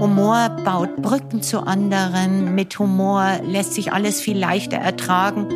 [0.00, 2.54] Humor baut Brücken zu anderen.
[2.54, 5.48] Mit Humor lässt sich alles viel leichter ertragen.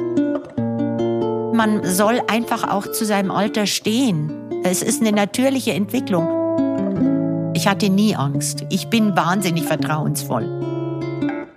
[1.54, 4.33] Man soll einfach auch zu seinem Alter stehen.
[4.65, 7.53] Es ist eine natürliche Entwicklung.
[7.54, 8.65] Ich hatte nie Angst.
[8.69, 10.49] Ich bin wahnsinnig vertrauensvoll.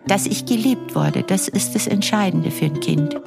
[0.06, 3.20] Dass ich geliebt wurde, das ist das Entscheidende für ein Kind.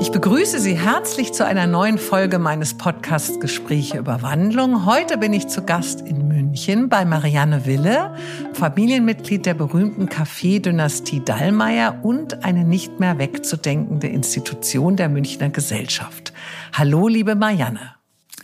[0.00, 4.84] Ich begrüße Sie herzlich zu einer neuen Folge meines Podcasts Gespräche über Wandlung.
[4.86, 6.21] Heute bin ich zu Gast in
[6.52, 8.14] München bei Marianne Wille,
[8.52, 16.34] Familienmitglied der berühmten Café-Dynastie Dallmayr und eine nicht mehr wegzudenkende Institution der Münchner Gesellschaft.
[16.74, 17.94] Hallo, liebe Marianne.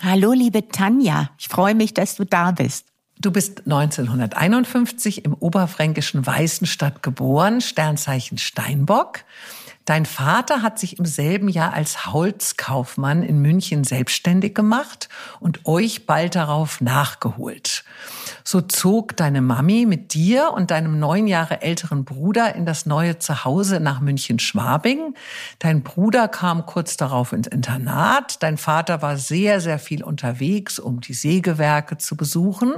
[0.01, 1.29] Hallo, liebe Tanja.
[1.39, 2.87] Ich freue mich, dass du da bist.
[3.21, 9.19] Du bist 1951 im oberfränkischen Weißenstadt geboren, Sternzeichen Steinbock.
[9.89, 15.09] Dein Vater hat sich im selben Jahr als Holzkaufmann in München selbstständig gemacht
[15.41, 17.85] und euch bald darauf nachgeholt.
[18.45, 23.19] So zog deine Mami mit dir und deinem neun Jahre älteren Bruder in das neue
[23.19, 25.15] Zuhause nach München-Schwabing.
[25.59, 28.43] Dein Bruder kam kurz darauf ins Internat.
[28.43, 32.75] Dein Vater war sehr, sehr viel unterwegs, um die Sägewerke zu besuchen.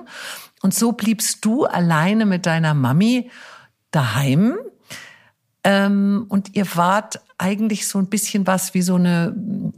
[0.63, 3.33] Und so bliebst du alleine mit deiner Mami
[3.91, 4.57] daheim
[5.65, 9.35] ähm, und ihr wart eigentlich so ein bisschen was wie so eine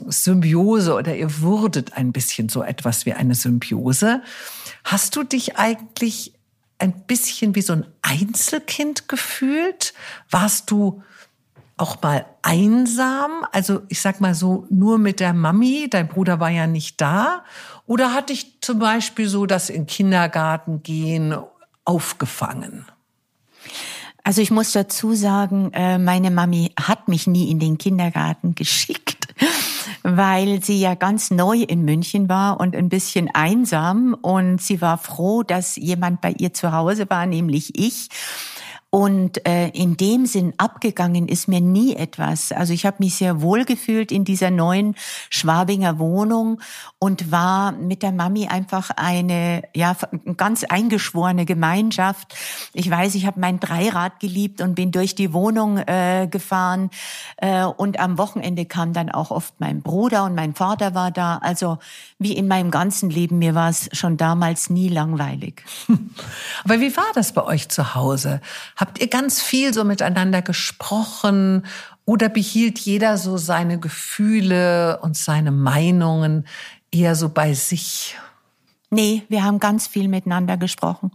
[0.07, 4.23] Symbiose oder ihr wurdet ein bisschen so etwas wie eine Symbiose.
[4.85, 6.33] Hast du dich eigentlich
[6.79, 9.95] ein bisschen wie so ein Einzelkind gefühlt?
[10.31, 11.03] Warst du
[11.77, 13.45] auch mal einsam?
[13.53, 17.45] Also ich sag mal so nur mit der Mami, dein Bruder war ja nicht da.
[17.87, 21.35] Oder hatte ich zum Beispiel so das in Kindergarten gehen
[21.85, 22.87] aufgefangen?
[24.25, 29.35] Also ich muss dazu sagen, äh, meine Mami hat mich nie in den Kindergarten geschickt,
[30.03, 34.99] weil sie ja ganz neu in München war und ein bisschen einsam und sie war
[34.99, 38.09] froh, dass jemand bei ihr zu Hause war, nämlich ich.
[38.95, 42.53] Und äh, in dem Sinn abgegangen ist mir nie etwas.
[42.53, 44.97] Also ich habe mich sehr wohl gefühlt in dieser neuen
[45.31, 46.61] Schwabinger Wohnung
[46.99, 49.97] und war mit der Mami einfach eine ja
[50.37, 52.35] ganz eingeschworene Gemeinschaft.
[52.75, 56.91] Ich weiß, ich habe mein Dreirad geliebt und bin durch die Wohnung äh, gefahren.
[57.39, 61.39] Äh, und am Wochenende kam dann auch oft mein Bruder und mein Vater war da.
[61.39, 61.79] Also
[62.19, 65.65] wie in meinem ganzen Leben, mir war es schon damals nie langweilig.
[66.65, 68.43] Aber wie war das bei euch zu Hause?
[68.83, 71.65] Habt ihr ganz viel so miteinander gesprochen
[72.05, 76.49] oder behielt jeder so seine Gefühle und seine Meinungen
[76.91, 78.17] eher so bei sich?
[78.91, 81.13] Nee, wir haben ganz viel miteinander gesprochen.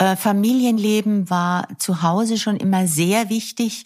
[0.00, 3.84] Äh, Familienleben war zu Hause schon immer sehr wichtig.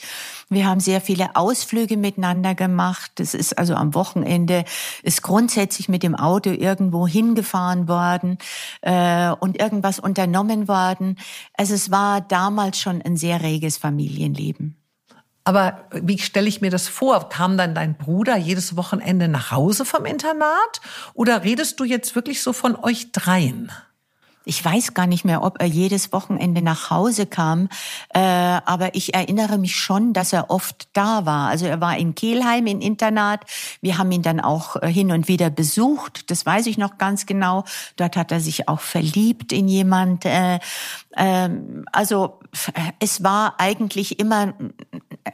[0.49, 3.11] Wir haben sehr viele Ausflüge miteinander gemacht.
[3.17, 4.65] Das ist also am Wochenende
[5.03, 8.39] ist grundsätzlich mit dem Auto irgendwo hingefahren worden
[8.83, 11.19] äh, und irgendwas unternommen worden.
[11.55, 14.77] Also es war damals schon ein sehr reges Familienleben.
[15.43, 17.29] Aber wie stelle ich mir das vor?
[17.29, 20.81] Kam dann dein Bruder jedes Wochenende nach Hause vom Internat?
[21.13, 23.73] Oder redest du jetzt wirklich so von euch dreien?
[24.45, 27.69] Ich weiß gar nicht mehr, ob er jedes Wochenende nach Hause kam,
[28.11, 31.49] äh, aber ich erinnere mich schon, dass er oft da war.
[31.49, 33.41] Also er war in Kehlheim im Internat.
[33.81, 36.31] Wir haben ihn dann auch äh, hin und wieder besucht.
[36.31, 37.65] Das weiß ich noch ganz genau.
[37.97, 40.27] Dort hat er sich auch verliebt in jemand.
[40.27, 40.59] Äh,
[41.17, 41.49] äh,
[41.93, 42.41] also
[42.99, 44.55] es war eigentlich immer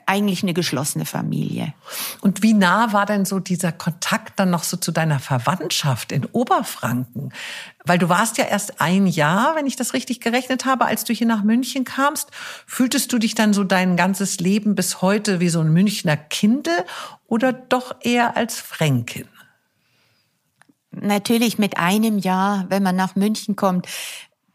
[0.07, 1.75] eigentlich eine geschlossene Familie.
[2.21, 6.27] Und wie nah war denn so dieser Kontakt dann noch so zu deiner Verwandtschaft in
[6.27, 7.33] Oberfranken?
[7.85, 11.13] Weil du warst ja erst ein Jahr, wenn ich das richtig gerechnet habe, als du
[11.13, 12.31] hier nach München kamst.
[12.67, 16.85] Fühltest du dich dann so dein ganzes Leben bis heute wie so ein Münchner Kindel
[17.27, 19.29] oder doch eher als Fränkin?
[20.93, 23.87] Natürlich mit einem Jahr, wenn man nach München kommt,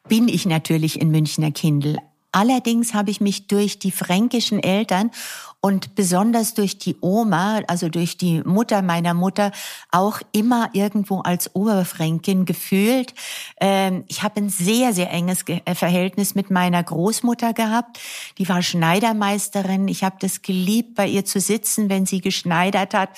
[0.07, 1.97] bin ich natürlich ein Münchner Kindel.
[2.31, 5.11] Allerdings habe ich mich durch die fränkischen Eltern
[5.61, 9.51] und besonders durch die Oma, also durch die Mutter meiner Mutter,
[9.89, 13.13] auch immer irgendwo als Oberfränkin gefühlt.
[13.59, 17.99] Ähm, ich habe ein sehr, sehr enges äh, Verhältnis mit meiner Großmutter gehabt.
[18.37, 19.87] Die war Schneidermeisterin.
[19.87, 23.09] Ich habe das geliebt, bei ihr zu sitzen, wenn sie geschneidert hat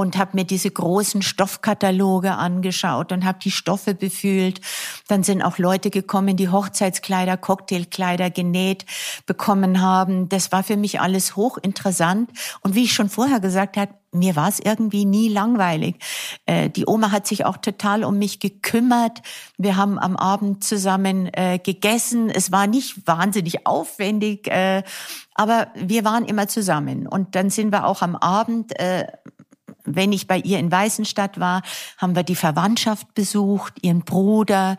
[0.00, 4.60] und habe mir diese großen Stoffkataloge angeschaut und habe die Stoffe befühlt.
[5.08, 8.86] Dann sind auch Leute gekommen, die Hochzeitskleider, Cocktailkleider genäht
[9.26, 10.28] bekommen haben.
[10.28, 12.30] Das war für mich alles hochinteressant interessant.
[12.62, 15.96] Und wie ich schon vorher gesagt habe, mir war es irgendwie nie langweilig.
[16.46, 19.22] Äh, die Oma hat sich auch total um mich gekümmert.
[19.56, 22.28] Wir haben am Abend zusammen äh, gegessen.
[22.28, 24.82] Es war nicht wahnsinnig aufwendig, äh,
[25.34, 27.06] aber wir waren immer zusammen.
[27.06, 28.72] Und dann sind wir auch am Abend
[29.96, 31.62] wenn ich bei ihr in Weißenstadt war,
[31.98, 34.76] haben wir die Verwandtschaft besucht, ihren Bruder,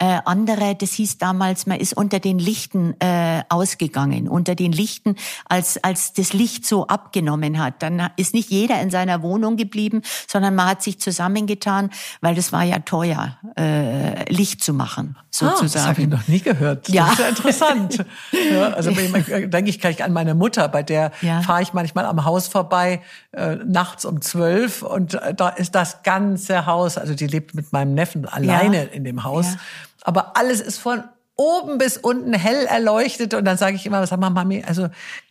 [0.00, 5.16] äh, andere, das hieß damals, man ist unter den Lichten äh, ausgegangen, unter den Lichten,
[5.48, 7.82] als, als das Licht so abgenommen hat.
[7.82, 11.90] Dann ist nicht jeder in seiner Wohnung geblieben, sondern man hat sich zusammengetan,
[12.20, 15.66] weil das war ja teuer, äh, Licht zu machen, sozusagen.
[15.66, 16.88] Ah, das habe ich noch nie gehört.
[16.88, 17.06] Ja.
[17.06, 18.04] Das ist ja interessant.
[18.52, 21.42] ja, also denke ich gleich an meine Mutter, bei der ja.
[21.42, 23.02] fahre ich manchmal am Haus vorbei,
[23.32, 27.72] äh, nachts um zwölf und äh, da ist das ganze Haus, also die lebt mit
[27.72, 28.90] meinem Neffen alleine ja.
[28.90, 29.54] in dem Haus.
[29.54, 29.58] Ja
[30.08, 31.04] aber alles ist von
[31.38, 34.88] oben bis unten hell erleuchtet und dann sage ich immer, sag mal, Mami, also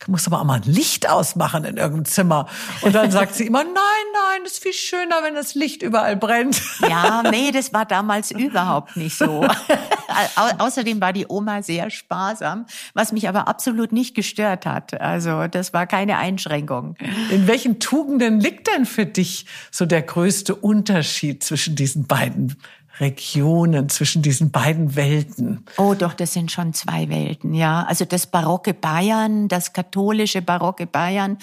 [0.08, 2.48] muss aber auch mal ein Licht ausmachen in irgendeinem Zimmer.
[2.82, 6.16] Und dann sagt sie immer, nein, nein, das ist viel schöner, wenn das Licht überall
[6.16, 6.62] brennt.
[6.88, 9.44] Ja, nee, das war damals überhaupt nicht so.
[10.36, 15.00] Au außerdem war die Oma sehr sparsam, was mich aber absolut nicht gestört hat.
[15.02, 16.96] Also das war keine Einschränkung.
[17.30, 22.56] In welchen Tugenden liegt denn für dich so der größte Unterschied zwischen diesen beiden
[23.00, 25.66] Regionen, zwischen diesen beiden Welten?
[25.78, 27.84] Oh, doch, das sind schon zwei Welten, ja.
[27.84, 31.38] Also das barocke Bayern, das katholische barocke Bayern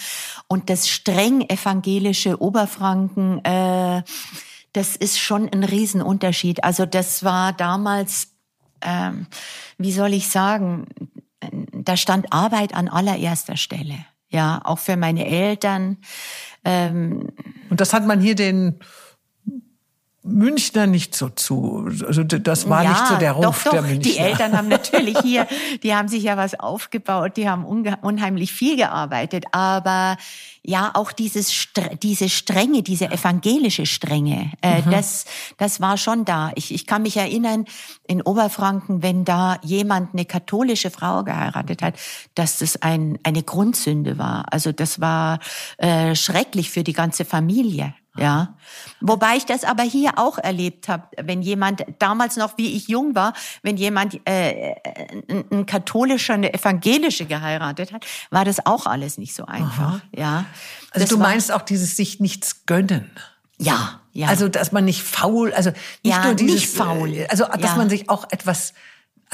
[0.48, 4.02] und das streng evangelische Oberfranken, äh,
[4.72, 6.64] das ist schon ein Riesenunterschied.
[6.64, 8.32] Also das war damals,
[8.80, 9.12] äh,
[9.78, 10.86] wie soll ich sagen,
[11.72, 13.94] da stand Arbeit an allererster Stelle.
[14.28, 15.98] Ja, auch für meine Eltern.
[16.64, 17.28] Ähm,
[17.70, 18.80] und das hat man hier den
[20.26, 21.86] Münchner nicht so zu.
[22.06, 23.70] Also das war ja, nicht so der Ruf doch, doch.
[23.72, 24.12] der Münchner.
[24.12, 25.46] Die Eltern haben natürlich hier,
[25.82, 30.16] die haben sich ja was aufgebaut, die haben unheimlich viel gearbeitet, aber
[30.62, 31.52] ja auch dieses
[32.02, 34.90] diese Strenge, diese evangelische Strenge, äh, mhm.
[34.92, 35.26] das
[35.58, 36.52] das war schon da.
[36.54, 37.66] Ich, ich kann mich erinnern
[38.08, 41.96] in Oberfranken, wenn da jemand eine katholische Frau geheiratet hat,
[42.34, 44.46] dass das ein eine Grundsünde war.
[44.50, 45.38] Also das war
[45.76, 47.92] äh, schrecklich für die ganze Familie.
[48.16, 48.54] Ja,
[49.00, 53.16] wobei ich das aber hier auch erlebt habe, wenn jemand damals noch, wie ich jung
[53.16, 53.32] war,
[53.62, 54.74] wenn jemand äh,
[55.28, 59.94] ein, ein katholischer, eine evangelische geheiratet hat, war das auch alles nicht so einfach.
[59.94, 60.00] Aha.
[60.14, 60.44] Ja,
[60.92, 63.10] also das du meinst auch dieses sich nichts gönnen.
[63.58, 64.28] Ja, ja.
[64.28, 67.26] Also dass man nicht faul, also nicht ja, nur dieses, nicht faul.
[67.30, 67.76] also dass ja.
[67.76, 68.74] man sich auch etwas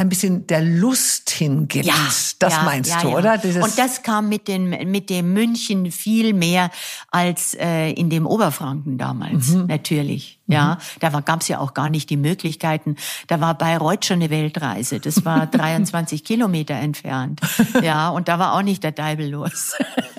[0.00, 1.84] ein bisschen der Lust hingibt.
[1.84, 1.94] Ja,
[2.38, 3.16] das ja, meinst ja, du, ja.
[3.18, 3.36] oder?
[3.38, 6.70] Dieses und das kam mit, den, mit dem München viel mehr
[7.10, 9.66] als äh, in dem Oberfranken damals, mhm.
[9.66, 10.40] natürlich.
[10.46, 10.54] Mhm.
[10.54, 12.96] Ja, da gab es ja auch gar nicht die Möglichkeiten.
[13.26, 15.00] Da war Bayreuth schon eine Weltreise.
[15.00, 17.40] Das war 23 Kilometer entfernt.
[17.82, 19.74] Ja, und da war auch nicht der Deibel los.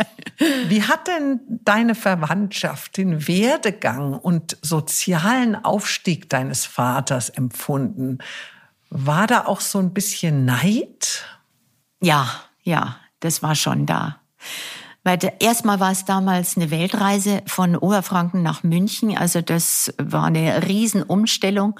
[0.67, 8.19] Wie hat denn deine Verwandtschaft den Werdegang und sozialen Aufstieg deines Vaters empfunden?
[8.93, 11.23] War da auch so ein bisschen Neid?
[12.01, 12.27] Ja,
[12.61, 14.17] ja, das war schon da.
[15.03, 19.17] Weil erstmal war es damals eine Weltreise von Oberfranken nach München.
[19.17, 21.79] Also das war eine Riesenumstellung.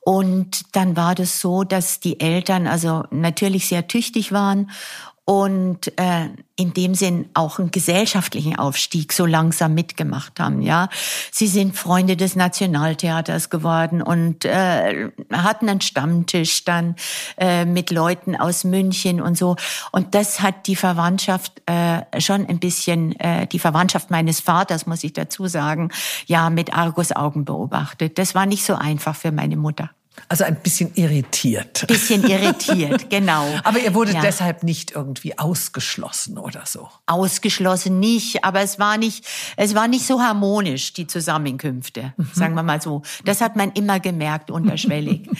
[0.00, 4.70] Und dann war das so, dass die Eltern also natürlich sehr tüchtig waren
[5.26, 10.62] und äh, in dem Sinn auch einen gesellschaftlichen Aufstieg so langsam mitgemacht haben.
[10.62, 10.88] Ja,
[11.32, 16.94] sie sind Freunde des Nationaltheaters geworden und äh, hatten einen Stammtisch dann
[17.38, 19.56] äh, mit Leuten aus München und so.
[19.90, 25.02] Und das hat die Verwandtschaft äh, schon ein bisschen, äh, die Verwandtschaft meines Vaters muss
[25.02, 25.90] ich dazu sagen,
[26.26, 28.16] ja mit Argusaugen beobachtet.
[28.18, 29.90] Das war nicht so einfach für meine Mutter.
[30.28, 31.86] Also ein bisschen irritiert.
[31.86, 33.46] Bisschen irritiert, genau.
[33.62, 34.20] Aber ihr wurdet ja.
[34.22, 36.88] deshalb nicht irgendwie ausgeschlossen oder so.
[37.06, 39.24] Ausgeschlossen nicht, aber es war nicht,
[39.56, 42.28] es war nicht so harmonisch, die Zusammenkünfte, mhm.
[42.32, 43.02] sagen wir mal so.
[43.24, 45.28] Das hat man immer gemerkt, unterschwellig.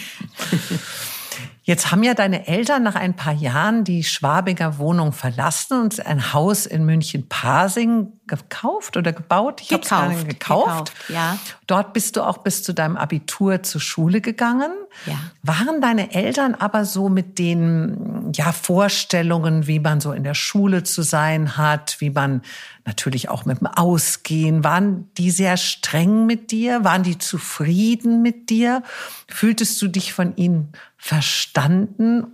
[1.67, 6.33] Jetzt haben ja deine Eltern nach ein paar Jahren die Schwabinger Wohnung verlassen und ein
[6.33, 9.61] Haus in München-Pasing gekauft oder gebaut?
[9.63, 10.29] Ich gekauft, gekauft.
[10.29, 10.93] gekauft.
[11.09, 11.39] Ja.
[11.67, 14.71] Dort bist du auch bis zu deinem Abitur zur Schule gegangen.
[15.07, 15.19] Ja.
[15.43, 20.85] Waren deine Eltern aber so mit den ja, Vorstellungen, wie man so in der Schule
[20.85, 22.43] zu sein hat, wie man
[22.85, 26.85] natürlich auch mit dem Ausgehen, waren die sehr streng mit dir?
[26.85, 28.85] Waren die zufrieden mit dir?
[29.27, 31.56] Fühltest du dich von ihnen verstanden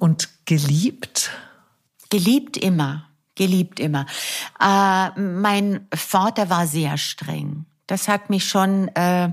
[0.00, 1.30] und geliebt?
[2.10, 4.06] Geliebt immer, geliebt immer.
[4.60, 7.66] Äh, mein Vater war sehr streng.
[7.86, 9.30] Das hat mich schon äh,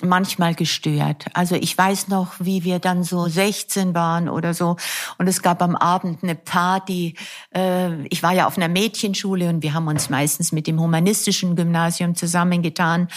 [0.00, 1.26] manchmal gestört.
[1.34, 4.76] Also ich weiß noch, wie wir dann so 16 waren oder so
[5.18, 7.14] und es gab am Abend eine Party.
[7.54, 11.56] Äh, ich war ja auf einer Mädchenschule und wir haben uns meistens mit dem humanistischen
[11.56, 13.08] Gymnasium zusammengetan.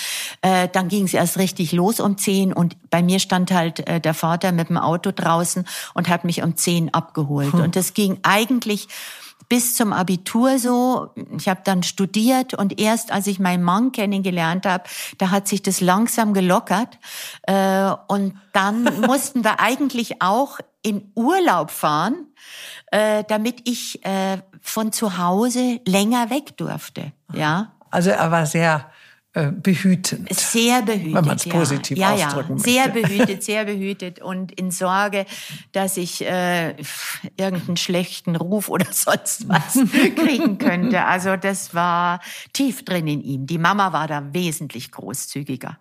[0.41, 4.01] Äh, dann ging es erst richtig los um 10 und bei mir stand halt äh,
[4.01, 7.53] der Vater mit dem Auto draußen und hat mich um 10 abgeholt.
[7.53, 7.61] Hm.
[7.61, 8.89] Und das ging eigentlich
[9.49, 11.13] bis zum Abitur so.
[11.37, 14.85] Ich habe dann studiert und erst als ich meinen Mann kennengelernt habe,
[15.17, 16.97] da hat sich das langsam gelockert.
[17.43, 22.27] Äh, und dann mussten wir eigentlich auch in Urlaub fahren,
[22.91, 27.11] äh, damit ich äh, von zu Hause länger weg durfte.
[27.33, 27.71] Ja.
[27.91, 28.89] Also er war sehr
[29.35, 30.33] behütend.
[30.33, 31.13] Sehr behütet.
[31.13, 35.25] Wenn man es positiv ja, ausdrücken ja, Sehr behütet, sehr behütet und in Sorge,
[35.73, 36.75] dass ich äh,
[37.35, 39.77] irgendeinen schlechten Ruf oder sonst was
[40.15, 41.03] kriegen könnte.
[41.03, 42.21] Also das war
[42.53, 43.45] tief drin in ihm.
[43.45, 45.77] Die Mama war da wesentlich großzügiger.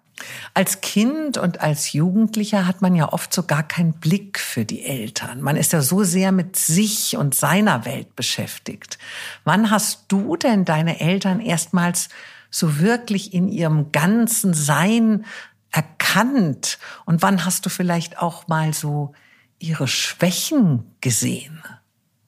[0.53, 4.85] Als Kind und als Jugendlicher hat man ja oft so gar keinen Blick für die
[4.85, 5.41] Eltern.
[5.41, 8.99] Man ist ja so sehr mit sich und seiner Welt beschäftigt.
[9.45, 12.09] Wann hast du denn deine Eltern erstmals
[12.55, 15.25] so wirklich in ihrem ganzen Sein
[15.73, 16.79] erkannt?
[17.05, 19.13] Und wann hast du vielleicht auch mal so
[19.59, 21.63] ihre Schwächen gesehen,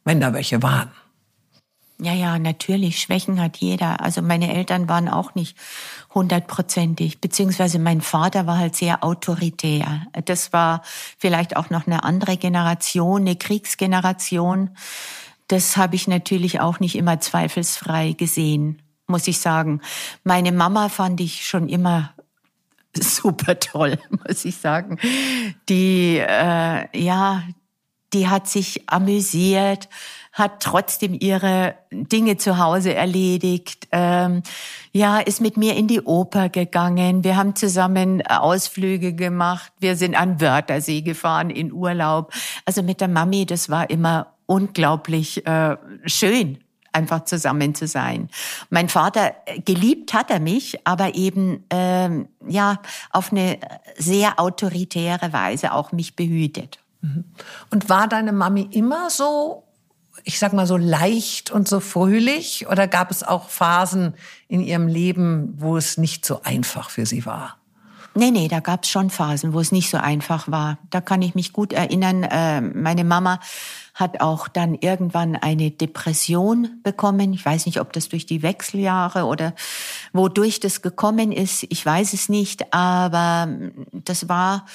[0.04, 0.90] wenn da welche waren?
[1.98, 2.98] Ja, ja, natürlich.
[2.98, 4.00] Schwächen hat jeder.
[4.00, 5.56] Also meine Eltern waren auch nicht
[6.12, 10.02] hundertprozentig, beziehungsweise mein Vater war halt sehr autoritär.
[10.24, 10.82] Das war
[11.16, 14.76] vielleicht auch noch eine andere Generation, eine Kriegsgeneration.
[15.46, 19.80] Das habe ich natürlich auch nicht immer zweifelsfrei gesehen muss ich sagen.
[20.24, 22.12] Meine Mama fand ich schon immer
[22.94, 24.98] super toll, muss ich sagen.
[25.68, 27.42] Die, äh, ja,
[28.12, 29.88] die hat sich amüsiert,
[30.32, 34.42] hat trotzdem ihre Dinge zu Hause erledigt, ähm,
[34.92, 37.24] ja, ist mit mir in die Oper gegangen.
[37.24, 39.72] Wir haben zusammen Ausflüge gemacht.
[39.80, 42.32] Wir sind an Wörthersee gefahren in Urlaub.
[42.64, 46.58] Also mit der Mami, das war immer unglaublich äh, schön
[46.96, 48.28] einfach zusammen zu sein.
[48.70, 52.80] Mein Vater äh, geliebt hat er mich, aber eben ähm, ja
[53.12, 53.58] auf eine
[53.96, 56.78] sehr autoritäre Weise auch mich behütet.
[57.02, 57.24] Mhm.
[57.70, 59.64] Und war deine Mami immer so,
[60.24, 64.14] ich sag mal so leicht und so fröhlich, oder gab es auch Phasen
[64.48, 67.58] in ihrem Leben, wo es nicht so einfach für sie war?
[68.18, 70.78] Nee, nee, da gab es schon Phasen, wo es nicht so einfach war.
[70.88, 72.22] Da kann ich mich gut erinnern.
[72.22, 73.40] Äh, meine Mama
[73.96, 77.32] hat auch dann irgendwann eine Depression bekommen.
[77.32, 79.54] Ich weiß nicht, ob das durch die Wechseljahre oder
[80.12, 81.64] wodurch das gekommen ist.
[81.70, 83.48] Ich weiß es nicht, aber
[83.92, 84.66] das war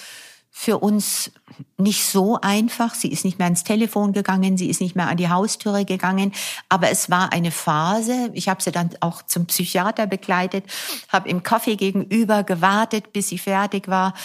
[0.49, 1.31] für uns
[1.77, 2.95] nicht so einfach.
[2.95, 6.33] Sie ist nicht mehr ans Telefon gegangen, sie ist nicht mehr an die Haustüre gegangen.
[6.67, 8.31] Aber es war eine Phase.
[8.33, 10.65] Ich habe sie dann auch zum Psychiater begleitet,
[11.09, 14.15] habe im Kaffee gegenüber gewartet, bis sie fertig war.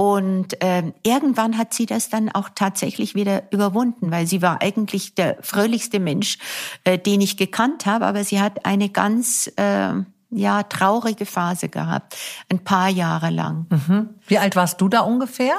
[0.00, 5.14] Und ähm, irgendwann hat sie das dann auch tatsächlich wieder überwunden, weil sie war eigentlich
[5.14, 6.38] der fröhlichste Mensch,
[6.84, 9.92] äh, den ich gekannt habe, aber sie hat eine ganz äh,
[10.30, 12.16] ja traurige Phase gehabt,
[12.48, 13.66] ein paar Jahre lang.
[13.68, 14.08] Mhm.
[14.26, 15.52] Wie alt warst du da ungefähr?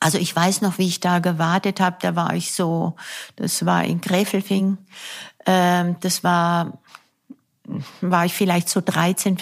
[0.00, 1.96] Also ich weiß noch, wie ich da gewartet habe.
[2.02, 2.94] Da war ich so,
[3.36, 4.76] das war in Gräfelfing.
[5.46, 6.78] Ähm, das war
[8.02, 9.38] war ich vielleicht so 13,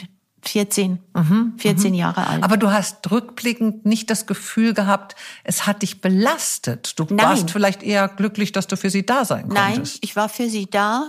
[0.49, 1.95] 14, mhm, 14 mhm.
[1.95, 2.43] Jahre alt.
[2.43, 6.99] Aber du hast rückblickend nicht das Gefühl gehabt, es hat dich belastet.
[6.99, 7.19] Du Nein.
[7.19, 9.95] warst vielleicht eher glücklich, dass du für sie da sein konntest.
[9.95, 11.09] Nein, ich war für sie da.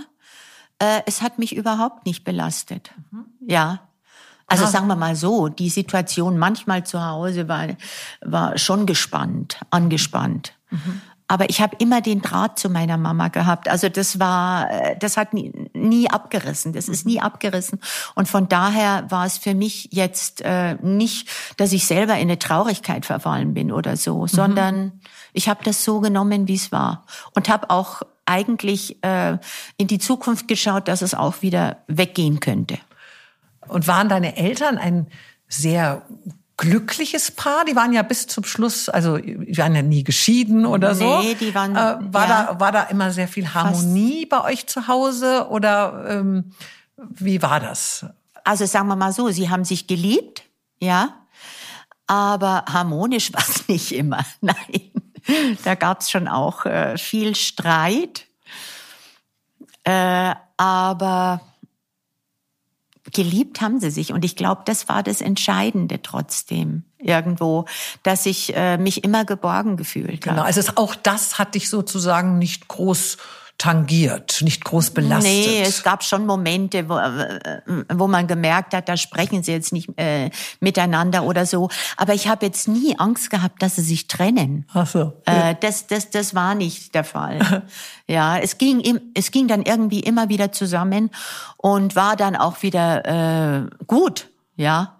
[0.79, 2.91] Äh, es hat mich überhaupt nicht belastet.
[3.11, 3.25] Mhm.
[3.47, 3.81] Ja.
[4.47, 4.67] Also ah.
[4.67, 7.67] sagen wir mal so, die Situation manchmal zu Hause war,
[8.21, 10.53] war schon gespannt, angespannt.
[10.69, 11.01] Mhm.
[11.29, 13.67] Aber ich habe immer den Draht zu meiner Mama gehabt.
[13.67, 16.71] Also das war, äh, das hat nie, nie abgerissen.
[16.71, 17.79] Das ist nie abgerissen.
[18.15, 22.39] Und von daher war es für mich jetzt äh, nicht, dass ich selber in eine
[22.39, 24.27] Traurigkeit verfallen bin oder so, mhm.
[24.27, 25.01] sondern
[25.33, 27.05] ich habe das so genommen, wie es war.
[27.35, 29.37] Und habe auch eigentlich äh,
[29.77, 32.77] in die Zukunft geschaut, dass es auch wieder weggehen könnte.
[33.67, 35.07] Und waren deine Eltern ein
[35.49, 36.03] sehr
[36.57, 37.65] glückliches Paar.
[37.65, 41.19] Die waren ja bis zum Schluss, also die waren ja nie geschieden oder so.
[41.19, 41.75] Nee, die waren.
[41.75, 46.05] Äh, war ja, da war da immer sehr viel Harmonie bei euch zu Hause oder
[46.09, 46.51] ähm,
[46.97, 48.05] wie war das?
[48.43, 50.43] Also sagen wir mal so, sie haben sich geliebt,
[50.79, 51.13] ja,
[52.07, 54.25] aber harmonisch war es nicht immer.
[54.41, 54.91] Nein,
[55.63, 58.25] da gab es schon auch äh, viel Streit,
[59.83, 61.41] äh, aber
[63.13, 64.11] geliebt haben sie sich.
[64.11, 67.65] Und ich glaube, das war das Entscheidende trotzdem irgendwo,
[68.03, 70.35] dass ich äh, mich immer geborgen gefühlt habe.
[70.35, 73.17] Genau, also auch das hat dich sozusagen nicht groß
[73.57, 75.31] tangiert, nicht groß belastet.
[75.31, 77.59] Nee, es gab schon Momente, wo, äh,
[77.91, 81.69] wo man gemerkt hat, da sprechen sie jetzt nicht äh, miteinander oder so.
[81.95, 84.67] Aber ich habe jetzt nie Angst gehabt, dass sie sich trennen.
[84.73, 85.13] Ach so.
[85.25, 87.63] Äh, das, das, das war nicht der Fall.
[88.07, 91.09] ja, es ging, es ging dann irgendwie immer wieder zusammen
[91.57, 94.29] und war dann auch wieder äh, gut.
[94.55, 94.97] Ja.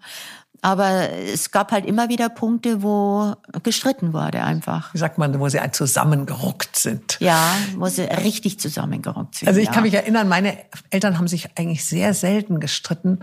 [0.60, 4.92] Aber es gab halt immer wieder Punkte, wo gestritten wurde einfach.
[4.92, 7.16] Wie sagt man, wo sie zusammengerockt sind.
[7.20, 9.48] Ja, wo sie richtig zusammengerockt sind.
[9.48, 9.72] Also ich ja.
[9.72, 10.58] kann mich erinnern, meine
[10.90, 13.20] Eltern haben sich eigentlich sehr selten gestritten.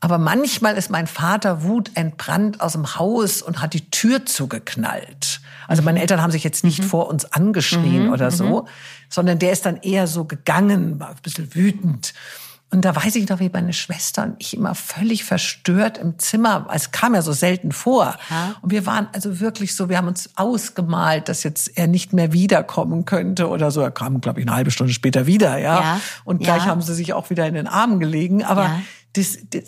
[0.00, 5.40] Aber manchmal ist mein Vater wutentbrannt aus dem Haus und hat die Tür zugeknallt.
[5.66, 6.86] Also meine Eltern haben sich jetzt nicht mhm.
[6.88, 8.12] vor uns angeschrien mhm.
[8.12, 8.68] oder so, mhm.
[9.08, 12.12] sondern der ist dann eher so gegangen, war ein bisschen wütend.
[12.70, 16.66] Und da weiß ich noch, wie meine Schwester und ich immer völlig verstört im Zimmer,
[16.72, 18.16] es kam ja so selten vor.
[18.30, 18.56] Ja.
[18.62, 22.32] Und wir waren also wirklich so, wir haben uns ausgemalt, dass jetzt er nicht mehr
[22.32, 23.80] wiederkommen könnte oder so.
[23.80, 25.80] Er kam, glaube ich, eine halbe Stunde später wieder, ja.
[25.80, 26.00] ja.
[26.24, 26.70] Und gleich ja.
[26.70, 28.42] haben sie sich auch wieder in den Armen gelegen.
[28.42, 28.80] Aber
[29.12, 29.64] das, das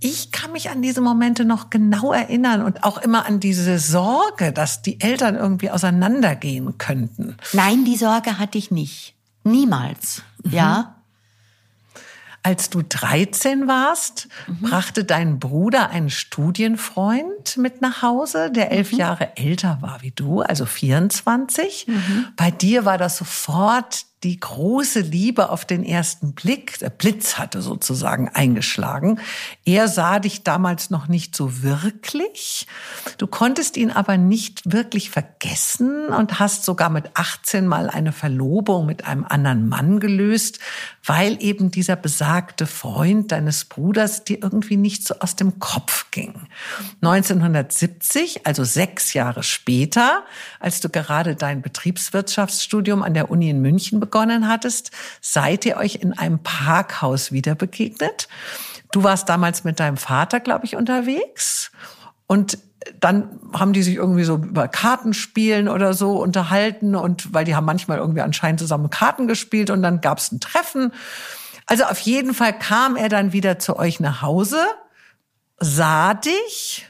[0.00, 4.52] ich kann mich an diese Momente noch genau erinnern und auch immer an diese Sorge,
[4.52, 7.36] dass die Eltern irgendwie auseinandergehen könnten.
[7.52, 9.14] Nein, die Sorge hatte ich nicht.
[9.44, 10.22] Niemals.
[10.44, 10.52] Mhm.
[10.52, 10.99] Ja.
[12.42, 14.68] Als du 13 warst, mhm.
[14.68, 18.98] brachte dein Bruder einen Studienfreund mit nach Hause, der elf mhm.
[18.98, 21.86] Jahre älter war wie du, also 24.
[21.86, 22.26] Mhm.
[22.36, 27.62] Bei dir war das sofort die große Liebe auf den ersten Blick, der Blitz hatte
[27.62, 29.18] sozusagen eingeschlagen.
[29.64, 32.66] Er sah dich damals noch nicht so wirklich.
[33.16, 38.84] Du konntest ihn aber nicht wirklich vergessen und hast sogar mit 18 mal eine Verlobung
[38.84, 40.58] mit einem anderen Mann gelöst,
[41.02, 46.34] weil eben dieser besagte Freund deines Bruders dir irgendwie nicht so aus dem Kopf ging.
[47.00, 50.24] 1970, also sechs Jahre später,
[50.58, 54.90] als du gerade dein Betriebswirtschaftsstudium an der Uni in München begonnen hattest,
[55.20, 58.28] seid ihr euch in einem Parkhaus wieder begegnet.
[58.90, 61.70] Du warst damals mit deinem Vater, glaube ich, unterwegs.
[62.26, 62.58] Und
[62.98, 67.66] dann haben die sich irgendwie so über Kartenspielen oder so unterhalten und weil die haben
[67.66, 70.92] manchmal irgendwie anscheinend zusammen Karten gespielt und dann gab es ein Treffen.
[71.66, 74.58] Also auf jeden Fall kam er dann wieder zu euch nach Hause,
[75.58, 76.86] sah dich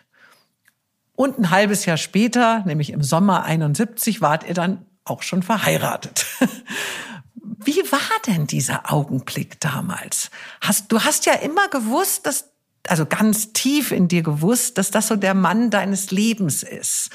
[1.16, 6.26] und ein halbes Jahr später, nämlich im Sommer 71, wart ihr dann auch schon verheiratet.
[7.62, 10.30] Wie war denn dieser Augenblick damals?
[10.62, 12.50] Hast, du hast ja immer gewusst, dass,
[12.88, 17.10] also ganz tief in dir gewusst, dass das so der Mann deines Lebens ist.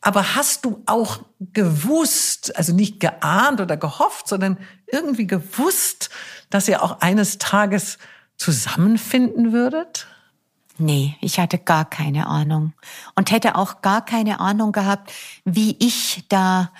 [0.00, 6.10] Aber hast du auch gewusst, also nicht geahnt oder gehofft, sondern irgendwie gewusst,
[6.50, 7.98] dass ihr auch eines Tages
[8.36, 10.06] zusammenfinden würdet?
[10.78, 12.72] Nee, ich hatte gar keine Ahnung
[13.14, 15.12] und hätte auch gar keine Ahnung gehabt,
[15.44, 16.72] wie ich da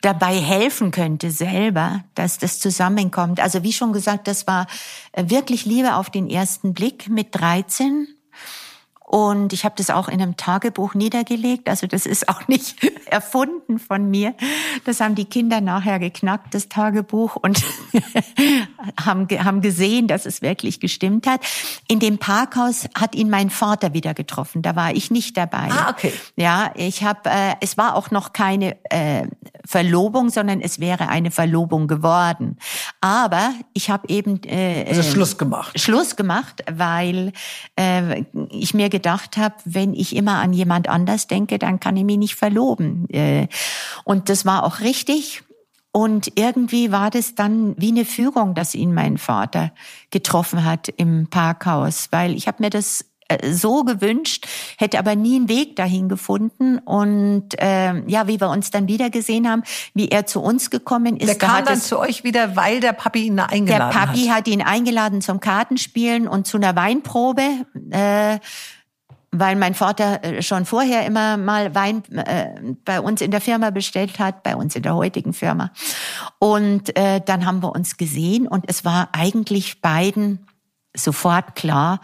[0.00, 3.40] dabei helfen könnte selber, dass das zusammenkommt.
[3.40, 4.66] Also wie schon gesagt, das war
[5.12, 8.08] äh, wirklich Liebe auf den ersten Blick mit 13
[9.08, 11.70] und ich habe das auch in einem Tagebuch niedergelegt.
[11.70, 14.34] Also das ist auch nicht erfunden von mir.
[14.84, 17.64] Das haben die Kinder nachher geknackt, das Tagebuch, und
[19.00, 21.40] haben, haben gesehen, dass es wirklich gestimmt hat.
[21.88, 24.60] In dem Parkhaus hat ihn mein Vater wieder getroffen.
[24.60, 25.70] Da war ich nicht dabei.
[25.70, 26.12] Ah, okay.
[26.36, 29.26] Ja, ich habe, äh, es war auch noch keine äh,
[29.68, 32.56] Verlobung, sondern es wäre eine Verlobung geworden.
[33.02, 35.78] Aber ich habe eben äh, also Schluss gemacht.
[35.78, 37.32] Schluss gemacht, weil
[37.78, 42.04] äh, ich mir gedacht habe, wenn ich immer an jemand anders denke, dann kann ich
[42.04, 43.10] mich nicht verloben.
[43.10, 43.48] Äh,
[44.04, 45.42] und das war auch richtig.
[45.92, 49.72] Und irgendwie war das dann wie eine Fügung, dass ihn mein Vater
[50.10, 53.04] getroffen hat im Parkhaus, weil ich habe mir das
[53.50, 54.46] so gewünscht,
[54.78, 56.78] hätte aber nie einen Weg dahin gefunden.
[56.78, 59.62] Und äh, ja, wie wir uns dann wieder gesehen haben,
[59.94, 61.28] wie er zu uns gekommen ist.
[61.28, 63.94] Der kam da dann zu euch wieder, weil der Papi ihn eingeladen hat.
[63.94, 64.36] Der Papi hat.
[64.38, 67.42] hat ihn eingeladen zum Kartenspielen und zu einer Weinprobe.
[67.90, 68.38] Äh,
[69.30, 73.70] weil mein Vater äh, schon vorher immer mal Wein äh, bei uns in der Firma
[73.70, 75.70] bestellt hat, bei uns in der heutigen Firma.
[76.38, 80.46] Und äh, dann haben wir uns gesehen und es war eigentlich beiden
[80.96, 82.00] sofort klar,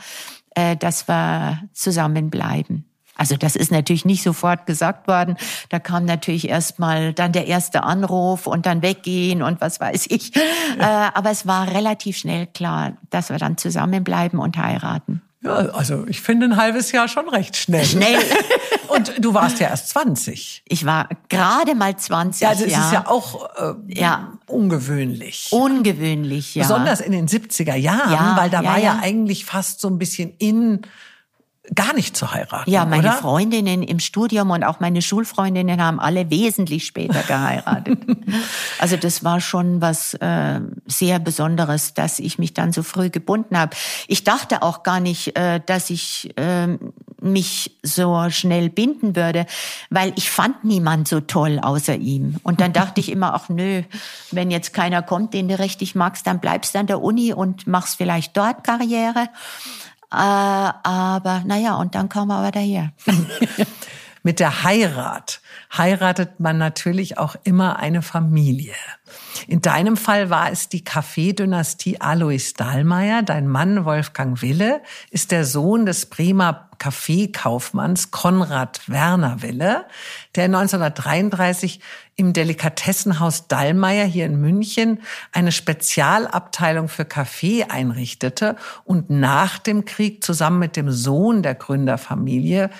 [0.54, 2.84] äh, dass wir zusammenbleiben.
[3.16, 5.36] Also das ist natürlich nicht sofort gesagt worden.
[5.68, 10.32] Da kam natürlich erstmal dann der erste Anruf und dann weggehen und was weiß ich.
[10.78, 11.08] Ja.
[11.08, 15.22] Äh, aber es war relativ schnell klar, dass wir dann zusammenbleiben und heiraten.
[15.44, 17.84] Ja, also ich finde ein halbes Jahr schon recht schnell.
[17.84, 18.18] Schnell.
[18.88, 20.62] Und du warst ja erst 20.
[20.66, 22.40] Ich war gerade mal 20.
[22.40, 22.86] Ja, also es ja.
[22.86, 24.38] ist ja auch äh, ja.
[24.46, 25.48] ungewöhnlich.
[25.50, 26.62] Ungewöhnlich, ja.
[26.62, 30.32] Besonders in den 70er Jahren, ja, weil da war ja, eigentlich fast so ein bisschen
[30.38, 30.82] in
[31.74, 32.70] gar nicht zu heiraten.
[32.70, 33.12] Ja, meine oder?
[33.14, 37.98] Freundinnen im Studium und auch meine Schulfreundinnen haben alle wesentlich später geheiratet.
[38.78, 43.58] also das war schon was äh, sehr Besonderes, dass ich mich dann so früh gebunden
[43.58, 43.74] habe.
[44.08, 46.76] Ich dachte auch gar nicht, äh, dass ich äh,
[47.24, 49.46] mich so schnell binden würde,
[49.88, 52.36] weil ich fand niemand so toll außer ihm.
[52.42, 53.82] Und dann dachte ich immer, ach nö,
[54.30, 57.66] wenn jetzt keiner kommt, den du richtig magst, dann bleibst du an der Uni und
[57.66, 59.28] machst vielleicht dort Karriere.
[60.14, 62.92] Aber naja, und dann kam er aber daher.
[64.22, 65.40] Mit der Heirat
[65.78, 68.74] heiratet man natürlich auch immer eine Familie.
[69.46, 73.22] In deinem Fall war es die Kaffeedynastie Alois Dahlmeier.
[73.22, 79.86] Dein Mann Wolfgang Wille ist der Sohn des Bremer Kaffeekaufmanns Konrad Werner Wille,
[80.34, 81.80] der 1933
[82.16, 85.00] im Delikatessenhaus Dallmayr hier in München
[85.32, 92.70] eine Spezialabteilung für Kaffee einrichtete und nach dem Krieg zusammen mit dem Sohn der Gründerfamilie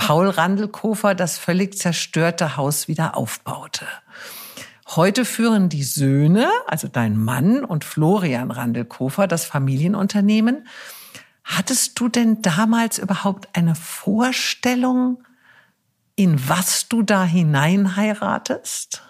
[0.00, 3.86] Paul Randelkofer das völlig zerstörte Haus wieder aufbaute.
[4.96, 10.66] Heute führen die Söhne, also dein Mann und Florian Randelkofer, das Familienunternehmen.
[11.44, 15.22] Hattest du denn damals überhaupt eine Vorstellung,
[16.16, 19.02] in was du da hinein heiratest?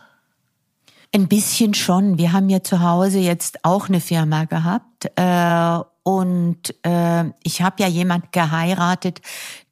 [1.14, 2.18] Ein bisschen schon.
[2.18, 5.08] Wir haben ja zu Hause jetzt auch eine Firma gehabt.
[5.14, 9.20] Äh, und äh, ich habe ja jemand geheiratet,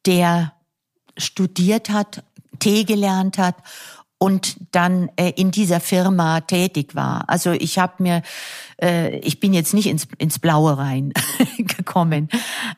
[0.06, 0.52] der
[1.18, 2.24] studiert hat,
[2.58, 3.56] Tee gelernt hat
[4.18, 7.24] und dann äh, in dieser Firma tätig war.
[7.28, 8.22] Also ich habe mir,
[8.82, 11.12] äh, ich bin jetzt nicht ins, ins Blaue rein
[11.58, 12.28] gekommen,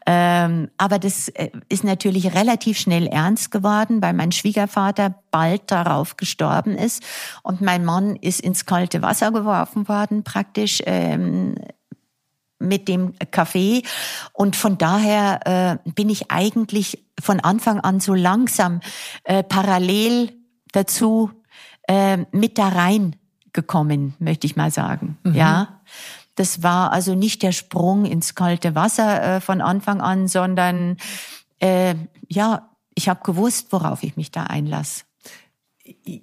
[0.07, 6.19] ähm, aber das äh, ist natürlich relativ schnell ernst geworden, weil mein Schwiegervater bald darauf
[6.19, 7.03] gestorben ist
[7.43, 10.83] und mein Mann ist ins kalte Wasser geworfen worden, praktisch.
[10.85, 11.55] Ähm,
[12.61, 13.83] mit dem Kaffee.
[14.33, 18.81] Und von daher äh, bin ich eigentlich von Anfang an so langsam
[19.25, 20.33] äh, parallel
[20.73, 21.31] dazu
[21.89, 23.17] äh, mit da rein
[23.53, 25.19] gekommen, möchte ich mal sagen.
[25.25, 25.35] Mhm.
[25.35, 25.81] Ja.
[26.37, 30.97] Das war also nicht der Sprung ins kalte Wasser äh, von Anfang an, sondern
[31.59, 31.95] äh,
[32.29, 35.05] ja, ich habe gewusst, worauf ich mich da einlasse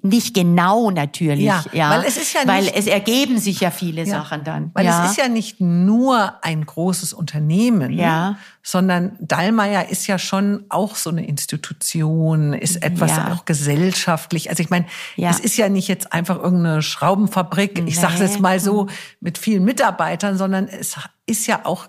[0.01, 3.71] nicht genau natürlich, ja, ja, weil es ist ja nicht, weil es ergeben sich ja
[3.71, 4.71] viele ja, Sachen dann.
[4.73, 5.05] Weil ja.
[5.05, 8.37] es ist ja nicht nur ein großes Unternehmen, ja.
[8.63, 13.33] sondern Dallmayr ist ja schon auch so eine Institution, ist etwas ja.
[13.33, 14.49] auch gesellschaftlich.
[14.49, 14.85] Also ich meine,
[15.17, 17.91] es ist ja nicht jetzt einfach irgendeine Schraubenfabrik, ich nee.
[17.91, 18.87] sage es jetzt mal so,
[19.19, 20.95] mit vielen Mitarbeitern, sondern es
[21.25, 21.87] ist ja auch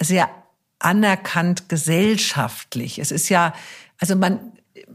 [0.00, 0.28] sehr
[0.78, 2.98] anerkannt gesellschaftlich.
[2.98, 3.52] Es ist ja,
[3.98, 4.52] also man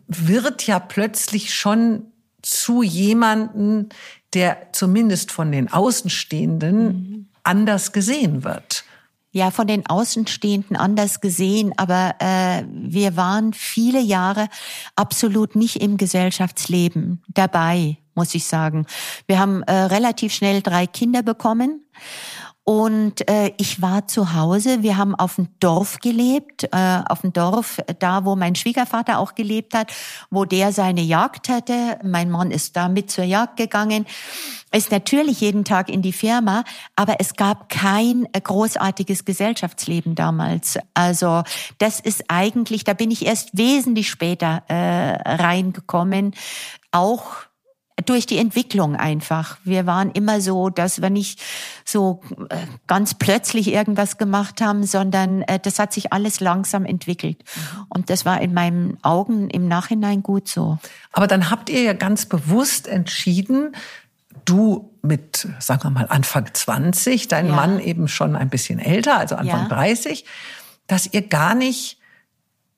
[0.07, 2.12] wird ja plötzlich schon
[2.43, 3.89] zu jemanden,
[4.33, 7.29] der zumindest von den Außenstehenden mhm.
[7.43, 8.83] anders gesehen wird.
[9.31, 14.47] Ja, von den Außenstehenden anders gesehen, aber äh, wir waren viele Jahre
[14.95, 18.85] absolut nicht im Gesellschaftsleben dabei, muss ich sagen.
[19.25, 21.83] Wir haben äh, relativ schnell drei Kinder bekommen
[22.65, 24.83] und äh, ich war zu Hause.
[24.83, 29.35] Wir haben auf dem Dorf gelebt, äh, auf dem Dorf, da wo mein Schwiegervater auch
[29.35, 29.91] gelebt hat,
[30.29, 31.99] wo der seine Jagd hatte.
[32.03, 34.05] Mein Mann ist da mit zur Jagd gegangen,
[34.71, 36.63] ist natürlich jeden Tag in die Firma,
[36.95, 40.79] aber es gab kein großartiges Gesellschaftsleben damals.
[40.93, 41.43] Also
[41.79, 46.33] das ist eigentlich, da bin ich erst wesentlich später äh, reingekommen,
[46.91, 47.43] auch
[48.05, 49.57] durch die Entwicklung einfach.
[49.63, 51.41] Wir waren immer so, dass wir nicht
[51.85, 57.43] so äh, ganz plötzlich irgendwas gemacht haben, sondern äh, das hat sich alles langsam entwickelt.
[57.55, 57.85] Mhm.
[57.89, 60.79] Und das war in meinen Augen im Nachhinein gut so.
[61.11, 63.75] Aber dann habt ihr ja ganz bewusst entschieden,
[64.45, 67.55] du mit, sagen wir mal, Anfang 20, dein ja.
[67.55, 69.69] Mann eben schon ein bisschen älter, also Anfang ja.
[69.69, 70.25] 30,
[70.87, 71.99] dass ihr gar nicht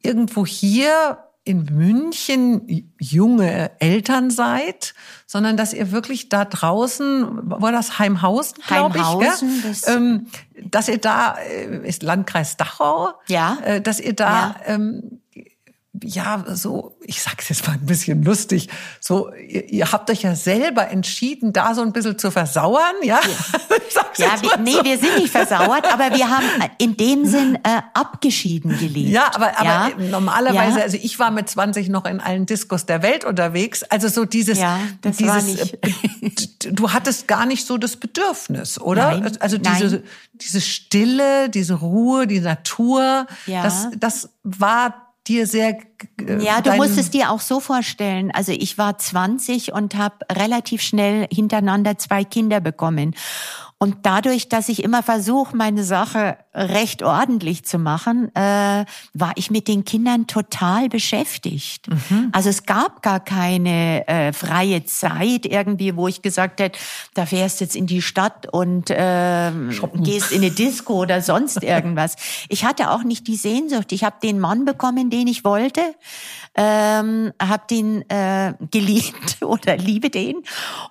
[0.02, 4.96] irgendwo hier in München junge Eltern seid,
[5.28, 9.62] sondern dass ihr wirklich da draußen, war das Heimhausen, glaube ich, gell?
[9.64, 10.28] Das ähm,
[10.70, 13.58] dass ihr da, äh, ist Landkreis Dachau, ja.
[13.64, 14.74] Äh, dass ihr da ja.
[14.74, 15.22] ähm,
[16.04, 20.36] ja, so, ich sag's jetzt mal ein bisschen lustig, so, ihr, ihr, habt euch ja
[20.36, 23.20] selber entschieden, da so ein bisschen zu versauern, ja?
[23.22, 24.84] Ja, ja wir, nee, so.
[24.84, 26.46] wir sind nicht versauert, aber wir haben
[26.78, 29.10] in dem Sinn äh, abgeschieden gelebt.
[29.10, 29.90] Ja, aber, aber ja?
[30.10, 30.84] normalerweise, ja.
[30.84, 34.60] also ich war mit 20 noch in allen Diskos der Welt unterwegs, also so dieses,
[34.60, 35.78] ja, das dieses, war nicht.
[35.84, 39.18] Äh, du hattest gar nicht so das Bedürfnis, oder?
[39.20, 40.04] Nein, also diese, nein.
[40.34, 43.64] diese Stille, diese Ruhe, die Natur, ja.
[43.64, 45.78] das, das war dir sehr.
[46.20, 48.32] Äh, ja, du musst es dir auch so vorstellen.
[48.32, 53.16] Also ich war 20 und habe relativ schnell hintereinander zwei Kinder bekommen.
[53.86, 59.52] Und dadurch, dass ich immer versuche, meine Sache recht ordentlich zu machen, äh, war ich
[59.52, 61.88] mit den Kindern total beschäftigt.
[61.88, 62.30] Mhm.
[62.32, 66.80] Also es gab gar keine äh, freie Zeit irgendwie, wo ich gesagt hätte,
[67.14, 69.52] da fährst jetzt in die Stadt und äh,
[69.98, 72.16] gehst in eine Disco oder sonst irgendwas.
[72.50, 73.92] ich hatte auch nicht die Sehnsucht.
[73.92, 75.82] Ich habe den Mann bekommen, den ich wollte
[76.56, 80.44] ähm, habe den äh, geliebt oder liebe den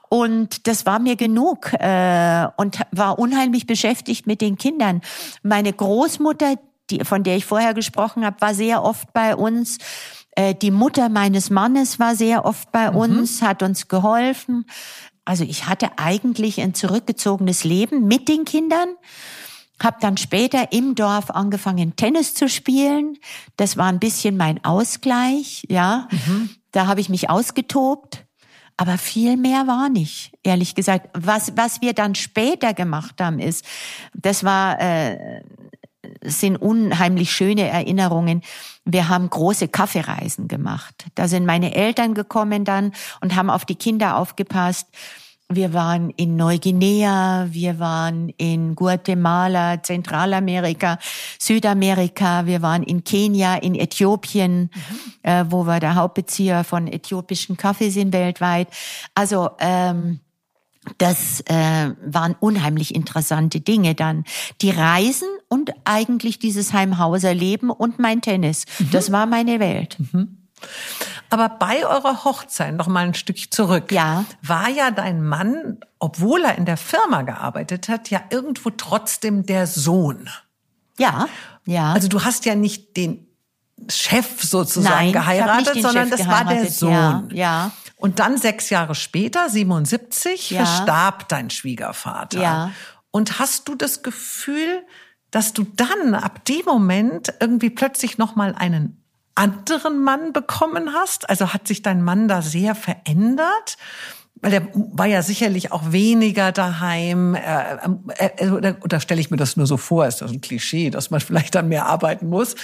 [0.09, 5.01] und das war mir genug äh, und war unheimlich beschäftigt mit den Kindern.
[5.43, 6.55] Meine Großmutter,
[6.91, 9.79] die, von der ich vorher gesprochen habe, war sehr oft bei uns.
[10.33, 12.97] Äh, die Mutter meines Mannes war sehr oft bei mhm.
[12.97, 14.67] uns, hat uns geholfen.
[15.25, 18.89] Also ich hatte eigentlich ein zurückgezogenes Leben mit den Kindern.
[19.83, 23.19] Hab dann später im Dorf angefangen, Tennis zu spielen.
[23.57, 26.09] Das war ein bisschen mein Ausgleich, ja.
[26.11, 26.51] Mhm.
[26.73, 28.25] Da habe ich mich ausgetobt.
[28.77, 31.09] Aber viel mehr war nicht, ehrlich gesagt.
[31.15, 33.65] Was, was wir dann später gemacht haben, ist,
[34.15, 35.43] das war, äh,
[36.23, 38.43] sind unheimlich schöne Erinnerungen.
[38.85, 41.07] Wir haben große Kaffeereisen gemacht.
[41.15, 44.89] Da sind meine Eltern gekommen dann und haben auf die Kinder aufgepasst.
[45.53, 50.99] Wir waren in Neuguinea, wir waren in Guatemala, Zentralamerika,
[51.39, 54.71] Südamerika, wir waren in Kenia, in Äthiopien, mhm.
[55.23, 58.69] äh, wo wir der Hauptbezieher von äthiopischen Kaffee sind weltweit.
[59.15, 60.21] Also ähm,
[60.99, 64.25] das äh, waren unheimlich interessante Dinge dann.
[64.63, 68.65] Die Reisen und eigentlich dieses Heimhauserleben und mein Tennis.
[68.79, 68.91] Mhm.
[68.93, 69.99] Das war meine Welt.
[69.99, 70.39] Mhm.
[71.35, 74.25] Aber bei eurer Hochzeit, noch mal ein Stück zurück, ja.
[74.41, 79.67] war ja dein Mann, obwohl er in der Firma gearbeitet hat, ja irgendwo trotzdem der
[79.67, 80.31] Sohn.
[80.97, 81.27] Ja,
[81.67, 81.93] ja.
[81.93, 83.27] Also du hast ja nicht den
[83.89, 86.93] Chef sozusagen Nein, geheiratet, sondern Chef das war der Sohn.
[86.93, 87.73] Ja, ja.
[87.97, 90.65] Und dann sechs Jahre später, 77, ja.
[90.65, 92.41] verstarb dein Schwiegervater.
[92.41, 92.71] Ja.
[93.11, 94.85] Und hast du das Gefühl,
[95.33, 99.04] dass du dann ab dem Moment irgendwie plötzlich noch mal einen
[99.35, 101.29] anderen Mann bekommen hast?
[101.29, 103.77] Also hat sich dein Mann da sehr verändert?
[104.41, 107.35] Weil der war ja sicherlich auch weniger daheim.
[107.35, 110.07] Äh, äh, oder, oder stelle ich mir das nur so vor?
[110.07, 112.55] Ist das ein Klischee, dass man vielleicht dann mehr arbeiten muss?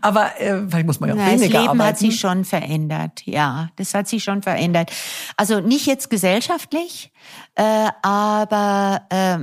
[0.00, 1.52] Aber äh, vielleicht muss man ja auch Na, weniger arbeiten.
[1.52, 1.88] Das Leben arbeiten.
[1.88, 3.22] hat sich schon verändert.
[3.26, 4.90] Ja, das hat sich schon verändert.
[5.36, 7.12] Also nicht jetzt gesellschaftlich,
[7.56, 9.38] äh, aber äh,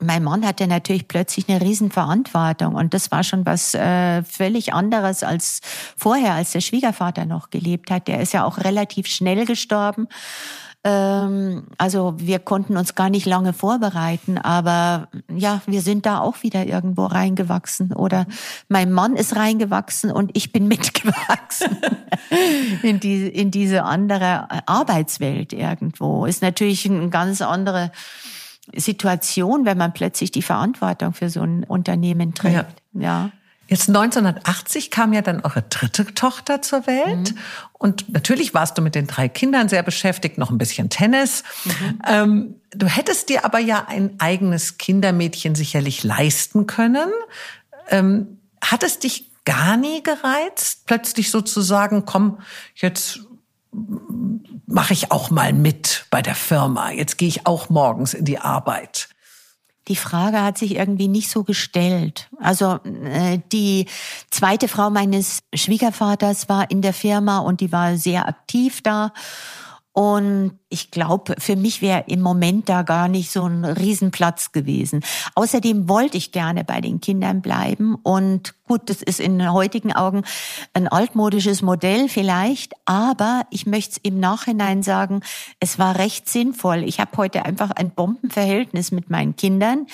[0.00, 5.22] mein Mann hatte natürlich plötzlich eine Riesenverantwortung und das war schon was äh, völlig anderes
[5.22, 5.60] als
[5.96, 8.08] vorher, als der Schwiegervater noch gelebt hat.
[8.08, 10.08] Der ist ja auch relativ schnell gestorben.
[10.82, 16.42] Ähm, also wir konnten uns gar nicht lange vorbereiten, aber ja, wir sind da auch
[16.42, 18.26] wieder irgendwo reingewachsen oder
[18.68, 21.76] mein Mann ist reingewachsen und ich bin mitgewachsen
[22.82, 26.24] in, die, in diese andere Arbeitswelt irgendwo.
[26.24, 27.92] Ist natürlich ein ganz andere
[28.76, 32.66] Situation, wenn man plötzlich die Verantwortung für so ein Unternehmen trägt.
[32.94, 33.00] Ja.
[33.00, 33.30] ja.
[33.70, 37.34] Jetzt 1980 kam ja dann eure dritte Tochter zur Welt.
[37.34, 37.38] Mhm.
[37.72, 41.44] Und natürlich warst du mit den drei Kindern sehr beschäftigt, noch ein bisschen Tennis.
[41.64, 42.02] Mhm.
[42.04, 47.10] Ähm, du hättest dir aber ja ein eigenes Kindermädchen sicherlich leisten können.
[47.88, 52.38] Ähm, hat es dich gar nie gereizt, plötzlich sozusagen, komm,
[52.74, 53.20] jetzt
[54.70, 56.90] mache ich auch mal mit bei der Firma.
[56.90, 59.08] Jetzt gehe ich auch morgens in die Arbeit.
[59.88, 62.28] Die Frage hat sich irgendwie nicht so gestellt.
[62.38, 63.86] Also äh, die
[64.30, 69.12] zweite Frau meines Schwiegervaters war in der Firma und die war sehr aktiv da.
[69.92, 75.02] Und ich glaube, für mich wäre im Moment da gar nicht so ein Riesenplatz gewesen.
[75.34, 77.96] Außerdem wollte ich gerne bei den Kindern bleiben.
[77.96, 80.22] Und gut, das ist in heutigen Augen
[80.74, 85.22] ein altmodisches Modell vielleicht, aber ich möchte es im Nachhinein sagen,
[85.58, 86.84] es war recht sinnvoll.
[86.84, 89.88] Ich habe heute einfach ein Bombenverhältnis mit meinen Kindern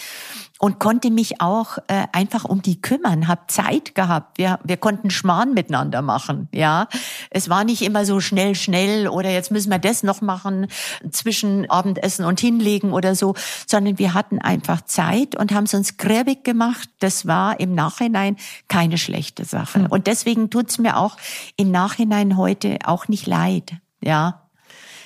[0.58, 4.38] und konnte mich auch äh, einfach um die kümmern, hab Zeit gehabt.
[4.38, 6.88] Wir, wir konnten Schmarrn miteinander machen, ja.
[7.30, 10.68] Es war nicht immer so schnell, schnell oder jetzt müssen wir das noch machen
[11.10, 13.34] zwischen Abendessen und hinlegen oder so,
[13.66, 16.88] sondern wir hatten einfach Zeit und haben es uns gräbig gemacht.
[17.00, 18.36] Das war im Nachhinein
[18.68, 19.80] keine schlechte Sache.
[19.80, 19.86] Mhm.
[19.86, 21.16] Und deswegen tut's mir auch
[21.56, 24.45] im Nachhinein heute auch nicht leid, ja.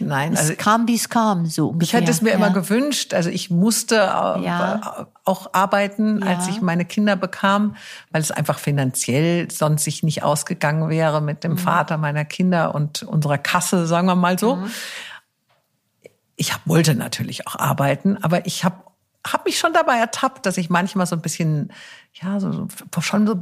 [0.00, 2.00] Nein, also es kam, wie es kam, so ungefähr.
[2.00, 2.36] Ich hätte es mir ja.
[2.36, 3.14] immer gewünscht.
[3.14, 5.06] Also ich musste ja.
[5.24, 6.26] auch arbeiten, ja.
[6.26, 7.76] als ich meine Kinder bekam,
[8.10, 11.58] weil es einfach finanziell sonst sich nicht ausgegangen wäre mit dem mhm.
[11.58, 14.56] Vater meiner Kinder und unserer Kasse, sagen wir mal so.
[14.56, 14.70] Mhm.
[16.36, 18.76] Ich wollte natürlich auch arbeiten, aber ich habe
[19.26, 21.72] habe mich schon dabei ertappt, dass ich manchmal so ein bisschen,
[22.14, 22.68] ja, so,
[23.00, 23.36] schon so,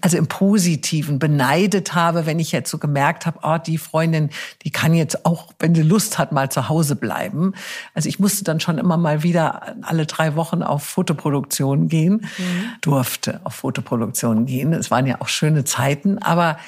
[0.00, 4.30] also im Positiven beneidet habe, wenn ich jetzt so gemerkt habe, oh, die Freundin,
[4.62, 7.54] die kann jetzt auch, wenn sie Lust hat, mal zu Hause bleiben.
[7.94, 12.64] Also ich musste dann schon immer mal wieder alle drei Wochen auf Fotoproduktion gehen, mhm.
[12.80, 14.72] durfte auf Fotoproduktion gehen.
[14.72, 16.58] Es waren ja auch schöne Zeiten, aber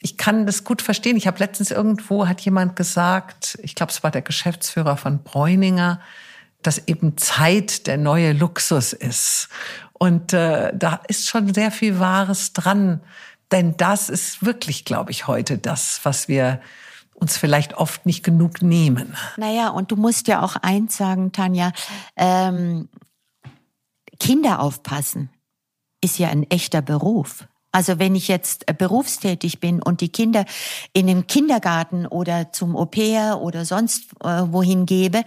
[0.00, 1.16] ich kann das gut verstehen.
[1.16, 6.00] Ich habe letztens irgendwo, hat jemand gesagt, ich glaube, es war der Geschäftsführer von Bräuninger,
[6.62, 9.48] dass eben Zeit der neue Luxus ist.
[9.92, 13.00] Und äh, da ist schon sehr viel Wahres dran.
[13.52, 16.60] Denn das ist wirklich, glaube ich, heute das, was wir
[17.14, 19.16] uns vielleicht oft nicht genug nehmen.
[19.36, 21.72] Naja, und du musst ja auch eins sagen, Tanja,
[22.16, 22.88] ähm,
[24.20, 25.30] Kinder aufpassen
[26.02, 27.46] ist ja ein echter Beruf.
[27.76, 30.46] Also wenn ich jetzt äh, berufstätig bin und die Kinder
[30.94, 35.24] in einem Kindergarten oder zum Au-pair oder sonst äh, wohin gebe,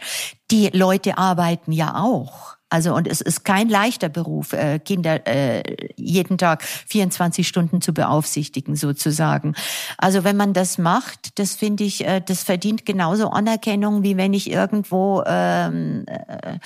[0.49, 2.58] die Leute arbeiten ja auch.
[2.69, 5.63] Also und es ist kein leichter Beruf, äh, Kinder äh,
[5.95, 9.55] jeden Tag 24 Stunden zu beaufsichtigen sozusagen.
[9.97, 14.33] Also wenn man das macht, das finde ich, äh, das verdient genauso Anerkennung, wie wenn
[14.33, 16.59] ich irgendwo ähm, äh,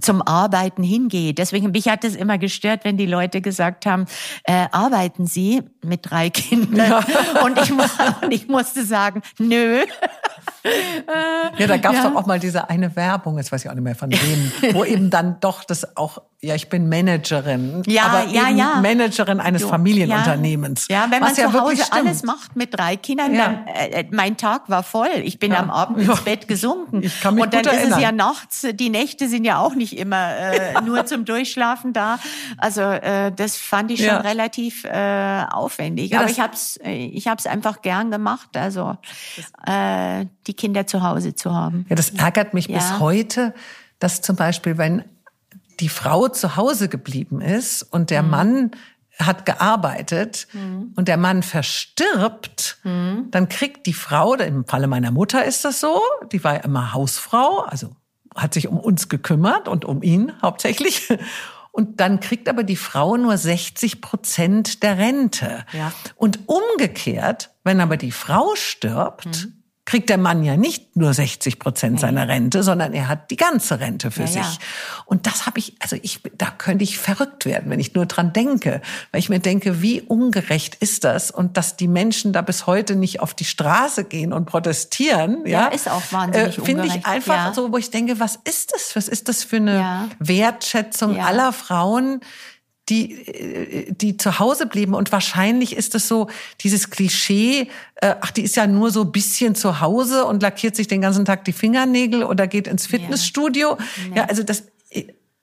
[0.00, 1.34] zum Arbeiten hingehe.
[1.34, 4.06] Deswegen mich hat es immer gestört, wenn die Leute gesagt haben,
[4.44, 6.90] äh, arbeiten Sie mit drei Kindern?
[6.90, 7.04] Ja.
[7.44, 9.84] Und, ich, und ich musste sagen, nö.
[11.58, 12.08] Ja, da gab es ja.
[12.08, 14.84] doch auch mal diese eine Werbung, jetzt weiß ich auch nicht mehr von wem, wo
[14.84, 18.80] eben dann doch das auch ja, ich bin Managerin, ja, aber ja, eben ja.
[18.82, 20.88] Managerin eines du, Familienunternehmens.
[20.88, 24.68] Ja, wenn man zu Hause alles macht mit drei Kindern, dann äh, äh, mein Tag
[24.68, 25.08] war voll.
[25.22, 27.02] Ich bin am Abend ins Bett gesunken.
[27.02, 27.98] Ich kann mich Und dann ist erinnern.
[27.98, 28.66] es ja nachts.
[28.74, 32.18] Die Nächte sind ja auch nicht immer äh, nur zum Durchschlafen da.
[32.58, 35.44] Also äh, das fand ich schon relativ äh,
[35.74, 36.16] aufwendig.
[36.16, 38.56] aber ich hab's, äh, ich hab's einfach gern gemacht.
[38.56, 38.96] Also
[39.66, 41.86] äh, die Kinder zu Hause zu haben.
[41.88, 43.54] Ja, das ärgert mich bis heute,
[43.98, 45.04] dass zum Beispiel, wenn
[45.80, 48.30] die Frau zu Hause geblieben ist und der mhm.
[48.30, 48.70] Mann
[49.18, 50.92] hat gearbeitet mhm.
[50.96, 53.28] und der Mann verstirbt, mhm.
[53.30, 56.00] dann kriegt die Frau, im Falle meiner Mutter ist das so,
[56.32, 57.90] die war ja immer Hausfrau, also
[58.34, 61.08] hat sich um uns gekümmert und um ihn hauptsächlich.
[61.74, 65.66] Und dann kriegt aber die Frau nur 60 Prozent der Rente.
[65.72, 65.92] Ja.
[66.14, 71.58] Und umgekehrt, wenn aber die Frau stirbt, mhm kriegt der Mann ja nicht nur 60
[71.58, 74.42] Prozent seiner Rente, sondern er hat die ganze Rente für ja, sich.
[74.42, 74.58] Ja.
[75.04, 78.32] Und das habe ich, also ich, da könnte ich verrückt werden, wenn ich nur dran
[78.32, 78.80] denke,
[79.12, 82.96] weil ich mir denke, wie ungerecht ist das und dass die Menschen da bis heute
[82.96, 87.04] nicht auf die Straße gehen und protestieren, ja, ja ist auch wahnsinnig äh, Finde ich
[87.04, 88.96] einfach so, wo ich denke, was ist das?
[88.96, 92.20] Was ist das für eine Wertschätzung aller Frauen?
[92.88, 94.94] Die, äh, die zu Hause blieben.
[94.94, 96.28] Und wahrscheinlich ist es so,
[96.60, 100.88] dieses Klischee, äh, ach, die ist ja nur so bisschen zu Hause und lackiert sich
[100.88, 103.78] den ganzen Tag die Fingernägel oder geht ins Fitnessstudio.
[104.10, 104.64] Ja, ja also das,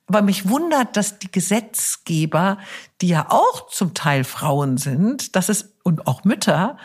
[0.06, 2.58] aber mich wundert, dass die Gesetzgeber,
[3.00, 6.76] die ja auch zum Teil Frauen sind, dass es, und auch Mütter,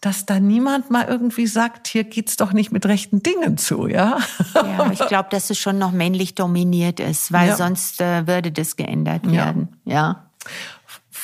[0.00, 4.18] dass da niemand mal irgendwie sagt, hier geht's doch nicht mit rechten Dingen zu, ja?
[4.54, 7.56] Ja, ich glaube, dass es schon noch männlich dominiert ist, weil ja.
[7.56, 9.94] sonst äh, würde das geändert werden, ja.
[9.94, 10.22] ja.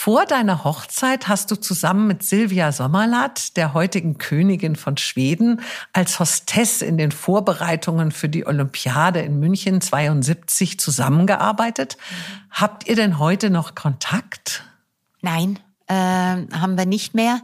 [0.05, 5.61] Vor deiner Hochzeit hast du zusammen mit Silvia Sommerlath, der heutigen Königin von Schweden,
[5.93, 11.99] als Hostess in den Vorbereitungen für die Olympiade in München 72 zusammengearbeitet.
[11.99, 12.51] Mhm.
[12.51, 14.65] Habt ihr denn heute noch Kontakt?
[15.21, 17.41] Nein, äh, haben wir nicht mehr.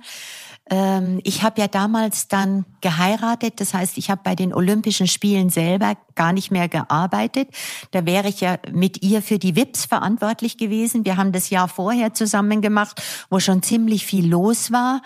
[0.71, 5.51] Ähm, ich habe ja damals dann geheiratet, das heißt, ich habe bei den Olympischen Spielen
[5.51, 7.49] selber gar nicht mehr gearbeitet.
[7.93, 11.05] Da wäre ich ja mit ihr für die WIPs verantwortlich gewesen.
[11.05, 15.01] Wir haben das Jahr vorher zusammen gemacht, wo schon ziemlich viel los war.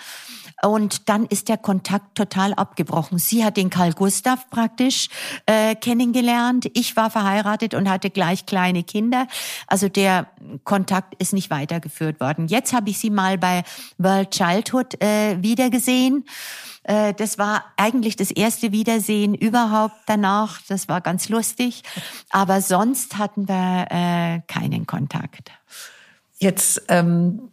[0.64, 3.18] Und dann ist der Kontakt total abgebrochen.
[3.18, 5.09] Sie hat den Karl Gustav praktisch
[5.46, 6.70] äh, kennengelernt.
[6.75, 9.27] Ich war verheiratet und hatte gleich kleine Kinder.
[9.66, 10.29] Also der
[10.62, 12.46] Kontakt ist nicht weitergeführt worden.
[12.46, 13.64] Jetzt habe ich sie mal bei
[13.98, 16.25] World Childhood äh, wiedergesehen.
[16.85, 20.61] Äh, das war eigentlich das erste Wiedersehen überhaupt danach.
[20.68, 21.83] Das war ganz lustig.
[22.31, 25.51] Aber sonst hatten wir äh, keinen Kontakt.
[26.38, 27.51] Jetzt ähm,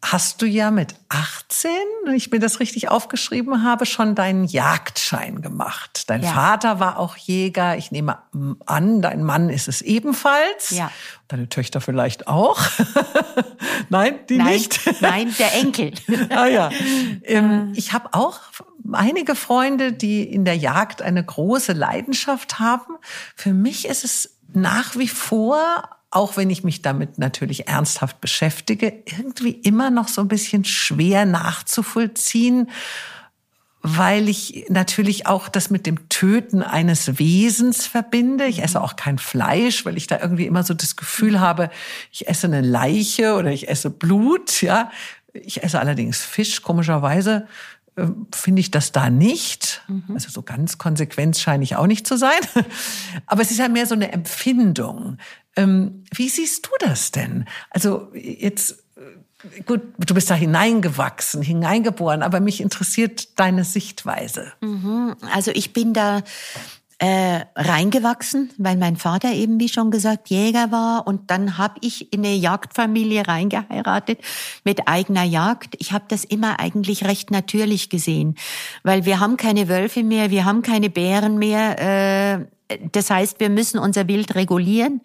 [0.00, 1.70] hast du ja mit 18,
[2.04, 6.04] wenn ich mir das richtig aufgeschrieben habe, schon deinen Jagdschein gemacht.
[6.06, 6.32] Dein ja.
[6.32, 7.76] Vater war auch Jäger.
[7.76, 8.18] Ich nehme
[8.64, 10.70] an, dein Mann ist es ebenfalls.
[10.70, 10.90] Ja.
[11.26, 12.60] Deine Töchter vielleicht auch.
[13.88, 14.80] Nein, die Nein, nicht.
[15.00, 15.92] Nein, der Enkel.
[16.30, 16.70] ah ja.
[17.24, 18.40] Ähm, ich habe auch
[18.92, 22.94] einige Freunde, die in der Jagd eine große Leidenschaft haben.
[23.34, 29.02] Für mich ist es nach wie vor auch wenn ich mich damit natürlich ernsthaft beschäftige,
[29.04, 32.70] irgendwie immer noch so ein bisschen schwer nachzuvollziehen,
[33.82, 38.46] weil ich natürlich auch das mit dem Töten eines Wesens verbinde.
[38.46, 41.70] Ich esse auch kein Fleisch, weil ich da irgendwie immer so das Gefühl habe,
[42.10, 44.90] ich esse eine Leiche oder ich esse Blut, ja.
[45.32, 47.46] Ich esse allerdings Fisch, komischerweise
[47.96, 49.82] äh, finde ich das da nicht.
[49.86, 50.04] Mhm.
[50.14, 52.40] Also so ganz konsequent scheine ich auch nicht zu sein.
[53.26, 55.18] Aber es ist ja mehr so eine Empfindung.
[55.58, 57.44] Ähm, wie siehst du das denn?
[57.70, 64.52] Also jetzt, äh, gut, du bist da hineingewachsen, hineingeboren, aber mich interessiert deine Sichtweise.
[64.60, 65.16] Mhm.
[65.34, 66.22] Also ich bin da
[66.98, 71.06] äh, reingewachsen, weil mein Vater eben, wie schon gesagt, Jäger war.
[71.06, 74.18] Und dann habe ich in eine Jagdfamilie reingeheiratet
[74.64, 75.76] mit eigener Jagd.
[75.78, 78.34] Ich habe das immer eigentlich recht natürlich gesehen,
[78.82, 82.40] weil wir haben keine Wölfe mehr, wir haben keine Bären mehr.
[82.40, 82.46] Äh,
[82.92, 85.00] das heißt, wir müssen unser Wild regulieren.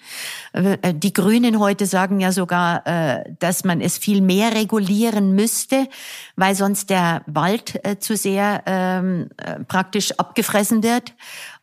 [0.52, 5.88] Äh, die Grünen heute sagen ja sogar, äh, dass man es viel mehr regulieren müsste,
[6.36, 9.30] weil sonst der Wald äh, zu sehr ähm,
[9.68, 11.14] praktisch abgefressen wird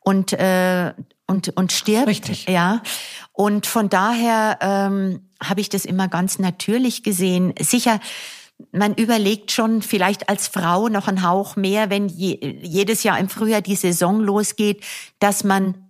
[0.01, 0.36] und
[1.26, 2.09] und und stirbt.
[2.09, 2.48] Richtig.
[2.48, 2.82] Ja.
[3.32, 7.55] Und von daher ähm, habe ich das immer ganz natürlich gesehen.
[7.61, 8.01] Sicher
[8.72, 13.28] man überlegt schon vielleicht als Frau noch einen Hauch mehr, wenn je, jedes Jahr im
[13.28, 14.84] Frühjahr die Saison losgeht,
[15.18, 15.89] dass man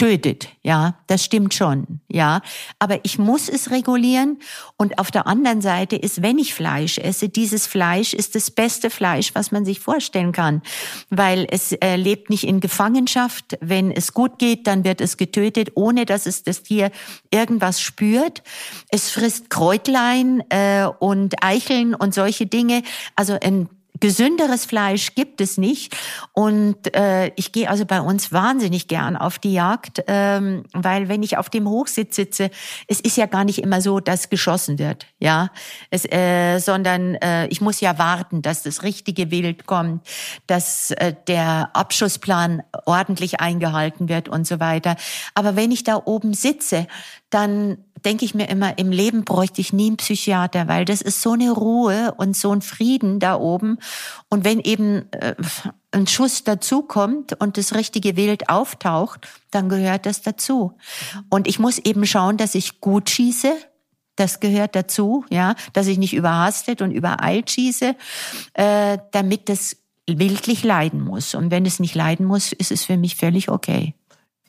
[0.00, 0.48] tötet.
[0.62, 2.00] Ja, das stimmt schon.
[2.08, 2.40] Ja,
[2.78, 4.38] aber ich muss es regulieren.
[4.78, 8.88] Und auf der anderen Seite ist, wenn ich Fleisch esse, dieses Fleisch ist das beste
[8.88, 10.62] Fleisch, was man sich vorstellen kann,
[11.10, 13.58] weil es äh, lebt nicht in Gefangenschaft.
[13.60, 16.90] Wenn es gut geht, dann wird es getötet, ohne dass es das Tier
[17.30, 18.42] irgendwas spürt.
[18.88, 22.82] Es frisst Kräutlein äh, und Eicheln und solche Dinge.
[23.16, 23.68] Also ein
[24.00, 25.96] gesünderes Fleisch gibt es nicht.
[26.32, 31.22] Und äh, ich gehe also bei uns wahnsinnig gern auf die Jagd, ähm, weil wenn
[31.22, 32.50] ich auf dem Hochsitz sitze,
[32.88, 35.50] es ist ja gar nicht immer so, dass geschossen wird, ja,
[35.90, 40.06] es, äh, sondern äh, ich muss ja warten, dass das richtige Wild kommt,
[40.46, 44.96] dass äh, der Abschussplan ordentlich eingehalten wird und so weiter.
[45.34, 46.86] Aber wenn ich da oben sitze,
[47.30, 51.22] dann denke ich mir immer, im Leben bräuchte ich nie einen Psychiater, weil das ist
[51.22, 53.78] so eine Ruhe und so ein Frieden da oben.
[54.28, 55.34] Und wenn eben äh,
[55.92, 60.76] ein Schuss dazukommt und das richtige Wild auftaucht, dann gehört das dazu.
[61.28, 63.52] Und ich muss eben schauen, dass ich gut schieße.
[64.16, 67.96] Das gehört dazu, ja, dass ich nicht überhastet und übereilt schieße,
[68.54, 69.76] äh, damit das
[70.06, 71.34] wildlich leiden muss.
[71.34, 73.94] Und wenn es nicht leiden muss, ist es für mich völlig okay.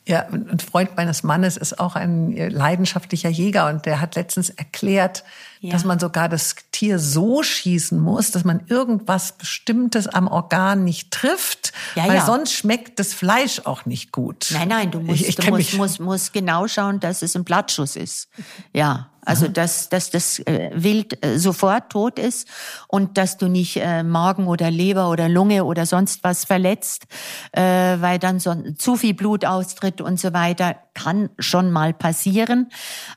[0.04, 5.22] Ja, ein Freund meines Mannes ist auch ein leidenschaftlicher Jäger und der hat letztens erklärt,
[5.60, 5.70] ja.
[5.70, 11.12] dass man sogar das Tier so schießen muss, dass man irgendwas Bestimmtes am Organ nicht
[11.12, 12.26] trifft, ja, weil ja.
[12.26, 14.48] sonst schmeckt das Fleisch auch nicht gut.
[14.50, 17.44] Nein, nein, du musst, ich, ich du musst, musst, musst genau schauen, dass es ein
[17.44, 18.28] Blattschuss ist.
[18.72, 22.48] Ja, also dass, dass das äh, Wild äh, sofort tot ist
[22.88, 27.06] und dass du nicht äh, Magen oder Leber oder Lunge oder sonst was verletzt,
[27.52, 32.68] äh, weil dann so zu viel Blut austritt und so weiter, kann schon mal passieren.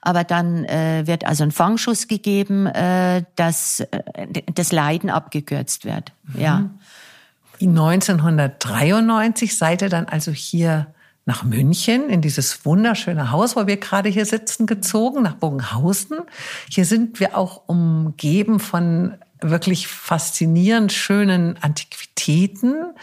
[0.02, 3.90] Aber dann äh, wird also ein Fangschuss gegeben, äh, dass äh,
[4.54, 6.14] das Leiden abgekürzt wird.
[6.24, 6.42] Mhm.
[6.42, 6.70] Ja.
[7.62, 10.88] 1993 seid ihr dann also hier
[11.26, 16.20] nach München in dieses wunderschöne Haus, wo wir gerade hier sitzen, gezogen, nach Bogenhausen.
[16.70, 22.94] Hier sind wir auch umgeben von wirklich faszinierend schönen Antiquitäten.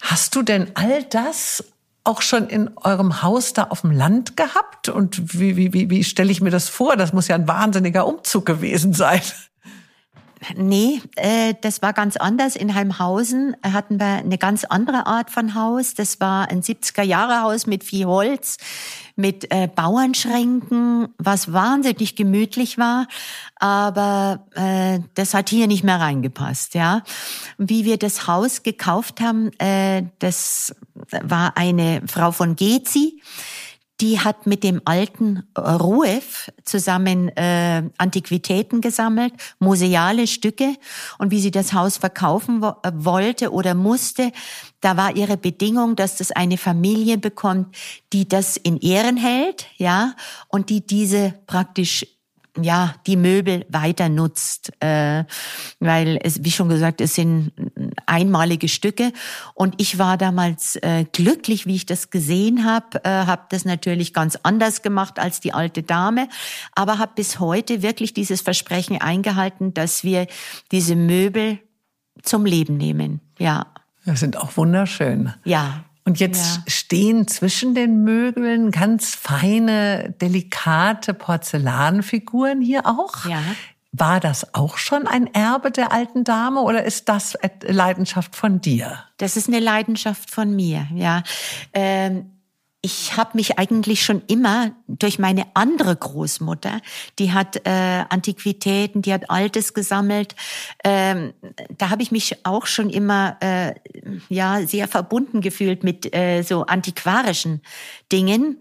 [0.00, 1.64] Hast du denn all das
[2.04, 4.88] auch schon in eurem Haus da auf dem Land gehabt?
[4.88, 6.96] Und wie, wie, wie, wie stelle ich mir das vor?
[6.96, 9.20] Das muss ja ein wahnsinniger Umzug gewesen sein.
[10.56, 12.56] Nee, äh, das war ganz anders.
[12.56, 15.94] In Heimhausen hatten wir eine ganz andere Art von Haus.
[15.94, 18.56] Das war ein 70er-Jahre-Haus mit viel Holz,
[19.14, 23.06] mit äh, Bauernschränken, was wahnsinnig gemütlich war.
[23.56, 26.74] Aber äh, das hat hier nicht mehr reingepasst.
[26.74, 27.02] Ja,
[27.58, 30.74] Wie wir das Haus gekauft haben, äh, das
[31.22, 33.20] war eine Frau von Gezi
[34.02, 40.74] die hat mit dem alten Ruef zusammen äh, Antiquitäten gesammelt, museale Stücke.
[41.18, 44.32] Und wie sie das Haus verkaufen wo äh, wollte oder musste,
[44.80, 47.76] da war ihre Bedingung, dass das eine Familie bekommt,
[48.12, 50.16] die das in Ehren hält, ja,
[50.48, 52.04] und die diese praktisch
[52.60, 55.24] ja die Möbel weiter nutzt, äh,
[55.80, 57.52] weil es, wie schon gesagt, es sind
[58.06, 59.12] einmalige Stücke
[59.54, 64.12] und ich war damals äh, glücklich, wie ich das gesehen habe, äh, habe das natürlich
[64.12, 66.28] ganz anders gemacht als die alte Dame,
[66.74, 70.26] aber habe bis heute wirklich dieses Versprechen eingehalten, dass wir
[70.70, 71.58] diese Möbel
[72.22, 73.20] zum Leben nehmen.
[73.38, 73.66] Ja.
[74.04, 75.32] Das sind auch wunderschön.
[75.44, 75.84] Ja.
[76.04, 76.62] Und jetzt ja.
[76.66, 83.24] stehen zwischen den Möbeln ganz feine, delikate Porzellanfiguren hier auch.
[83.26, 83.40] Ja.
[83.92, 89.04] War das auch schon ein Erbe der alten Dame oder ist das Leidenschaft von dir?
[89.18, 91.22] Das ist eine Leidenschaft von mir, ja.
[91.72, 92.32] Ähm
[92.84, 96.80] ich habe mich eigentlich schon immer durch meine andere Großmutter,
[97.20, 100.34] die hat äh, Antiquitäten, die hat Altes gesammelt,
[100.82, 101.32] ähm,
[101.78, 103.74] da habe ich mich auch schon immer äh,
[104.28, 107.62] ja sehr verbunden gefühlt mit äh, so antiquarischen
[108.10, 108.60] Dingen.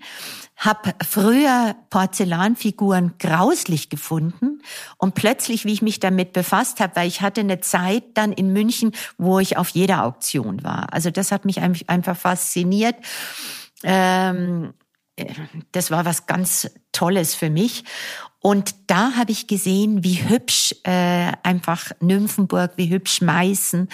[0.55, 4.61] Hab früher Porzellanfiguren grauslich gefunden
[4.97, 8.53] und plötzlich, wie ich mich damit befasst habe, weil ich hatte eine Zeit dann in
[8.53, 10.93] München, wo ich auf jeder Auktion war.
[10.93, 12.95] Also das hat mich einfach fasziniert.
[13.83, 14.73] Ähm,
[15.71, 17.83] das war was ganz Tolles für mich.
[18.43, 23.87] Und da habe ich gesehen, wie hübsch äh, einfach Nymphenburg, wie hübsch Meißen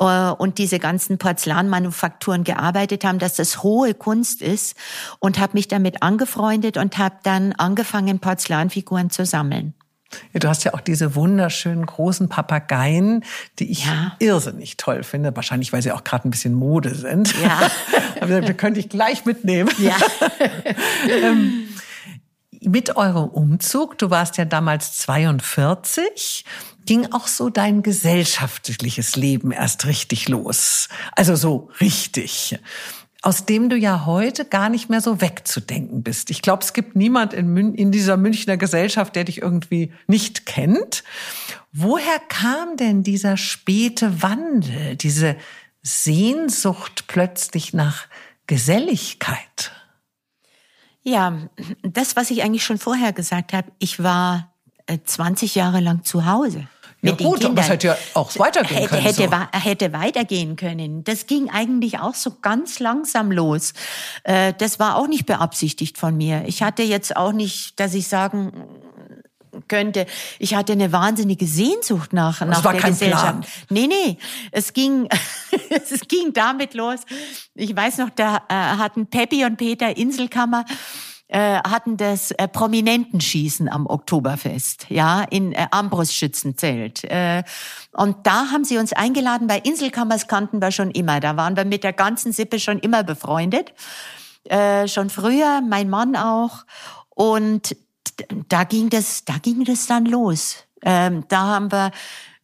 [0.00, 4.76] äh, und diese ganzen Porzellanmanufakturen gearbeitet haben, dass das hohe Kunst ist
[5.20, 9.74] und habe mich damit angefreundet und habe dann angefangen, Porzellanfiguren zu sammeln.
[10.32, 13.24] Du hast ja auch diese wunderschönen großen Papageien,
[13.58, 14.16] die ich ja.
[14.18, 15.34] irrsinnig toll finde.
[15.34, 17.34] Wahrscheinlich, weil sie auch gerade ein bisschen Mode sind.
[17.42, 17.70] Ja.
[18.20, 19.70] Aber da könnte ich gleich mitnehmen.
[19.78, 19.96] Ja.
[21.10, 21.68] ähm,
[22.60, 26.44] mit eurem Umzug, du warst ja damals 42,
[26.86, 30.88] ging auch so dein gesellschaftliches Leben erst richtig los.
[31.12, 32.58] Also so richtig
[33.24, 36.28] aus dem du ja heute gar nicht mehr so wegzudenken bist.
[36.28, 40.44] Ich glaube, es gibt niemand in, Mün in dieser Münchner Gesellschaft, der dich irgendwie nicht
[40.44, 41.04] kennt.
[41.72, 45.36] Woher kam denn dieser späte Wandel, diese
[45.82, 48.08] Sehnsucht plötzlich nach
[48.46, 49.72] Geselligkeit?
[51.02, 51.38] Ja,
[51.82, 54.52] das, was ich eigentlich schon vorher gesagt habe, ich war
[55.02, 56.68] 20 äh, Jahre lang zu Hause.
[57.04, 59.02] Ja gut, aber es hätte ja auch weitergehen hätte, können.
[59.02, 59.60] Hätte, so.
[59.60, 61.04] hätte weitergehen können.
[61.04, 63.74] Das ging eigentlich auch so ganz langsam los.
[64.22, 66.44] Äh, das war auch nicht beabsichtigt von mir.
[66.46, 68.52] Ich hatte jetzt auch nicht, dass ich sagen
[69.68, 70.06] könnte,
[70.38, 73.22] ich hatte eine wahnsinnige Sehnsucht nach, nach das war der kein Gesellschaft.
[73.22, 73.46] Plan.
[73.68, 74.18] Nee, nee,
[74.50, 75.08] es ging,
[75.68, 77.00] es ging damit los.
[77.54, 80.64] Ich weiß noch, da äh, hatten Peppi und Peter Inselkammer
[81.28, 87.04] äh, hatten das äh, Prominentenschießen am Oktoberfest, ja, in äh, Ambrus-Schützenzelt.
[87.04, 87.42] Äh,
[87.92, 91.20] und da haben sie uns eingeladen, bei Inselkammers kannten wir schon immer.
[91.20, 93.72] Da waren wir mit der ganzen Sippe schon immer befreundet.
[94.44, 96.64] Äh, schon früher, mein Mann auch.
[97.08, 97.76] Und
[98.48, 100.56] da ging das, da ging das dann los.
[100.82, 101.90] Ähm, da haben wir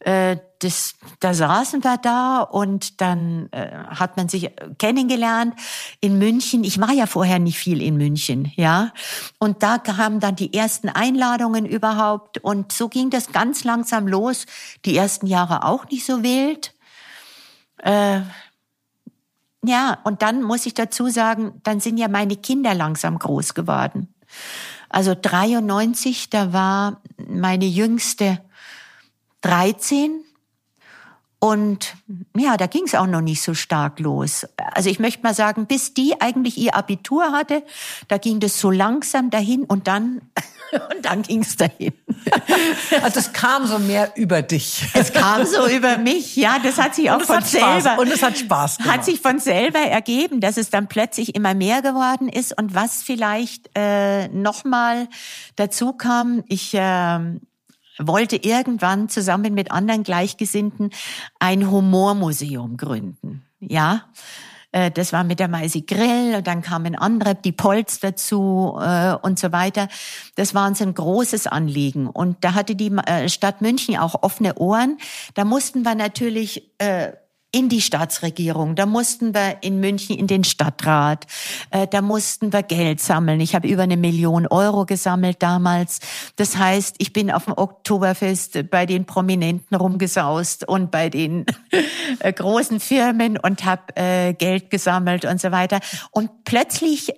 [0.00, 5.54] äh, das, da saßen wir da und dann äh, hat man sich kennengelernt
[6.00, 6.64] in München.
[6.64, 8.92] Ich war ja vorher nicht viel in München, ja.
[9.38, 14.46] Und da kamen dann die ersten Einladungen überhaupt und so ging das ganz langsam los.
[14.84, 16.74] Die ersten Jahre auch nicht so wild.
[17.78, 18.20] Äh,
[19.64, 24.14] ja, und dann muss ich dazu sagen, dann sind ja meine Kinder langsam groß geworden.
[24.88, 28.40] Also 93, da war meine jüngste
[29.42, 30.24] 13
[31.41, 31.97] und
[32.36, 34.47] ja, da ging es auch noch nicht so stark los.
[34.74, 37.62] Also ich möchte mal sagen, bis die eigentlich ihr Abitur hatte,
[38.09, 40.20] da ging das so langsam dahin und dann
[40.95, 41.93] und dann ging es dahin.
[43.03, 44.84] Also es kam so mehr über dich.
[44.95, 46.59] Es kam so über mich, ja.
[46.62, 47.99] Das hat sich auch von selber Spaß.
[47.99, 48.95] und es hat Spaß gemacht.
[48.95, 53.03] Hat sich von selber ergeben, dass es dann plötzlich immer mehr geworden ist und was
[53.03, 55.09] vielleicht äh, noch mal
[55.57, 56.45] dazu kam.
[56.49, 57.20] Ich äh,
[58.01, 60.90] wollte irgendwann zusammen mit anderen Gleichgesinnten
[61.38, 63.44] ein Humormuseum gründen.
[63.61, 64.05] Ja,
[64.72, 69.14] äh, das war mit der Maisi Grill und dann kamen andere, die Polz dazu äh,
[69.14, 69.88] und so weiter.
[70.36, 72.07] Das war uns ein großes Anliegen.
[72.07, 74.98] Und da hatte die äh, Stadt München auch offene Ohren.
[75.34, 77.12] Da mussten wir natürlich äh,
[77.53, 78.74] in die Staatsregierung.
[78.74, 81.26] Da mussten wir in München in den Stadtrat.
[81.70, 83.40] Äh, da mussten wir Geld sammeln.
[83.40, 86.01] Ich habe über eine Million Euro gesammelt damals.
[86.36, 91.46] Das heißt, ich bin auf dem Oktoberfest bei den Prominenten rumgesaust und bei den
[92.20, 95.80] äh, großen Firmen und habe äh, Geld gesammelt und so weiter.
[96.11, 97.09] Und plötzlich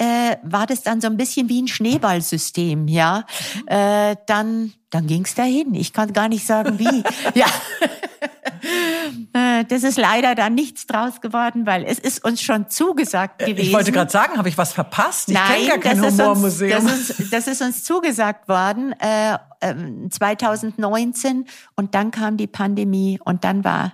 [0.42, 3.24] war das dann so ein bisschen wie ein Schneeballsystem, ja.
[3.68, 5.74] dann dann ging's dahin.
[5.74, 7.02] Ich kann gar nicht sagen, wie.
[7.34, 7.46] ja.
[9.32, 13.60] Äh, das ist leider dann nichts draus geworden, weil es ist uns schon zugesagt gewesen.
[13.60, 15.30] Ich wollte gerade sagen, habe ich was verpasst?
[15.30, 16.84] Ich kenne gar kein das Humormuseum.
[16.84, 19.38] Uns, das, ist, das ist uns zugesagt worden äh,
[20.10, 21.44] 2019 ähm,
[21.76, 23.92] und dann kam die Pandemie und dann war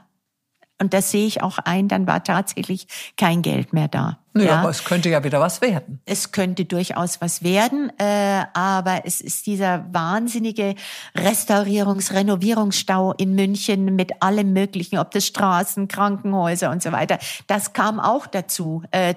[0.81, 4.19] und das sehe ich auch ein, dann war tatsächlich kein Geld mehr da.
[4.35, 6.01] Nö, ja, aber es könnte ja wieder was werden.
[6.05, 10.77] Es könnte durchaus was werden, äh, aber es ist dieser wahnsinnige
[11.17, 17.19] Restaurierungs-, Renovierungsstau in München mit allem Möglichen, ob das Straßen, Krankenhäuser und so weiter.
[17.49, 18.83] Das kam auch dazu.
[18.93, 19.15] Äh,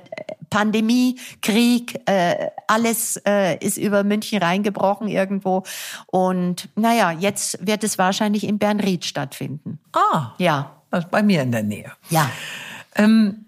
[0.50, 5.64] Pandemie, Krieg, äh, alles äh, ist über München reingebrochen irgendwo.
[6.08, 9.80] Und naja, jetzt wird es wahrscheinlich in Bernried stattfinden.
[9.94, 10.32] Ah.
[10.40, 10.81] Ja.
[10.92, 11.92] Also bei mir in der Nähe.
[12.10, 12.30] Ja.
[12.96, 13.46] Ähm,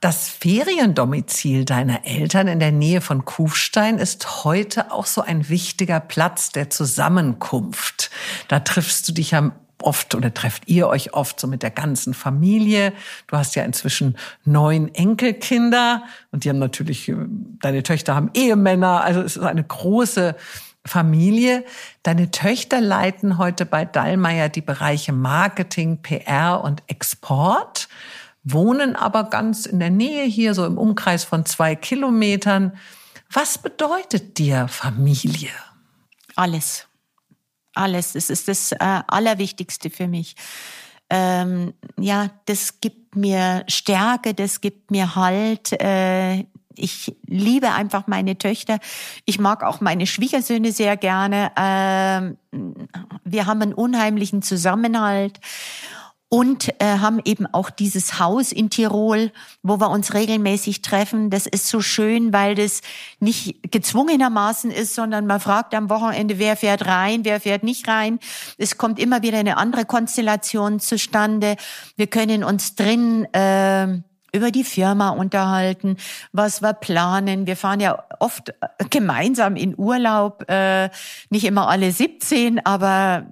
[0.00, 6.00] das Feriendomizil deiner Eltern in der Nähe von Kufstein ist heute auch so ein wichtiger
[6.00, 8.10] Platz der Zusammenkunft.
[8.48, 12.14] Da triffst du dich ja oft oder trefft ihr euch oft so mit der ganzen
[12.14, 12.92] Familie.
[13.26, 17.16] Du hast ja inzwischen neun Enkelkinder und die haben natürlich, äh,
[17.60, 20.34] deine Töchter haben Ehemänner, also es ist eine große
[20.86, 21.64] Familie.
[22.02, 27.88] Deine Töchter leiten heute bei Dallmayr die Bereiche Marketing, PR und Export.
[28.42, 32.78] wohnen aber ganz in der Nähe hier, so im Umkreis von zwei Kilometern.
[33.30, 35.50] Was bedeutet dir Familie?
[36.36, 36.86] Alles.
[37.74, 38.14] Alles.
[38.14, 40.36] Es ist das äh, Allerwichtigste für mich.
[41.10, 45.72] Ähm, ja, das gibt mir Stärke, das gibt mir Halt.
[45.80, 46.46] Äh,
[46.80, 48.78] ich liebe einfach meine Töchter.
[49.24, 51.52] Ich mag auch meine Schwiegersöhne sehr gerne.
[51.56, 52.36] Ähm,
[53.24, 55.40] wir haben einen unheimlichen Zusammenhalt
[56.32, 59.32] und äh, haben eben auch dieses Haus in Tirol,
[59.64, 61.28] wo wir uns regelmäßig treffen.
[61.28, 62.82] Das ist so schön, weil das
[63.18, 68.20] nicht gezwungenermaßen ist, sondern man fragt am Wochenende, wer fährt rein, wer fährt nicht rein.
[68.58, 71.56] Es kommt immer wieder eine andere Konstellation zustande.
[71.96, 74.00] Wir können uns drin äh,
[74.32, 75.96] über die Firma unterhalten,
[76.32, 77.46] was wir planen.
[77.46, 78.54] Wir fahren ja oft
[78.90, 80.90] gemeinsam in Urlaub, äh,
[81.30, 83.26] nicht immer alle 17, aber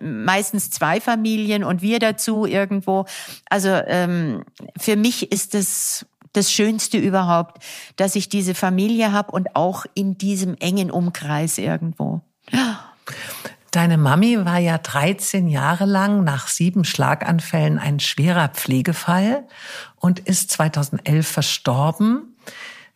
[0.00, 3.06] meistens zwei Familien und wir dazu irgendwo.
[3.48, 4.44] Also ähm,
[4.78, 7.62] für mich ist es das Schönste überhaupt,
[7.96, 12.20] dass ich diese Familie habe und auch in diesem engen Umkreis irgendwo.
[13.70, 19.46] Deine Mami war ja 13 Jahre lang nach sieben Schlaganfällen ein schwerer Pflegefall
[19.96, 22.36] und ist 2011 verstorben.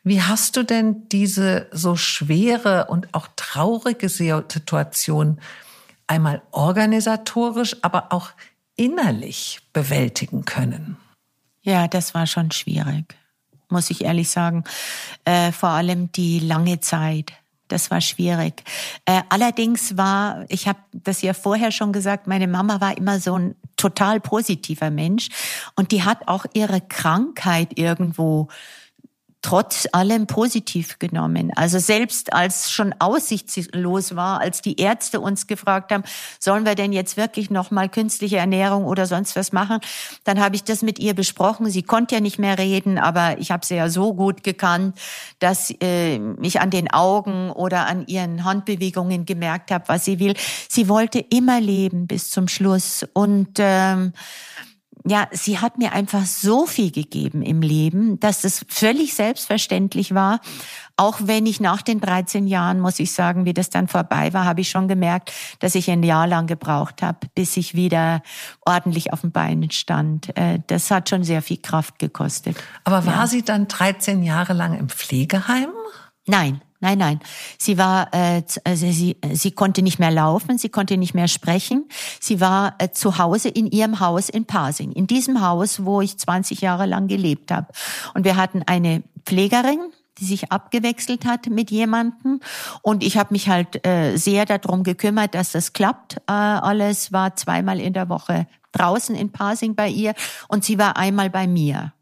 [0.03, 5.41] Wie hast du denn diese so schwere und auch traurige Situation
[6.09, 8.31] einmal organisatorisch, aber auch
[8.77, 10.97] innerlich bewältigen können?
[11.63, 13.17] Ja, das war schon schwierig,
[13.69, 14.65] muss ich ehrlich sagen.
[15.25, 17.33] Äh, vor allem die lange Zeit
[17.69, 18.63] das war schwierig.
[19.05, 23.39] Äh, allerdings war, ich habe das ja vorher schon gesagt, meine Mama war immer so
[23.39, 25.29] ein total positiver Mensch
[25.75, 28.49] und die hat auch ihre Krankheit irgendwo
[29.45, 31.53] trotz allem positiv genommen.
[31.55, 36.03] Also selbst als schon aussichtslos war, als die Ärzte uns gefragt haben,
[36.41, 39.81] sollen wir denn jetzt wirklich noch mal künstliche Ernährung oder sonst was machen,
[40.25, 41.69] dann habe ich das mit ihr besprochen.
[41.69, 44.99] Sie konnte ja nicht mehr reden, aber ich habe sie ja so gut gekannt,
[45.41, 50.33] dass äh, ich an den Augen oder an ihren Handbewegungen gemerkt habe, was sie will.
[50.71, 54.15] Sie wollte immer leben bis zum Schluss und ähm,
[55.07, 60.41] ja, sie hat mir einfach so viel gegeben im Leben, dass es völlig selbstverständlich war.
[60.97, 64.45] Auch wenn ich nach den 13 Jahren, muss ich sagen, wie das dann vorbei war,
[64.45, 68.23] habe ich schon gemerkt, dass ich ein Jahr lang gebraucht habe, bis ich wieder
[68.65, 70.37] ordentlich auf den Beinen stand.
[70.37, 72.57] Äh, das hat schon sehr viel Kraft gekostet.
[72.85, 73.27] Aber war ja.
[73.27, 75.71] sie dann 13 Jahre lang im Pflegeheim?
[76.27, 77.21] Nein, Nein, nein.
[77.59, 81.89] Sie war, äh, also sie, sie konnte nicht mehr laufen, sie konnte nicht mehr sprechen.
[82.21, 86.19] Sie war äh, zu Hause in ihrem Haus in Pasing, in diesem Haus, wo ich
[86.19, 87.69] 20 Jahre lang gelebt habe.
[88.13, 89.81] Und wir hatten eine Pflegerin,
[90.19, 92.41] die sich abgewechselt hat mit jemandem.
[92.83, 96.17] Und ich habe mich halt äh, sehr darum gekümmert, dass das klappt.
[96.29, 100.15] Äh, alles war zweimal in der Woche draußen in Pasing bei ihr
[100.49, 101.93] und sie war einmal bei mir.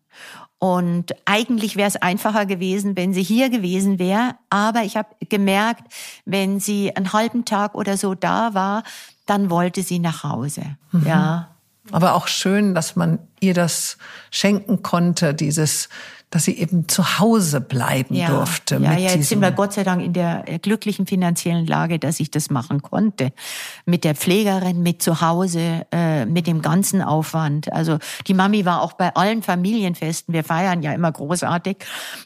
[0.62, 4.36] Und eigentlich wäre es einfacher gewesen, wenn sie hier gewesen wäre.
[4.48, 5.92] Aber ich habe gemerkt,
[6.24, 8.84] wenn sie einen halben Tag oder so da war,
[9.26, 10.62] dann wollte sie nach Hause.
[10.92, 11.04] Mhm.
[11.04, 11.48] Ja.
[11.90, 13.98] Aber auch schön, dass man ihr das
[14.30, 15.88] schenken konnte, dieses
[16.32, 18.76] dass sie eben zu Hause bleiben ja, durfte.
[18.76, 22.30] Ja, ja, jetzt sind wir Gott sei Dank in der glücklichen finanziellen Lage, dass ich
[22.30, 23.32] das machen konnte.
[23.84, 27.70] Mit der Pflegerin, mit zu Hause, äh, mit dem ganzen Aufwand.
[27.70, 31.76] Also die Mami war auch bei allen Familienfesten, wir feiern ja immer großartig,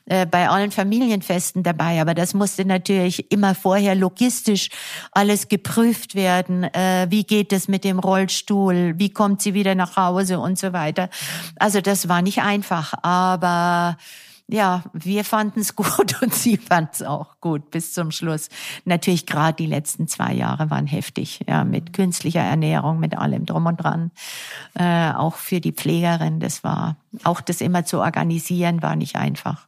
[0.04, 2.00] äh, bei allen Familienfesten dabei.
[2.00, 4.68] Aber das musste natürlich immer vorher logistisch
[5.10, 6.62] alles geprüft werden.
[6.62, 8.94] Äh, wie geht es mit dem Rollstuhl?
[8.98, 11.08] Wie kommt sie wieder nach Hause und so weiter?
[11.56, 13.95] Also das war nicht einfach, aber
[14.48, 18.48] ja, wir fanden es gut und sie fand es auch gut bis zum Schluss.
[18.84, 23.66] Natürlich gerade die letzten zwei Jahre waren heftig, ja, mit künstlicher Ernährung, mit allem drum
[23.66, 24.10] und dran.
[24.74, 29.66] Äh, auch für die Pflegerin, das war, auch das immer zu organisieren, war nicht einfach.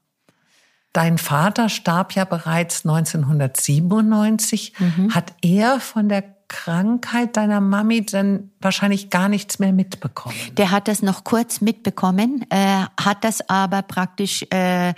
[0.93, 4.73] Dein Vater starb ja bereits 1997.
[4.79, 5.15] Mhm.
[5.15, 10.35] Hat er von der Krankheit deiner Mami dann wahrscheinlich gar nichts mehr mitbekommen.
[10.53, 14.95] Der hat das noch kurz mitbekommen, äh, hat das aber praktisch äh,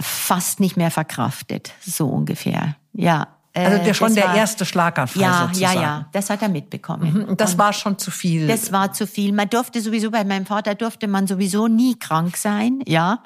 [0.00, 2.76] fast nicht mehr verkraftet, so ungefähr.
[2.92, 3.28] Ja.
[3.52, 5.74] Äh, also der schon der war, erste Schlaganfall ja, sozusagen.
[5.76, 7.26] Ja, ja, das hat er mitbekommen.
[7.28, 8.48] Mhm, das und war schon zu viel.
[8.48, 9.32] Das war zu viel.
[9.32, 13.22] Man durfte sowieso, bei meinem Vater durfte man sowieso nie krank sein, ja.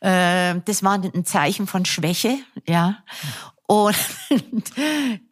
[0.00, 2.36] Äh, das war ein Zeichen von Schwäche,
[2.66, 2.96] ja.
[3.70, 3.94] Und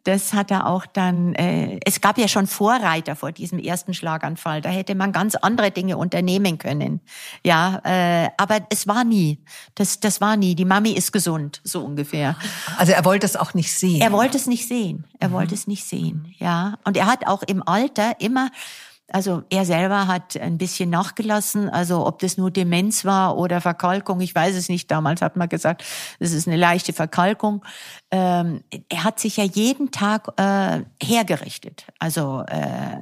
[0.03, 4.61] das hat er auch dann, äh, es gab ja schon Vorreiter vor diesem ersten Schlaganfall.
[4.61, 7.01] Da hätte man ganz andere Dinge unternehmen können.
[7.43, 9.39] Ja, äh, aber es war nie.
[9.73, 10.53] Das, das war nie.
[10.53, 12.35] Die Mami ist gesund, so ungefähr.
[12.77, 14.01] Also er wollte es auch nicht sehen.
[14.01, 15.05] Er wollte es nicht sehen.
[15.19, 15.33] Er mhm.
[15.33, 16.31] wollte es nicht sehen.
[16.37, 16.77] Ja.
[16.83, 18.51] Und er hat auch im Alter immer
[19.09, 21.69] Also er selber hat ein bisschen nachgelassen.
[21.69, 24.91] Also ob das nur Demenz war oder Verkalkung, ich weiß es nicht.
[24.91, 25.83] Damals hat man gesagt,
[26.19, 27.63] das ist eine leichte Verkalkung.
[28.11, 31.85] Ähm, er hat sich ja jeden Tag äh, hergerichtet.
[31.99, 32.99] Also äh,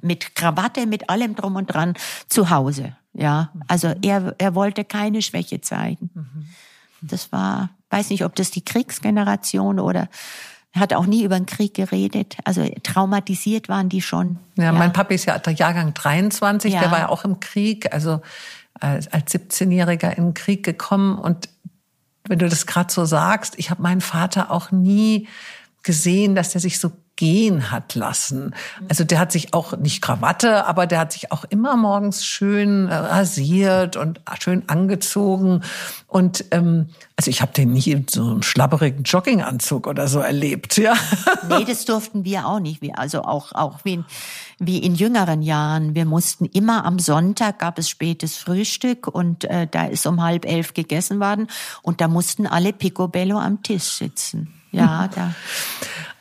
[0.00, 1.94] mit Krawatte, mit allem drum und dran
[2.28, 2.96] zu Hause.
[3.12, 6.10] Ja, also er, er wollte keine Schwäche zeigen.
[6.14, 6.46] Mhm.
[7.02, 10.08] Das war, weiß nicht, ob das die Kriegsgeneration oder
[10.74, 12.36] hat auch nie über den Krieg geredet.
[12.44, 14.38] Also traumatisiert waren die schon.
[14.56, 14.72] Ja, ja.
[14.72, 16.80] mein Papi ist ja der Jahrgang 23, ja.
[16.80, 18.22] der war ja auch im Krieg, also
[18.80, 21.18] als, als 17-Jähriger in den Krieg gekommen.
[21.18, 21.48] Und
[22.24, 25.28] wenn du das gerade so sagst, ich habe meinen Vater auch nie
[25.82, 26.92] gesehen, dass er sich so
[27.22, 28.52] gehen hat lassen.
[28.88, 32.88] Also der hat sich auch nicht Krawatte, aber der hat sich auch immer morgens schön
[32.88, 35.62] äh, rasiert und schön angezogen.
[36.08, 40.78] Und ähm, also ich habe den nie in so einem schlabberigen Jogginganzug oder so erlebt,
[40.78, 40.94] ja.
[41.48, 42.82] Nee, das durften wir auch nicht.
[42.98, 44.04] Also auch auch wie in,
[44.58, 45.94] wie in jüngeren Jahren.
[45.94, 50.44] Wir mussten immer am Sonntag gab es spätes Frühstück und äh, da ist um halb
[50.44, 51.46] elf gegessen worden
[51.82, 54.52] und da mussten alle Picobello am Tisch sitzen.
[54.72, 55.34] Ja, da.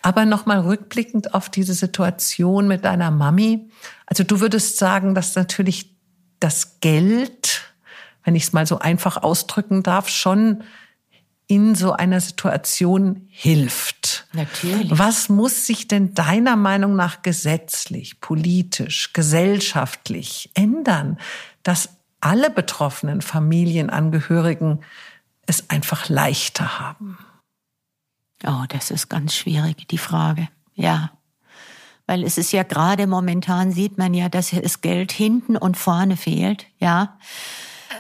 [0.02, 3.70] Aber nochmal rückblickend auf diese Situation mit deiner Mami.
[4.06, 5.96] Also du würdest sagen, dass natürlich
[6.40, 7.74] das Geld,
[8.24, 10.64] wenn ich es mal so einfach ausdrücken darf, schon
[11.48, 14.26] in so einer Situation hilft.
[14.32, 14.90] Natürlich.
[14.90, 21.20] Was muss sich denn deiner Meinung nach gesetzlich, politisch, gesellschaftlich ändern,
[21.64, 21.90] dass
[22.22, 24.80] alle betroffenen Familienangehörigen
[25.46, 27.18] es einfach leichter haben?
[28.46, 30.48] Oh, das ist ganz schwierig, die Frage.
[30.74, 31.12] Ja.
[32.08, 36.18] Weil es ist ja gerade momentan sieht man ja, dass das Geld hinten und vorne
[36.18, 37.18] fehlt, ja.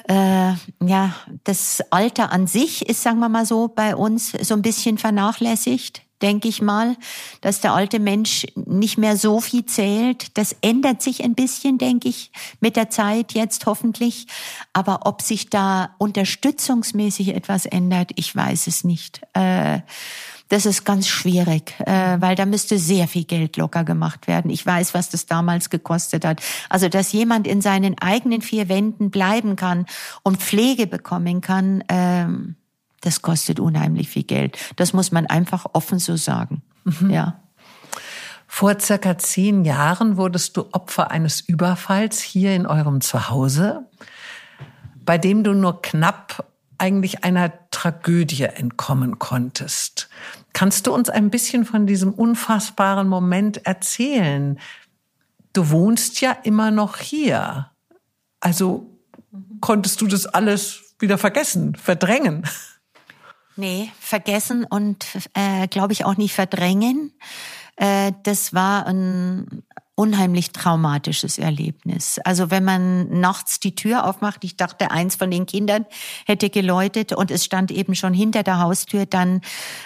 [0.07, 1.13] Äh, ja,
[1.43, 6.01] das Alter an sich ist, sagen wir mal so, bei uns so ein bisschen vernachlässigt
[6.21, 6.95] denke ich mal,
[7.41, 10.37] dass der alte Mensch nicht mehr so viel zählt.
[10.37, 14.27] Das ändert sich ein bisschen, denke ich, mit der Zeit jetzt hoffentlich.
[14.73, 19.21] Aber ob sich da unterstützungsmäßig etwas ändert, ich weiß es nicht.
[19.33, 19.81] Äh,
[20.51, 24.51] das ist ganz schwierig, äh, weil da müsste sehr viel Geld locker gemacht werden.
[24.51, 26.41] Ich weiß, was das damals gekostet hat.
[26.67, 29.85] Also, dass jemand in seinen eigenen vier Wänden bleiben kann
[30.23, 32.57] und Pflege bekommen kann, ähm,
[33.01, 34.57] das kostet unheimlich viel Geld.
[34.75, 36.61] Das muss man einfach offen so sagen.
[36.85, 37.09] Mhm.
[37.09, 37.39] Ja.
[38.47, 43.87] Vor circa zehn Jahren wurdest du Opfer eines Überfalls hier in eurem Zuhause,
[45.05, 46.45] bei dem du nur knapp
[46.77, 50.09] eigentlich einer Tragödie entkommen konntest.
[50.53, 54.59] Kannst du uns ein bisschen von diesem unfassbaren Moment erzählen?
[55.53, 57.71] Du wohnst ja immer noch hier.
[58.39, 58.89] Also
[59.61, 62.45] konntest du das alles wieder vergessen, verdrängen?
[63.55, 67.13] Nee, vergessen und äh, glaube ich auch nicht verdrängen.
[67.75, 69.63] Äh, das war ein
[69.95, 72.19] unheimlich traumatisches Erlebnis.
[72.23, 75.85] Also wenn man nachts die Tür aufmacht, ich dachte, eins von den Kindern
[76.25, 79.41] hätte geläutet und es stand eben schon hinter der Haustür dann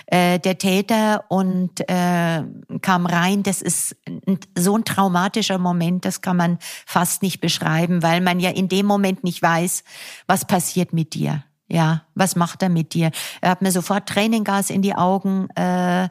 [0.06, 2.44] äh, der Täter und äh,
[2.82, 3.44] kam rein.
[3.44, 3.98] Das ist
[4.58, 8.86] so ein traumatischer Moment, das kann man fast nicht beschreiben, weil man ja in dem
[8.86, 9.84] Moment nicht weiß,
[10.28, 11.44] was passiert mit dir.
[11.68, 13.12] Ja, was macht er mit dir?
[13.42, 16.10] Er hat mir sofort Tränengas in die Augen äh,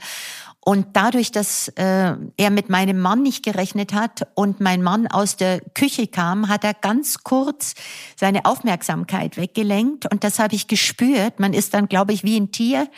[0.66, 5.36] und dadurch, dass äh, er mit meinem Mann nicht gerechnet hat und mein Mann aus
[5.36, 7.74] der Küche kam, hat er ganz kurz
[8.16, 10.10] seine Aufmerksamkeit weggelenkt.
[10.10, 11.38] Und das habe ich gespürt.
[11.38, 12.88] Man ist dann, glaube ich, wie ein Tier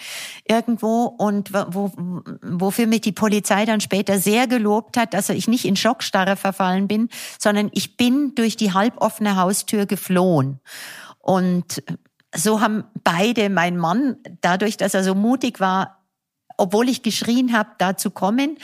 [0.47, 1.07] irgendwo.
[1.07, 1.91] Und wo,
[2.41, 6.87] wofür mich die Polizei dann später sehr gelobt hat, dass ich nicht in Schockstarre verfallen
[6.87, 10.61] bin, sondern ich bin durch die halboffene Haustür geflohen.
[11.19, 11.83] Und
[12.37, 15.97] so haben beide, mein Mann, dadurch, dass er so mutig war,
[16.59, 18.57] obwohl ich geschrien habe, da zu kommen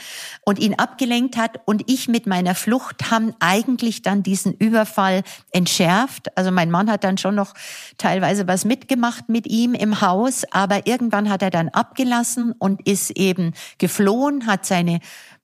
[0.45, 6.35] und ihn abgelenkt hat und ich mit meiner Flucht haben eigentlich dann diesen Überfall entschärft.
[6.37, 7.53] Also mein Mann hat dann schon noch
[7.97, 13.11] teilweise was mitgemacht mit ihm im Haus, aber irgendwann hat er dann abgelassen und ist
[13.11, 14.99] eben geflohen, hat seine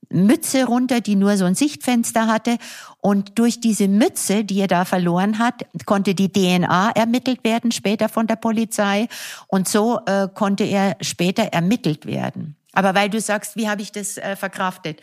[0.10, 2.58] Mütze runter, die nur so ein Sichtfenster hatte.
[3.02, 8.10] Und durch diese Mütze, die er da verloren hat, konnte die DNA ermittelt werden, später
[8.10, 9.08] von der Polizei.
[9.48, 12.56] Und so äh, konnte er später ermittelt werden.
[12.74, 15.02] Aber weil du sagst, wie habe ich das äh, verkraftet?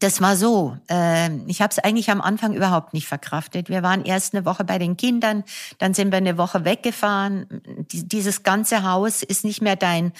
[0.00, 0.76] Das war so.
[0.90, 3.68] Äh, ich habe es eigentlich am Anfang überhaupt nicht verkraftet.
[3.68, 5.44] Wir waren erst eine Woche bei den Kindern,
[5.78, 7.46] dann sind wir eine Woche weggefahren.
[7.90, 10.12] Dieses ganze Haus ist nicht mehr dein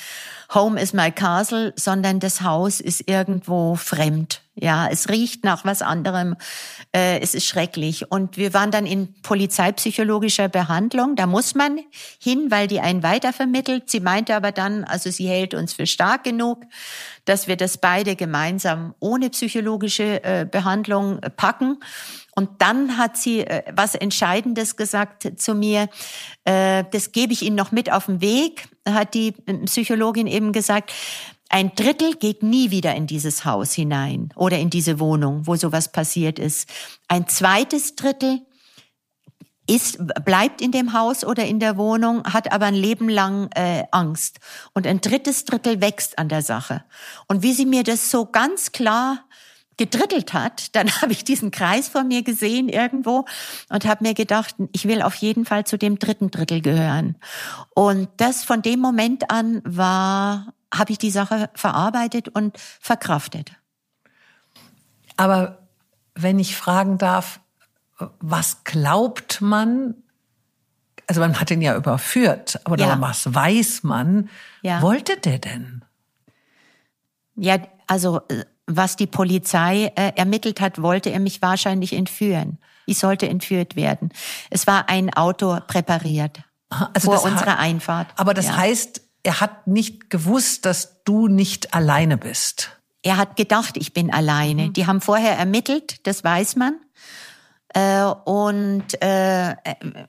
[0.54, 4.42] Home is my castle, sondern das Haus ist irgendwo fremd.
[4.61, 6.34] Ja, es riecht nach was anderem.
[6.92, 8.11] Äh, es ist schrecklich.
[8.11, 11.14] Und wir waren dann in polizeipsychologischer Behandlung.
[11.14, 11.78] Da muss man
[12.20, 13.88] hin, weil die einen weitervermittelt.
[13.88, 16.64] Sie meinte aber dann, also sie hält uns für stark genug,
[17.24, 21.78] dass wir das beide gemeinsam ohne psychologische äh, Behandlung packen.
[22.34, 25.88] Und dann hat sie äh, was Entscheidendes gesagt zu mir.
[26.44, 29.32] Äh, das gebe ich Ihnen noch mit auf den Weg, hat die
[29.66, 30.92] Psychologin eben gesagt.
[31.49, 35.90] Ein Drittel geht nie wieder in dieses Haus hinein oder in diese Wohnung, wo sowas
[35.90, 36.68] passiert ist.
[37.09, 38.42] Ein zweites Drittel
[39.68, 43.84] ist, bleibt in dem Haus oder in der Wohnung, hat aber ein Leben lang äh,
[43.92, 44.40] Angst.
[44.72, 46.84] Und ein drittes Drittel wächst an der Sache.
[47.28, 49.24] Und wie sie mir das so ganz klar
[49.76, 53.24] gedrittelt hat, dann habe ich diesen Kreis vor mir gesehen irgendwo
[53.68, 57.16] und habe mir gedacht, ich will auf jeden Fall zu dem dritten Drittel gehören.
[57.74, 63.52] Und das von dem Moment an war habe ich die Sache verarbeitet und verkraftet.
[65.16, 65.68] Aber
[66.14, 67.40] wenn ich fragen darf,
[68.20, 69.94] was glaubt man?
[71.06, 73.00] Also man hat ihn ja überführt, aber ja.
[73.00, 74.28] was weiß man?
[74.62, 74.82] Ja.
[74.82, 75.84] Wollte der denn?
[77.34, 78.20] Ja, also
[78.66, 82.58] was die Polizei äh, ermittelt hat, wollte er mich wahrscheinlich entführen.
[82.84, 84.10] Ich sollte entführt werden.
[84.50, 88.08] Es war ein Auto präpariert also vor unserer Einfahrt.
[88.16, 88.56] Aber das ja.
[88.56, 92.70] heißt, er hat nicht gewusst, dass du nicht alleine bist.
[93.02, 94.68] Er hat gedacht, ich bin alleine.
[94.68, 94.72] Mhm.
[94.72, 96.76] Die haben vorher ermittelt, das weiß man.
[97.74, 99.54] Äh, und äh,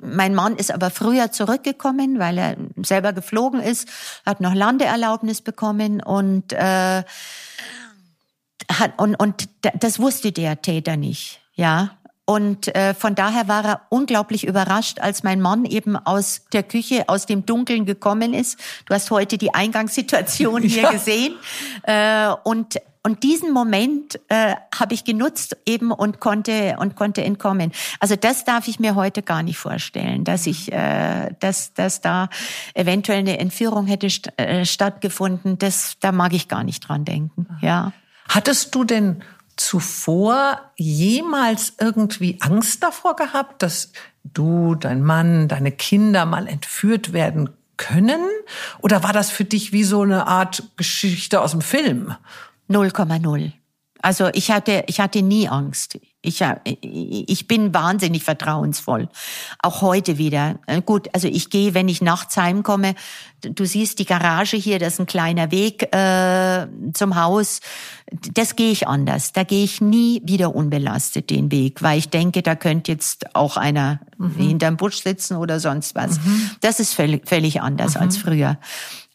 [0.02, 3.90] mein Mann ist aber früher zurückgekommen, weil er selber geflogen ist,
[4.26, 7.04] hat noch Landeerlaubnis bekommen und äh,
[8.72, 9.50] hat und und
[9.82, 11.99] das wusste der Täter nicht, ja.
[12.30, 17.06] Und äh, von daher war er unglaublich überrascht, als mein Mann eben aus der Küche,
[17.08, 18.60] aus dem Dunkeln gekommen ist.
[18.86, 20.92] Du hast heute die Eingangssituation hier ja.
[20.92, 21.34] gesehen.
[21.82, 27.72] Äh, und und diesen Moment äh, habe ich genutzt eben und konnte und konnte entkommen.
[28.00, 32.30] Also das darf ich mir heute gar nicht vorstellen, dass ich, äh, dass, dass da
[32.76, 35.58] eventuell eine Entführung hätte st äh, stattgefunden.
[35.58, 37.48] Das, da mag ich gar nicht dran denken.
[37.62, 37.92] Ja.
[38.28, 39.24] Hattest du denn
[39.60, 43.92] zuvor jemals irgendwie Angst davor gehabt, dass
[44.24, 48.22] du, dein Mann, deine Kinder mal entführt werden können?
[48.80, 52.16] Oder war das für dich wie so eine Art Geschichte aus dem Film?
[52.70, 53.52] 0,0.
[54.02, 56.00] Also ich hatte, ich hatte nie Angst.
[56.22, 59.08] Ich, ich bin wahnsinnig vertrauensvoll.
[59.62, 60.60] Auch heute wieder.
[60.68, 62.96] Äh, gut, also ich gehe, wenn ich nachts heimkomme,
[63.42, 67.62] du siehst die Garage hier, das ist ein kleiner Weg äh, zum Haus.
[68.34, 69.32] Das gehe ich anders.
[69.32, 73.56] Da gehe ich nie wieder unbelastet den Weg, weil ich denke, da könnte jetzt auch
[73.56, 74.36] einer mhm.
[74.36, 76.20] hinterm Busch sitzen oder sonst was.
[76.20, 76.52] Mhm.
[76.60, 78.02] Das ist völlig, völlig anders mhm.
[78.02, 78.58] als früher.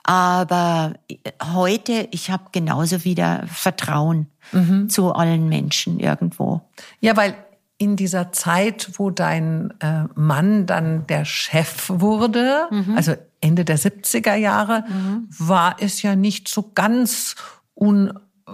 [0.04, 0.94] Aber
[1.42, 4.88] heute, ich habe genauso wieder Vertrauen mhm.
[4.88, 6.60] zu allen Menschen irgendwo.
[7.00, 7.34] Ja, weil
[7.78, 12.96] in dieser Zeit, wo dein äh, Mann dann der Chef wurde, mhm.
[12.96, 15.26] also Ende der 70er Jahre, mhm.
[15.30, 17.34] war es ja nicht so ganz
[17.74, 18.10] un,
[18.46, 18.52] äh,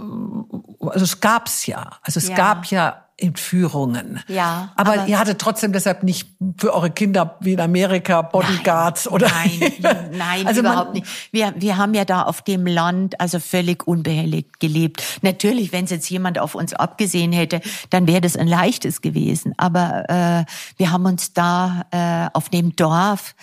[0.86, 1.98] also es gab's ja.
[2.02, 2.36] Also es ja.
[2.36, 4.20] gab ja Entführungen.
[4.28, 4.72] Ja.
[4.76, 9.14] Aber, aber, ihr hattet trotzdem deshalb nicht für eure Kinder wie in Amerika Bodyguards nein,
[9.14, 9.28] oder?
[9.28, 11.06] Nein, nein, also überhaupt nicht.
[11.32, 15.02] Wir, wir haben ja da auf dem Land also völlig unbehelligt gelebt.
[15.22, 17.60] Natürlich, wenn es jetzt jemand auf uns abgesehen hätte,
[17.90, 19.54] dann wäre das ein leichtes gewesen.
[19.56, 20.44] Aber äh,
[20.76, 23.34] wir haben uns da äh, auf dem Dorf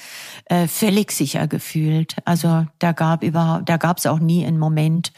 [0.46, 2.16] äh, völlig sicher gefühlt.
[2.26, 5.12] Also da gab überhaupt, da gab es auch nie einen Moment,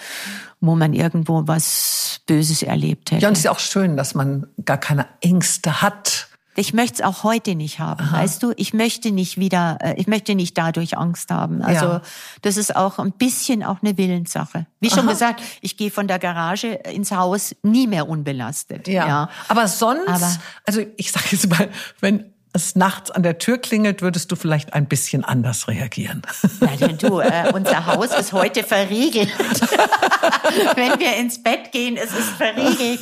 [0.62, 3.22] wo man irgendwo was Böses erlebt hätte.
[3.22, 6.28] Ja, und es ist auch schön, dass man gar keine Ängste hat.
[6.56, 8.18] Ich möchte es auch heute nicht haben, Aha.
[8.18, 8.52] weißt du?
[8.58, 11.62] Ich möchte nicht wieder, äh, ich möchte nicht dadurch Angst haben.
[11.62, 12.02] Also ja.
[12.42, 14.66] das ist auch ein bisschen auch eine Willenssache.
[14.82, 15.12] Wie schon Aha.
[15.12, 18.90] gesagt, ich gehe von der Garage ins Haus nie mehr unbelastet.
[18.90, 19.08] Ja.
[19.08, 19.30] ja.
[19.48, 21.70] Aber sonst, Aber, also ich sage jetzt mal,
[22.02, 26.22] wenn es nachts an der Tür klingelt, würdest du vielleicht ein bisschen anders reagieren.
[26.80, 29.30] Ja, du, äh, unser Haus ist heute verriegelt.
[30.76, 33.02] Wenn wir ins Bett gehen, ist es verriegelt.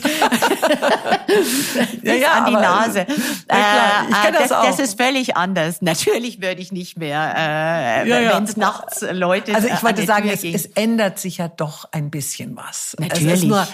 [2.02, 3.06] ja, ja, an die aber, Nase.
[3.50, 5.82] Ja, ich äh, das, das, das, ist völlig anders.
[5.82, 8.36] Natürlich würde ich nicht mehr, äh, ja.
[8.36, 9.54] wenn es nachts Leute.
[9.54, 12.96] Also ich wollte sagen, es, es, ändert sich ja doch ein bisschen was.
[13.00, 13.34] Natürlich.
[13.34, 13.68] Es ist nur,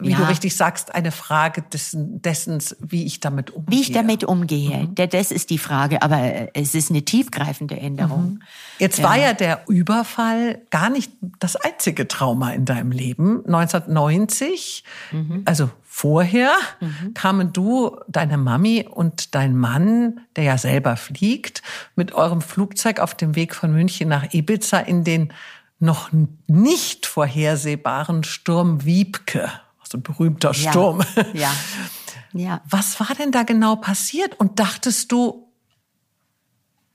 [0.00, 0.16] wie ja.
[0.16, 3.76] du richtig sagst, eine Frage dessen, dessen, wie ich damit umgehe.
[3.76, 4.94] Wie ich damit umgehe, mhm.
[4.94, 6.02] das ist die Frage.
[6.02, 8.22] Aber es ist eine tiefgreifende Änderung.
[8.22, 8.42] Mhm.
[8.78, 9.04] Jetzt ja.
[9.04, 13.44] war ja der Überfall gar nicht das einzige Trauma in deinem Leben.
[13.46, 15.42] 1990, mhm.
[15.44, 17.14] also vorher, mhm.
[17.14, 21.62] kamen du, deine Mami und dein Mann, der ja selber fliegt,
[21.96, 25.32] mit eurem Flugzeug auf dem Weg von München nach Ibiza in den
[25.80, 26.10] noch
[26.46, 29.50] nicht vorhersehbaren Sturm Wiebke,
[29.90, 31.02] so ein berühmter Sturm.
[31.32, 31.52] Ja.
[32.32, 32.60] ja.
[32.68, 34.38] Was war denn da genau passiert?
[34.38, 35.50] Und dachtest du,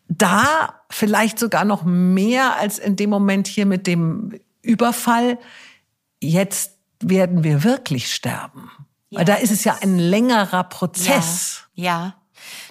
[0.08, 5.40] da vielleicht sogar noch mehr als in dem Moment hier mit dem Überfall,
[6.22, 8.72] jetzt werden wir wirklich sterben?
[9.10, 11.64] Ja, Weil da ist es ja ein längerer Prozess.
[11.74, 12.16] Ja, ja.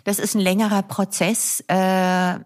[0.05, 1.63] Das ist ein längerer Prozess.
[1.69, 2.39] Äh,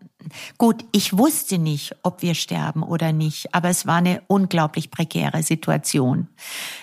[0.59, 5.43] gut, ich wusste nicht, ob wir sterben oder nicht, aber es war eine unglaublich prekäre
[5.43, 6.29] Situation,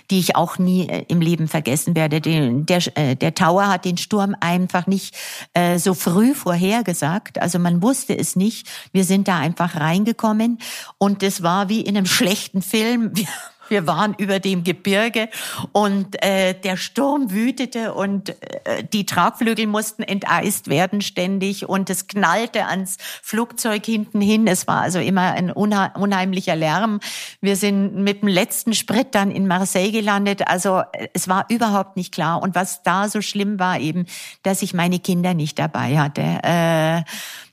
[0.09, 2.21] die ich auch nie äh, im Leben vergessen werde.
[2.21, 5.15] Der, der, äh, der Tower hat den Sturm einfach nicht
[5.53, 7.41] äh, so früh vorhergesagt.
[7.41, 8.67] Also man wusste es nicht.
[8.91, 10.59] Wir sind da einfach reingekommen
[10.97, 13.11] und es war wie in einem schlechten Film.
[13.13, 13.27] Wir
[13.69, 15.29] waren über dem Gebirge
[15.71, 22.07] und äh, der Sturm wütete und äh, die Tragflügel mussten enteist werden ständig und es
[22.07, 24.47] knallte ans Flugzeug hinten hin.
[24.47, 26.99] Es war also immer ein unheimlicher Lärm.
[27.41, 30.47] Wir sind mit dem letzten Sprit dann in Marseille gelandet.
[30.47, 32.41] Also äh, es war überhaupt nicht klar.
[32.41, 34.05] Und was da so schlimm war eben,
[34.43, 36.21] dass ich meine Kinder nicht dabei hatte.
[36.21, 37.03] Äh,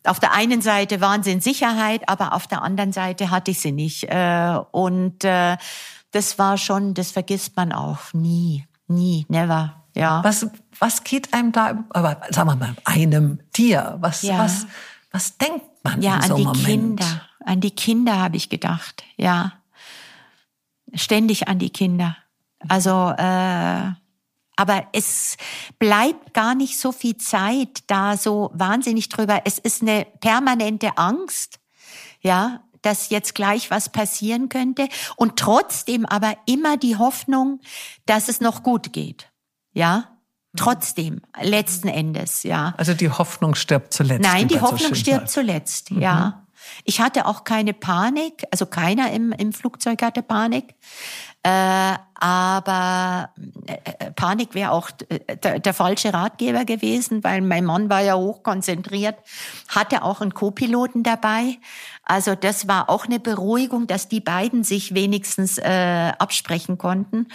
[0.04, 3.60] auf der einen Seite waren sie in Sicherheit, aber auf der anderen Seite hatte ich
[3.60, 4.04] sie nicht.
[4.04, 5.56] Äh, und äh,
[6.10, 9.82] das war schon, das vergisst man auch nie, nie, never.
[9.94, 10.24] Ja.
[10.24, 10.46] Was,
[10.78, 14.38] was geht einem da, aber sagen wir mal, einem Tier, was, ja.
[14.38, 14.66] was,
[15.10, 16.66] was denkt man ja, in so an die Moment?
[16.66, 19.52] Kinder, an die Kinder habe ich gedacht, ja.
[20.94, 22.16] Ständig an die Kinder.
[22.68, 23.92] Also, äh,
[24.56, 25.36] aber es
[25.78, 29.42] bleibt gar nicht so viel Zeit da so wahnsinnig drüber.
[29.44, 31.58] Es ist eine permanente Angst,
[32.20, 37.60] ja, dass jetzt gleich was passieren könnte und trotzdem aber immer die Hoffnung,
[38.06, 39.30] dass es noch gut geht.
[39.72, 40.08] Ja?
[40.56, 42.74] Trotzdem, letzten Endes, ja.
[42.76, 44.22] Also die Hoffnung stirbt zuletzt.
[44.22, 46.02] Nein, die Hoffnung so stirbt zuletzt, mhm.
[46.02, 46.46] ja.
[46.84, 50.74] Ich hatte auch keine Panik, also keiner im, im Flugzeug hatte Panik.
[51.44, 53.30] Äh, aber
[53.66, 58.14] äh, Panik wäre auch äh, der, der, falsche Ratgeber gewesen, weil mein Mann war ja
[58.14, 59.16] hochkonzentriert,
[59.66, 61.58] hatte auch einen Co-Piloten dabei.
[62.04, 67.26] Also das war auch eine Beruhigung, dass die beiden sich wenigstens äh, absprechen konnten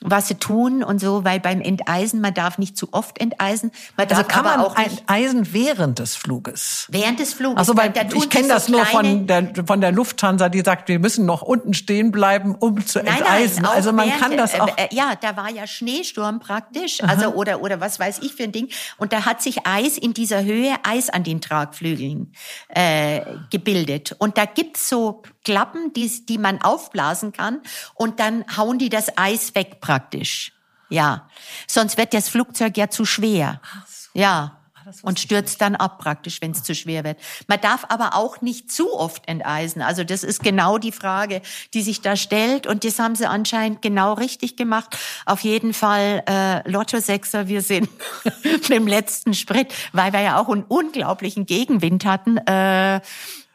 [0.00, 3.72] was sie tun und so, weil beim Enteisen, man darf nicht zu oft enteisen.
[3.96, 6.86] Man also kann man auch enteisen während des Fluges?
[6.90, 7.58] Während des Fluges.
[7.58, 10.98] Also weil ich kenne das so nur von der, von der Lufthansa, die sagt, wir
[10.98, 13.62] müssen noch unten stehen bleiben, um zu nein, enteisen.
[13.62, 14.68] Nein, also man während, kann das auch.
[14.76, 17.34] Äh, äh, ja, da war ja Schneesturm praktisch, also Aha.
[17.34, 18.68] oder oder was weiß ich für ein Ding.
[18.98, 22.32] Und da hat sich Eis in dieser Höhe, Eis an den Tragflügeln
[22.68, 24.14] äh, gebildet.
[24.18, 27.62] Und da gibt's so Klappen, die, die man aufblasen kann
[27.94, 30.52] und dann hauen die das Eis weg praktisch.
[30.90, 31.26] Ja.
[31.66, 33.58] Sonst wird das Flugzeug ja zu schwer.
[33.64, 34.10] Ach so.
[34.12, 34.54] Ja.
[34.74, 37.18] Ah, und stürzt dann ab praktisch, wenn es zu schwer wird.
[37.46, 39.80] Man darf aber auch nicht zu oft enteisen.
[39.80, 41.40] Also das ist genau die Frage,
[41.72, 42.66] die sich da stellt.
[42.66, 44.98] Und das haben sie anscheinend genau richtig gemacht.
[45.24, 47.88] Auf jeden Fall äh, Lotto Sechser, wir sind
[48.68, 52.36] im letzten Sprit, weil wir ja auch einen unglaublichen Gegenwind hatten.
[52.46, 53.00] Äh,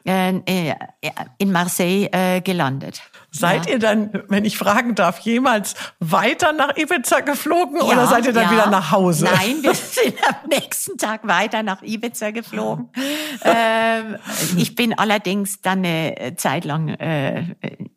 [0.04, 3.00] in Marseille äh, gelandet.
[3.30, 3.72] Seid ja.
[3.72, 8.32] ihr dann, wenn ich fragen darf, jemals weiter nach Ibiza geflogen ja, oder seid ihr
[8.32, 8.52] dann ja.
[8.52, 9.24] wieder nach Hause?
[9.24, 12.90] Nein, wir sind am nächsten Tag weiter nach Ibiza geflogen.
[13.44, 14.18] ähm,
[14.56, 17.56] ich bin allerdings dann eine Zeit lang äh,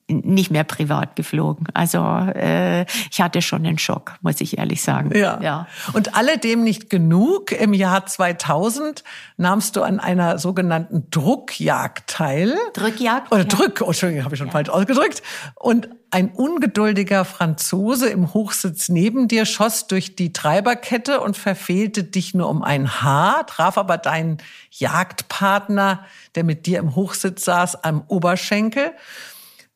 [0.10, 1.68] nicht mehr privat geflogen.
[1.74, 5.16] Also äh, ich hatte schon einen Schock, muss ich ehrlich sagen.
[5.16, 5.40] Ja.
[5.42, 5.68] ja.
[5.94, 7.52] Und alledem nicht genug.
[7.52, 9.04] Im Jahr 2000
[9.36, 12.56] nahmst du an einer sogenannten Druckjagd teil.
[12.74, 13.32] Drückjagd?
[13.32, 13.48] Oder ja.
[13.48, 14.54] Drück, oh, Entschuldigung, habe ich schon ja.
[14.54, 15.22] falsch ausgedrückt.
[15.56, 22.34] Und ein ungeduldiger Franzose im Hochsitz neben dir schoss durch die Treiberkette und verfehlte dich
[22.34, 24.38] nur um ein Haar, traf aber deinen
[24.72, 26.06] Jagdpartner,
[26.36, 28.94] der mit dir im Hochsitz saß, am Oberschenkel.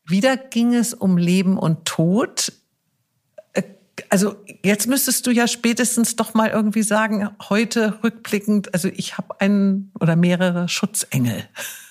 [0.05, 2.51] Wieder ging es um Leben und Tod.
[3.53, 3.63] Äh,
[4.09, 9.39] also jetzt müsstest du ja spätestens doch mal irgendwie sagen, heute rückblickend, also ich habe
[9.39, 11.47] einen oder mehrere Schutzengel.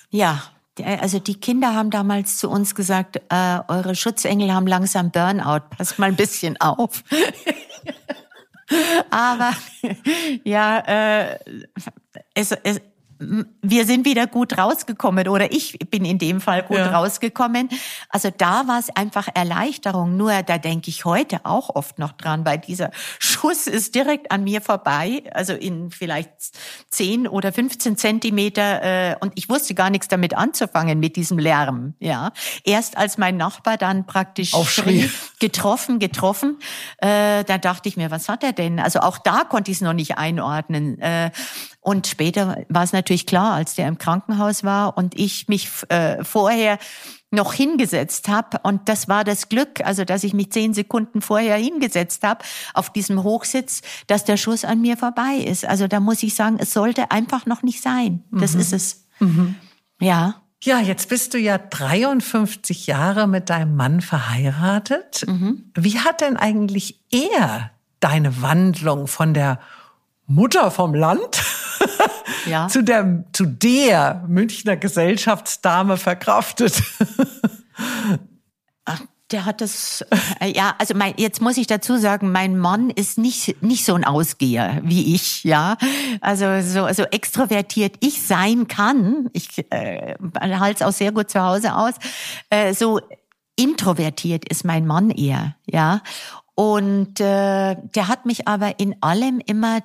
[0.09, 0.43] Ja,
[0.79, 5.99] also die Kinder haben damals zu uns gesagt, äh, eure Schutzengel haben langsam Burnout, passt
[5.99, 7.03] mal ein bisschen auf.
[9.09, 9.51] Aber
[10.43, 11.39] ja, äh,
[12.33, 12.81] es, es,
[13.61, 16.91] wir sind wieder gut rausgekommen oder ich bin in dem Fall gut ja.
[16.91, 17.69] rausgekommen.
[18.09, 20.17] Also da war es einfach Erleichterung.
[20.17, 24.43] Nur da denke ich heute auch oft noch dran, weil dieser Schuss ist direkt an
[24.43, 26.29] mir vorbei, also in vielleicht
[26.89, 31.93] 10 oder 15 Zentimeter äh, und ich wusste gar nichts damit anzufangen mit diesem Lärm.
[31.99, 32.31] Ja,
[32.63, 35.09] erst als mein Nachbar dann praktisch Aufschrie.
[35.39, 36.57] getroffen, getroffen,
[36.97, 38.79] äh, da dachte ich mir, was hat er denn?
[38.79, 40.99] Also auch da konnte ich es noch nicht einordnen.
[40.99, 41.31] Äh,
[41.81, 46.23] Und später war es natürlich klar, als der im Krankenhaus war und ich mich äh,
[46.23, 46.77] vorher
[47.31, 48.59] noch hingesetzt habe.
[48.61, 52.91] Und das war das Glück, also dass ich mich zehn Sekunden vorher hingesetzt habe auf
[52.91, 55.65] diesem Hochsitz, dass der Schuss an mir vorbei ist.
[55.65, 58.23] Also da muss ich sagen, es sollte einfach noch nicht sein.
[58.31, 58.59] Das mhm.
[58.59, 59.05] ist es.
[59.19, 59.55] Mhm.
[59.99, 60.35] Ja.
[60.63, 65.25] Ja, jetzt bist du ja 53 Jahre mit deinem Mann verheiratet.
[65.25, 65.71] Mhm.
[65.75, 69.59] Wie hat denn eigentlich er deine Wandlung von der
[70.27, 71.41] Mutter vom Land
[72.45, 72.67] ja.
[72.67, 76.81] zu der, zu der Münchner Gesellschaftsdame verkraftet?
[78.85, 80.05] Ach, der hat das,
[80.39, 83.93] äh, ja, also mein, jetzt muss ich dazu sagen, mein Mann ist nicht, nicht so
[83.93, 85.77] ein Ausgeher wie ich, ja.
[86.19, 91.41] Also so, so extrovertiert ich sein kann, ich äh, halte es auch sehr gut zu
[91.41, 91.93] Hause aus,
[92.49, 92.99] äh, so
[93.55, 96.01] introvertiert ist mein Mann eher, ja.
[96.55, 99.79] Und äh, der hat mich aber in allem immer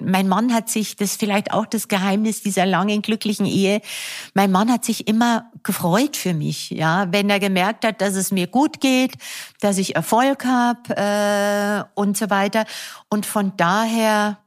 [0.00, 3.80] mein Mann hat sich, das vielleicht auch das Geheimnis dieser langen glücklichen Ehe,
[4.34, 8.32] mein Mann hat sich immer gefreut für mich, ja, wenn er gemerkt hat, dass es
[8.32, 9.14] mir gut geht,
[9.60, 12.64] dass ich Erfolg habe äh, und so weiter.
[13.08, 14.38] Und von daher,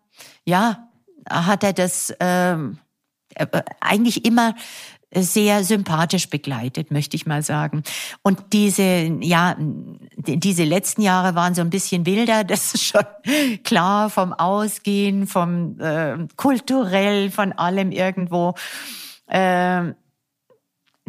[0.46, 0.90] ja,
[1.30, 2.58] hat er das äh,
[3.80, 4.56] eigentlich immer
[5.14, 7.84] sehr sympathisch begleitet, möchte ich mal sagen.
[8.22, 9.56] Und diese, ja,
[10.18, 13.06] diese letzten Jahre waren so ein bisschen wilder, das ist schon
[13.64, 18.54] klar vom Ausgehen, vom äh, kulturell, von allem irgendwo.
[19.28, 19.94] Äh,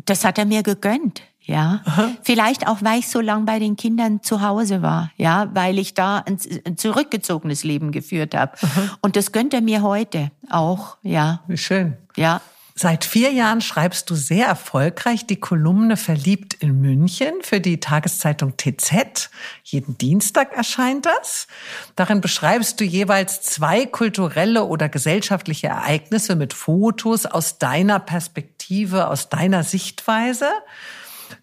[0.06, 1.22] das hat er mir gegönnt.
[1.42, 2.10] Ja, Aha.
[2.22, 5.94] vielleicht auch, weil ich so lange bei den Kindern zu Hause war, ja, weil ich
[5.94, 8.52] da ein, ein zurückgezogenes Leben geführt habe.
[9.00, 11.40] Und das gönnt er mir heute auch, ja.
[11.48, 11.96] Wie schön.
[12.14, 12.40] Ja.
[12.82, 18.54] Seit vier Jahren schreibst du sehr erfolgreich die Kolumne Verliebt in München für die Tageszeitung
[18.56, 19.28] TZ.
[19.64, 21.46] Jeden Dienstag erscheint das.
[21.94, 29.28] Darin beschreibst du jeweils zwei kulturelle oder gesellschaftliche Ereignisse mit Fotos aus deiner Perspektive, aus
[29.28, 30.48] deiner Sichtweise.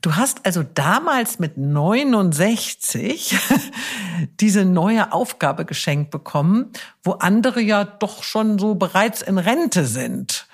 [0.01, 3.37] Du hast also damals mit 69
[4.39, 6.71] diese neue Aufgabe geschenkt bekommen,
[7.03, 10.46] wo andere ja doch schon so bereits in Rente sind.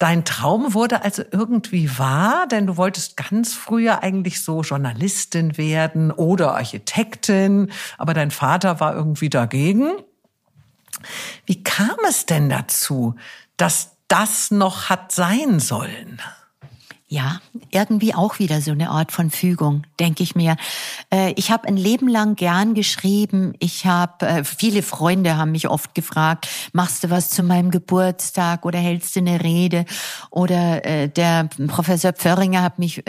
[0.00, 6.10] Dein Traum wurde also irgendwie wahr, denn du wolltest ganz früher eigentlich so Journalistin werden
[6.10, 9.92] oder Architektin, aber dein Vater war irgendwie dagegen.
[11.44, 13.14] Wie kam es denn dazu,
[13.58, 16.22] dass das noch hat sein sollen?
[17.12, 17.40] Ja,
[17.72, 20.54] irgendwie auch wieder so eine Art von Fügung, denke ich mir.
[21.12, 23.52] Äh, ich habe ein Leben lang gern geschrieben.
[23.58, 28.64] Ich habe äh, viele Freunde haben mich oft gefragt, machst du was zu meinem Geburtstag
[28.64, 29.86] oder hältst du eine Rede?
[30.30, 33.02] Oder äh, der Professor Pförringer hat mich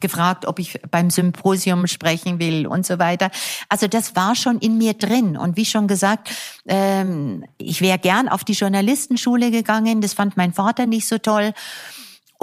[0.00, 3.30] gefragt, ob ich beim Symposium sprechen will und so weiter.
[3.68, 5.36] Also das war schon in mir drin.
[5.36, 6.30] Und wie schon gesagt,
[6.66, 10.00] ähm, ich wäre gern auf die Journalistenschule gegangen.
[10.00, 11.52] Das fand mein Vater nicht so toll.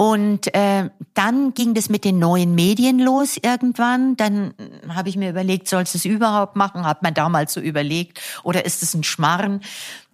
[0.00, 4.16] Und äh, dann ging das mit den neuen Medien los irgendwann.
[4.16, 4.54] Dann
[4.88, 6.86] habe ich mir überlegt, sollst du es überhaupt machen?
[6.86, 8.20] Hat man damals so überlegt.
[8.44, 9.60] Oder ist es ein Schmarren?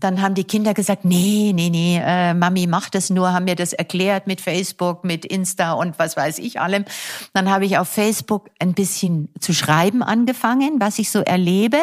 [0.00, 3.56] Dann haben die Kinder gesagt, nee, nee, nee, äh, Mami macht das nur, haben mir
[3.56, 6.86] das erklärt mit Facebook, mit Insta und was weiß ich allem.
[7.34, 11.76] Dann habe ich auf Facebook ein bisschen zu schreiben angefangen, was ich so erlebe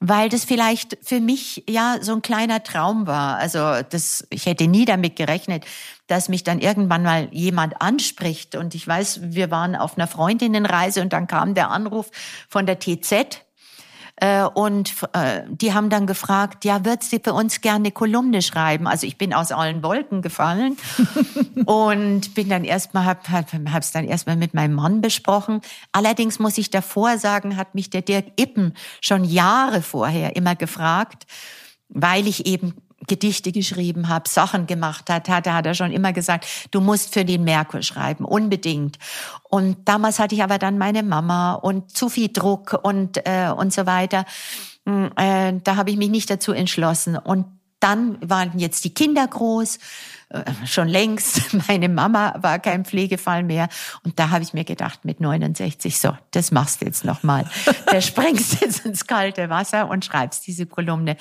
[0.00, 3.38] weil das vielleicht für mich ja so ein kleiner Traum war.
[3.38, 3.58] Also
[3.88, 5.64] das, ich hätte nie damit gerechnet,
[6.06, 8.54] dass mich dann irgendwann mal jemand anspricht.
[8.54, 12.10] Und ich weiß, wir waren auf einer Freundinnenreise und dann kam der Anruf
[12.48, 13.42] von der TZ.
[14.18, 18.40] Äh, und äh, die haben dann gefragt, ja, wird sie für uns gerne eine Kolumne
[18.40, 18.86] schreiben?
[18.86, 20.78] Also ich bin aus allen Wolken gefallen
[21.66, 25.60] und bin dann erstmal, hab, hab, hab's dann erstmal mit meinem Mann besprochen.
[25.92, 31.26] Allerdings muss ich davor sagen, hat mich der Dirk Ippen schon Jahre vorher immer gefragt,
[31.90, 32.74] weil ich eben
[33.06, 37.24] Gedichte geschrieben habe, Sachen gemacht hat, hat, hat er schon immer gesagt, du musst für
[37.24, 38.98] den Merkur schreiben, unbedingt.
[39.44, 43.72] Und damals hatte ich aber dann meine Mama und zu viel Druck und, äh, und
[43.72, 44.24] so weiter.
[44.86, 47.16] Hm, äh, da habe ich mich nicht dazu entschlossen.
[47.16, 47.46] Und
[47.80, 49.78] dann waren jetzt die Kinder groß
[50.64, 51.54] schon längst.
[51.68, 53.68] Meine Mama war kein Pflegefall mehr.
[54.02, 57.44] Und da habe ich mir gedacht, mit 69, so, das machst du jetzt nochmal.
[57.86, 61.16] Da springst jetzt ins kalte Wasser und schreibst diese Kolumne.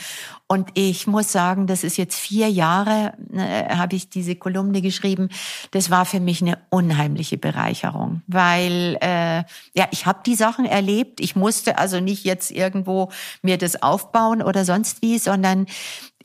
[0.48, 5.30] Und ich muss sagen, das ist jetzt vier Jahre, äh, habe ich diese Kolumne geschrieben.
[5.72, 9.44] Das war für mich eine unheimliche Bereicherung, weil äh, äh,
[9.74, 11.20] ja, ich habe die Sachen erlebt.
[11.20, 13.12] Ich musste also nicht jetzt irgendwo
[13.42, 15.68] mir das aufbauen oder sonst wie, sondern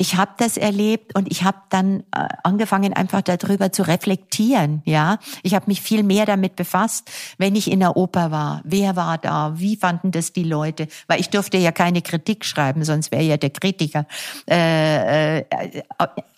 [0.00, 5.18] ich habe das erlebt und ich habe dann äh, angefangen einfach darüber zu reflektieren, ja.
[5.42, 8.62] Ich habe mich viel mehr damit befasst, wenn ich in der Oper war.
[8.64, 9.52] Wer war da?
[9.58, 10.88] Wie fanden das die Leute?
[11.06, 14.06] Weil ich durfte ja keine Kritik schreiben, sonst wäre ja der Kritiker
[14.48, 15.44] äh, äh,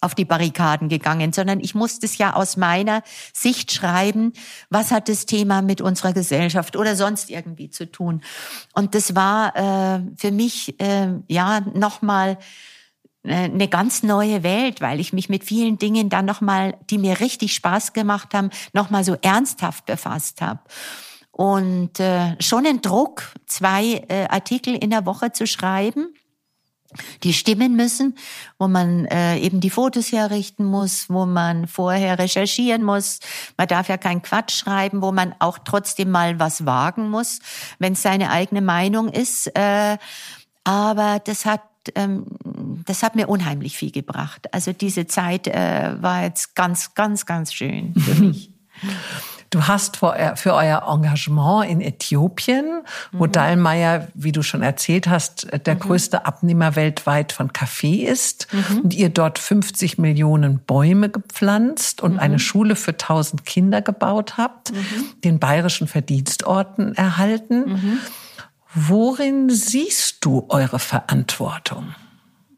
[0.00, 4.32] auf die Barrikaden gegangen, sondern ich musste es ja aus meiner Sicht schreiben,
[4.70, 8.22] was hat das Thema mit unserer Gesellschaft oder sonst irgendwie zu tun.
[8.72, 12.71] Und das war äh, für mich äh, ja nochmal äh,
[13.24, 17.20] eine ganz neue Welt, weil ich mich mit vielen Dingen dann noch mal, die mir
[17.20, 20.60] richtig Spaß gemacht haben, noch mal so ernsthaft befasst habe.
[21.30, 26.14] Und äh, schon ein Druck, zwei äh, Artikel in der Woche zu schreiben,
[27.22, 28.16] die stimmen müssen,
[28.58, 33.20] wo man äh, eben die Fotos herrichten muss, wo man vorher recherchieren muss.
[33.56, 37.38] Man darf ja keinen Quatsch schreiben, wo man auch trotzdem mal was wagen muss,
[37.78, 39.46] wenn es seine eigene Meinung ist.
[39.56, 39.96] Äh,
[40.64, 41.62] aber das hat
[41.94, 42.26] ähm,
[42.86, 44.52] das hat mir unheimlich viel gebracht.
[44.52, 48.50] Also diese Zeit äh, war jetzt ganz, ganz, ganz schön für mich.
[49.52, 53.32] Du hast für, für euer Engagement in Äthiopien, wo mhm.
[53.32, 55.78] Dallmayr, wie du schon erzählt hast, der mhm.
[55.78, 58.78] größte Abnehmer weltweit von Kaffee ist mhm.
[58.78, 62.38] und ihr dort 50 Millionen Bäume gepflanzt und eine mhm.
[62.38, 65.20] Schule für 1000 Kinder gebaut habt, mhm.
[65.22, 68.00] den bayerischen Verdienstorden erhalten.
[68.74, 71.94] Worin siehst du eure Verantwortung?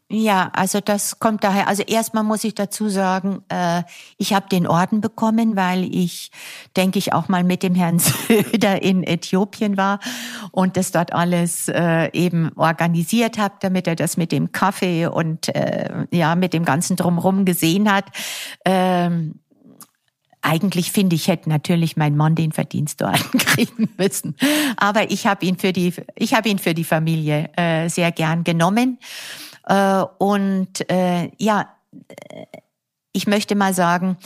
[0.07, 1.67] Ja, also das kommt daher.
[1.67, 3.81] Also erstmal muss ich dazu sagen, äh,
[4.17, 6.29] ich habe den Orden bekommen, weil ich,
[6.77, 7.97] denke ich, auch mal mit dem Herrn
[8.27, 9.99] Söder in Äthiopien war
[10.51, 15.53] und das dort alles äh, eben organisiert habe, damit er das mit dem Kaffee und
[15.55, 18.05] äh, ja mit dem ganzen drumherum gesehen hat.
[18.63, 19.39] Ähm,
[20.45, 24.35] eigentlich finde ich, hätte natürlich mein Mann den Verdienstorden kriegen müssen.
[24.77, 28.43] Aber ich habe ihn für die, ich habe ihn für die Familie äh, sehr gern
[28.43, 28.99] genommen.
[29.67, 31.69] Äh, und äh, ja,
[33.11, 34.17] ich möchte mal sagen,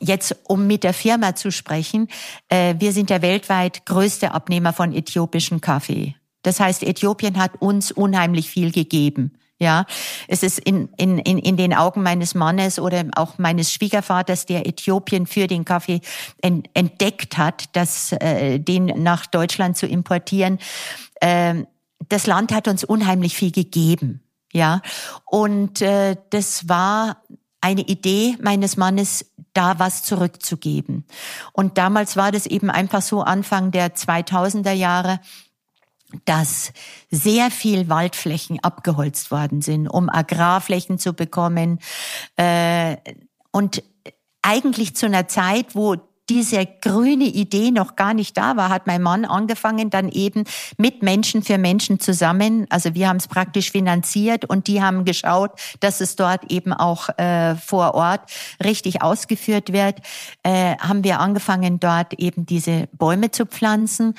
[0.00, 2.08] jetzt um mit der Firma zu sprechen,
[2.48, 6.14] äh, wir sind der weltweit größte Abnehmer von äthiopischen Kaffee.
[6.42, 9.32] Das heißt, Äthiopien hat uns unheimlich viel gegeben.
[9.62, 9.84] Ja,
[10.26, 14.66] es ist in, in, in, in den Augen meines Mannes oder auch meines Schwiegervaters, der
[14.66, 16.00] Äthiopien für den Kaffee
[16.40, 20.58] entdeckt hat, dass äh, den nach Deutschland zu importieren.
[21.20, 21.66] Ähm,
[22.08, 24.22] das Land hat uns unheimlich viel gegeben.
[24.50, 24.80] Ja,
[25.26, 27.22] und äh, das war
[27.60, 31.04] eine Idee meines Mannes, da was zurückzugeben.
[31.52, 35.20] Und damals war das eben einfach so Anfang der 2000er Jahre
[36.24, 36.72] dass
[37.10, 41.78] sehr viel Waldflächen abgeholzt worden sind, um Agrarflächen zu bekommen.
[42.36, 42.96] Äh,
[43.52, 43.82] und
[44.42, 45.96] eigentlich zu einer Zeit, wo
[46.30, 50.44] diese grüne Idee noch gar nicht da war, hat mein Mann angefangen, dann eben
[50.78, 52.66] mit Menschen für Menschen zusammen.
[52.70, 55.50] Also wir haben es praktisch finanziert und die haben geschaut,
[55.80, 58.30] dass es dort eben auch äh, vor Ort
[58.62, 59.98] richtig ausgeführt wird.
[60.44, 64.14] Äh, haben wir angefangen, dort eben diese Bäume zu pflanzen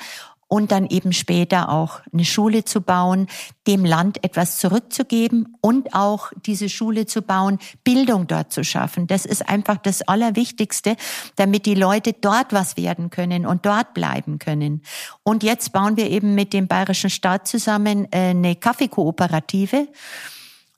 [0.52, 3.26] und dann eben später auch eine Schule zu bauen,
[3.66, 9.06] dem Land etwas zurückzugeben und auch diese Schule zu bauen, Bildung dort zu schaffen.
[9.06, 10.96] Das ist einfach das Allerwichtigste,
[11.36, 14.82] damit die Leute dort was werden können und dort bleiben können.
[15.22, 19.88] Und jetzt bauen wir eben mit dem Bayerischen Staat zusammen äh, eine Kaffeekooperative.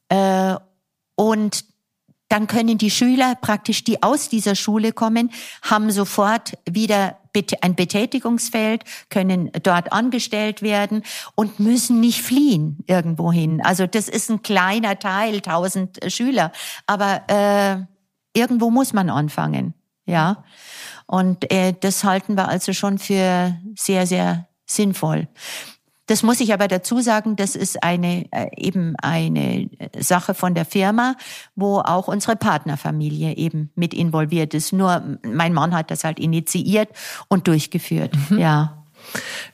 [0.08, 0.54] Äh,
[1.16, 1.64] und
[2.28, 5.32] dann können die Schüler praktisch, die aus dieser Schule kommen,
[5.62, 7.16] haben sofort wieder
[7.60, 11.02] ein Betätigungsfeld, können dort angestellt werden
[11.34, 13.60] und müssen nicht fliehen irgendwohin.
[13.62, 16.52] Also das ist ein kleiner Teil, tausend Schüler,
[16.86, 19.74] aber äh, irgendwo muss man anfangen,
[20.06, 20.44] ja.
[21.06, 25.28] Und äh, das halten wir also schon für sehr, sehr sinnvoll.
[26.06, 30.66] Das muss ich aber dazu sagen, das ist eine äh, eben eine Sache von der
[30.66, 31.16] Firma,
[31.56, 34.72] wo auch unsere Partnerfamilie eben mit involviert ist.
[34.72, 36.90] Nur mein Mann hat das halt initiiert
[37.28, 38.14] und durchgeführt.
[38.30, 38.38] Mhm.
[38.38, 38.84] Ja.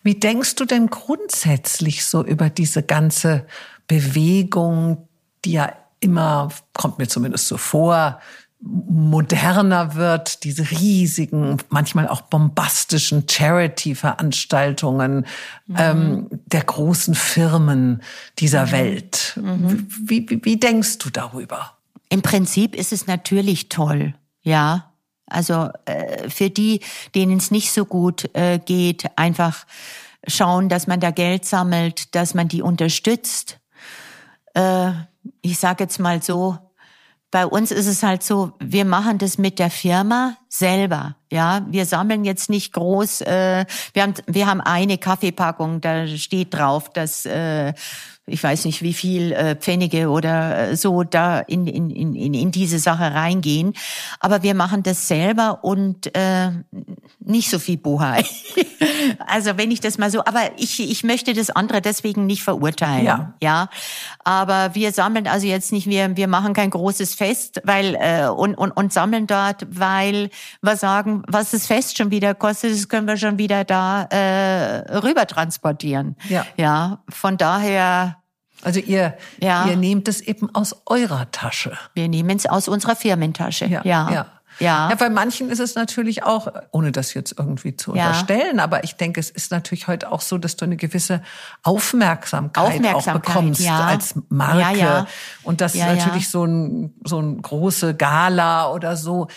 [0.02, 3.46] Wie denkst du denn grundsätzlich so über diese ganze
[3.86, 5.08] Bewegung,
[5.44, 8.20] die ja immer, kommt mir zumindest so vor,
[8.62, 15.26] moderner wird, diese riesigen, manchmal auch bombastischen Charity-Veranstaltungen
[15.66, 15.76] mhm.
[15.78, 18.02] ähm, der großen Firmen
[18.38, 18.72] dieser mhm.
[18.72, 19.38] Welt.
[19.40, 19.88] Mhm.
[20.02, 21.78] Wie, wie, wie denkst du darüber?
[22.10, 24.86] Im Prinzip ist es natürlich toll, ja.
[25.26, 26.80] Also äh, für die,
[27.14, 29.64] denen es nicht so gut äh, geht, einfach
[30.26, 33.60] schauen, dass man da Geld sammelt, dass man die unterstützt.
[34.54, 34.90] Äh,
[35.40, 36.58] ich sage jetzt mal so,
[37.30, 41.16] bei uns ist es halt so, wir machen das mit der Firma selber.
[41.30, 43.20] Ja, wir sammeln jetzt nicht groß.
[43.20, 47.72] Äh, wir haben wir haben eine Kaffeepackung, da steht drauf, dass äh,
[48.30, 52.50] ich weiß nicht, wie viel äh, Pfennige oder äh, so da in, in, in, in
[52.50, 53.74] diese Sache reingehen.
[54.20, 56.50] Aber wir machen das selber und äh,
[57.18, 58.24] nicht so viel Bohai.
[59.26, 63.04] also wenn ich das mal so, aber ich, ich möchte das andere deswegen nicht verurteilen.
[63.04, 63.34] Ja.
[63.42, 63.68] ja.
[64.24, 68.54] Aber wir sammeln also jetzt nicht, wir, wir machen kein großes Fest, weil äh, und,
[68.54, 70.30] und, und sammeln dort, weil
[70.62, 74.98] wir sagen, was das Fest schon wieder kostet, das können wir schon wieder da äh,
[74.98, 76.16] rüber transportieren.
[76.28, 76.46] Ja.
[76.56, 77.02] ja.
[77.08, 78.19] Von daher
[78.62, 79.66] also ihr, ja.
[79.66, 81.72] ihr nehmt es eben aus eurer Tasche.
[81.94, 83.66] Wir nehmen es aus unserer Firmentasche.
[83.66, 83.82] Ja.
[83.84, 84.10] ja.
[84.10, 84.26] ja.
[84.58, 84.90] Ja.
[84.90, 88.08] ja, bei manchen ist es natürlich auch, ohne das jetzt irgendwie zu ja.
[88.08, 91.22] unterstellen, aber ich denke, es ist natürlich heute auch so, dass du eine gewisse
[91.62, 93.86] Aufmerksamkeit, Aufmerksamkeit auch bekommst ja.
[93.86, 94.58] als Marke.
[94.58, 95.06] Ja, ja.
[95.44, 99.28] Und das ja, natürlich so ein, so ein große Gala oder so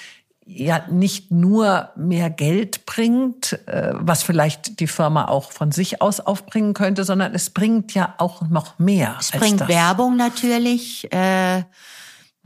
[0.45, 6.20] ja nicht nur mehr Geld bringt, äh, was vielleicht die Firma auch von sich aus
[6.20, 9.15] aufbringen könnte, sondern es bringt ja auch noch mehr.
[9.20, 9.68] Es bringt.
[9.68, 11.11] Werbung natürlich.
[11.14, 11.64] Äh,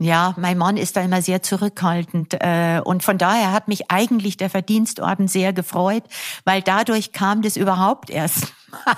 [0.00, 4.36] ja, mein Mann ist da immer sehr zurückhaltend äh, und von daher hat mich eigentlich
[4.36, 6.04] der Verdienstorden sehr gefreut,
[6.44, 8.52] weil dadurch kam das überhaupt erst
[8.86, 8.96] mal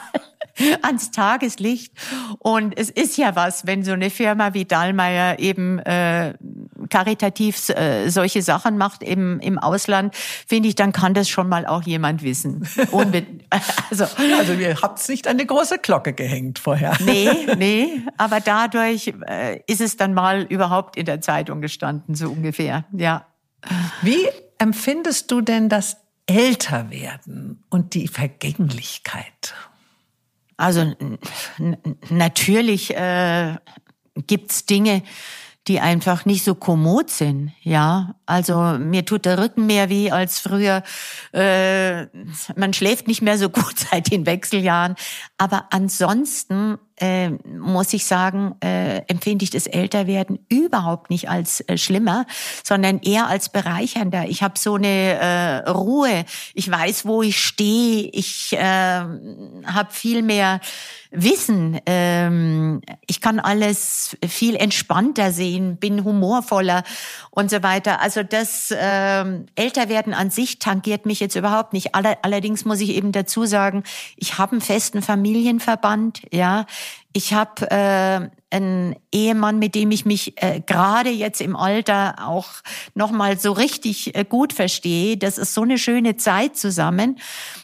[0.83, 1.93] ans Tageslicht.
[2.39, 6.35] Und es ist ja was, wenn so eine Firma wie Dahlmeier eben äh,
[6.89, 11.67] karitativ äh, solche Sachen macht im, im Ausland, finde ich, dann kann das schon mal
[11.67, 12.69] auch jemand wissen.
[12.91, 13.27] Unbe
[13.91, 14.05] also,
[14.39, 16.97] also ihr habt es nicht an die große Glocke gehängt vorher.
[17.01, 22.31] Nee, nee, aber dadurch äh, ist es dann mal überhaupt in der Zeitung gestanden, so
[22.31, 23.27] ungefähr, ja.
[24.03, 24.27] Wie
[24.59, 29.55] empfindest du denn das Älterwerden und die Vergänglichkeit?
[30.61, 30.95] Also
[32.11, 33.57] natürlich äh,
[34.27, 35.03] gibt's Dinge,
[35.67, 38.15] die einfach nicht so kommod sind, ja.
[38.27, 40.83] Also mir tut der Rücken mehr weh als früher.
[41.33, 42.07] Äh,
[42.57, 44.97] man schläft nicht mehr so gut seit den Wechseljahren.
[45.39, 51.77] Aber ansonsten äh, muss ich sagen, äh, empfinde ich das Älterwerden überhaupt nicht als äh,
[51.77, 52.27] schlimmer,
[52.63, 54.27] sondern eher als bereichernder.
[54.29, 56.25] Ich habe so eine äh, Ruhe.
[56.55, 58.11] Ich weiß, wo ich stehe.
[58.13, 60.61] Ich äh, habe viel mehr
[61.11, 61.81] Wissen.
[61.87, 66.85] Ähm, ich kann alles viel entspannter sehen, bin humorvoller
[67.31, 68.01] und so weiter.
[68.01, 71.95] Also das ähm, Älterwerden an sich tangiert mich jetzt überhaupt nicht.
[71.95, 73.83] Allerdings muss ich eben dazu sagen,
[74.17, 76.67] ich habe einen festen Familienverband, ja.
[77.13, 82.49] Ich habe äh, einen Ehemann, mit dem ich mich äh, gerade jetzt im Alter auch
[82.95, 85.17] noch mal so richtig äh, gut verstehe.
[85.17, 87.19] Das ist so eine schöne Zeit zusammen,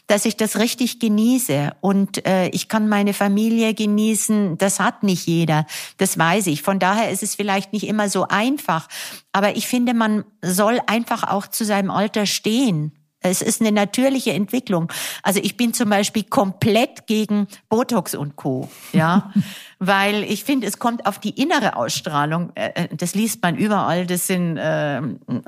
[0.07, 4.57] dass ich das richtig genieße und äh, ich kann meine Familie genießen.
[4.57, 5.65] Das hat nicht jeder,
[5.97, 6.61] das weiß ich.
[6.61, 8.89] Von daher ist es vielleicht nicht immer so einfach,
[9.31, 14.31] aber ich finde, man soll einfach auch zu seinem Alter stehen es ist eine natürliche
[14.33, 14.91] Entwicklung.
[15.23, 18.69] Also ich bin zum Beispiel komplett gegen Botox und Co.
[18.93, 19.33] Ja,
[19.79, 22.51] weil ich finde, es kommt auf die innere Ausstrahlung.
[22.55, 24.05] Äh, äh, das liest man überall.
[24.05, 25.01] Das sind äh,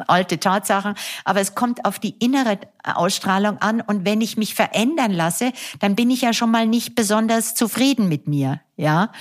[0.07, 0.95] alte Tatsachen,
[1.25, 3.81] aber es kommt auf die innere Ausstrahlung an.
[3.81, 8.09] Und wenn ich mich verändern lasse, dann bin ich ja schon mal nicht besonders zufrieden
[8.09, 9.11] mit mir ja.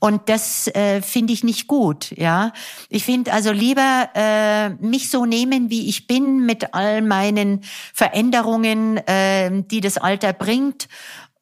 [0.00, 2.52] Und das äh, finde ich nicht gut, ja.
[2.88, 7.60] Ich finde also lieber äh, mich so nehmen, wie ich bin, mit all meinen
[7.94, 10.88] Veränderungen, äh, die das Alter bringt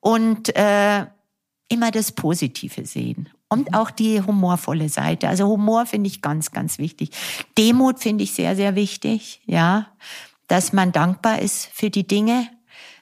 [0.01, 1.07] und äh,
[1.73, 3.29] immer das Positive sehen.
[3.49, 5.29] Und auch die humorvolle Seite.
[5.29, 7.11] Also Humor finde ich ganz, ganz wichtig.
[7.59, 9.89] Demut finde ich sehr, sehr wichtig, ja.
[10.49, 12.49] Dass man dankbar ist für die Dinge,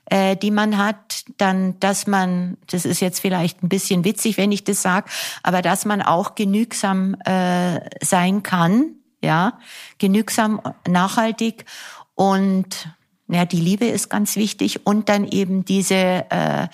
[0.07, 4.51] äh, die man hat, dann, dass man, das ist jetzt vielleicht ein bisschen witzig, wenn
[4.51, 5.09] ich das sage,
[5.43, 9.59] aber dass man auch genügsam äh, sein kann, ja,
[9.99, 11.65] genügsam, nachhaltig
[12.17, 12.89] und
[13.29, 16.67] ja, die Liebe ist ganz wichtig und dann eben diese äh,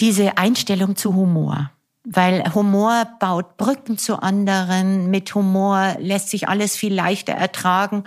[0.00, 1.70] diese Einstellung zu Humor.
[2.04, 8.04] Weil Humor baut Brücken zu anderen, mit Humor lässt sich alles viel leichter ertragen.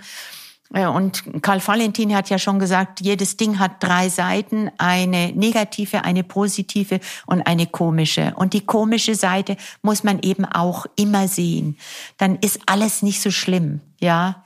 [0.72, 6.04] Äh, und Karl Valentin hat ja schon gesagt, jedes Ding hat drei Seiten, eine negative,
[6.04, 8.34] eine positive und eine komische.
[8.36, 11.76] Und die komische Seite muss man eben auch immer sehen.
[12.18, 14.44] Dann ist alles nicht so schlimm, ja.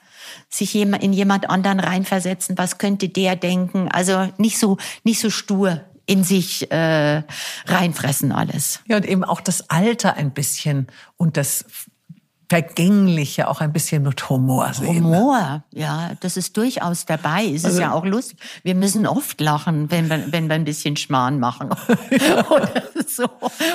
[0.48, 3.88] Sich in jemand anderen reinversetzen, was könnte der denken?
[3.88, 5.82] Also nicht so, nicht so stur
[6.12, 7.22] in sich äh,
[7.66, 8.80] reinfressen alles.
[8.86, 11.64] Ja, und eben auch das Alter ein bisschen und das
[12.52, 15.06] Vergängliche auch ein bisschen mit Humor sehen.
[15.06, 17.46] Humor, ja, das ist durchaus dabei.
[17.46, 18.36] Es also, ist ja auch lustig.
[18.62, 21.70] Wir müssen oft lachen, wenn wir, wenn wir ein bisschen Schmarrn machen.
[22.50, 23.24] und, so.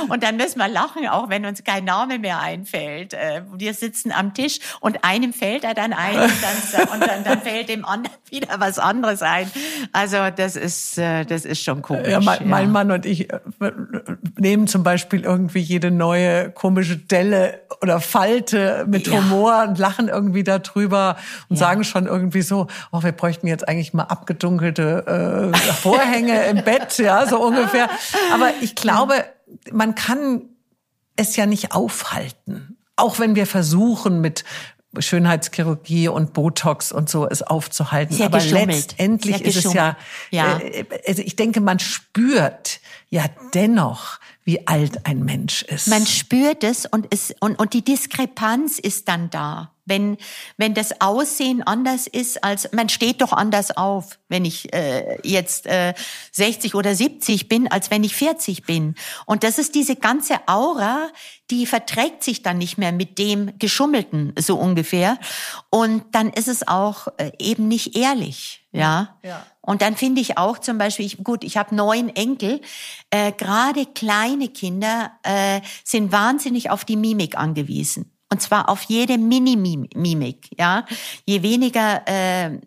[0.09, 3.15] und dann müssen wir lachen, auch wenn uns kein Name mehr einfällt.
[3.15, 7.23] Äh, wir sitzen am Tisch und einem fällt er dann ein und dann, und dann,
[7.23, 9.49] dann fällt dem anderen wieder was anderes ein.
[9.91, 12.09] Also das ist, äh, das ist schon komisch.
[12.09, 13.39] Ja, mein, mein Mann und ich äh,
[14.37, 19.13] nehmen zum Beispiel irgendwie jede neue komische Delle oder Falte mit ja.
[19.13, 21.17] Humor und lachen irgendwie darüber
[21.49, 21.67] und ja.
[21.67, 26.97] sagen schon irgendwie so, oh, wir bräuchten jetzt eigentlich mal abgedunkelte äh, Vorhänge im Bett,
[26.97, 27.89] ja, so ungefähr.
[28.33, 29.25] Aber ich glaube,
[29.71, 30.43] man kann
[31.15, 32.77] es ja nicht aufhalten.
[32.95, 34.43] Auch wenn wir versuchen, mit
[34.97, 38.15] Schönheitschirurgie und Botox und so es aufzuhalten.
[38.15, 38.69] Sehr Aber geschummelt.
[38.69, 39.97] letztendlich ist es ja,
[40.31, 40.59] ja.
[40.59, 42.79] Äh, also ich denke, man spürt
[43.09, 45.89] ja dennoch, wie alt ein Mensch ist.
[45.89, 49.73] Man spürt es und, es und, und die Diskrepanz ist dann da.
[49.83, 50.17] Wenn,
[50.55, 55.65] wenn das Aussehen anders ist als, man steht doch anders auf, wenn ich äh, jetzt
[55.65, 55.93] äh,
[56.31, 58.95] 60 oder 70 bin, als wenn ich 40 bin.
[59.25, 61.09] Und das ist diese ganze Aura,
[61.51, 65.17] die verträgt sich dann nicht mehr mit dem Geschummelten, so ungefähr.
[65.69, 69.17] Und dann ist es auch äh, eben nicht ehrlich, ja.
[69.23, 69.45] ja.
[69.67, 72.61] Und dann finde ich auch zum Beispiel, ich, gut, ich habe neun Enkel,
[73.09, 78.13] äh, gerade kleine Kinder äh, sind wahnsinnig auf die Mimik angewiesen.
[78.31, 80.85] Und zwar auf jede Mini-Mimik, ja.
[81.25, 82.61] Je weniger äh,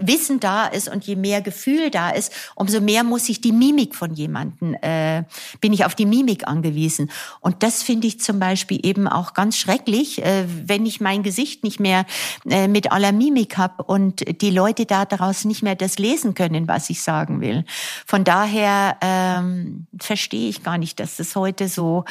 [0.00, 3.94] Wissen da ist und je mehr Gefühl da ist, umso mehr muss ich die Mimik
[3.94, 5.24] von jemanden, äh,
[5.60, 7.10] bin ich auf die Mimik angewiesen.
[7.40, 11.64] Und das finde ich zum Beispiel eben auch ganz schrecklich, äh, wenn ich mein Gesicht
[11.64, 12.06] nicht mehr
[12.48, 16.68] äh, mit aller Mimik habe und die Leute da daraus nicht mehr das lesen können,
[16.68, 17.64] was ich sagen will.
[18.06, 22.04] Von daher ähm, verstehe ich gar nicht, dass das heute so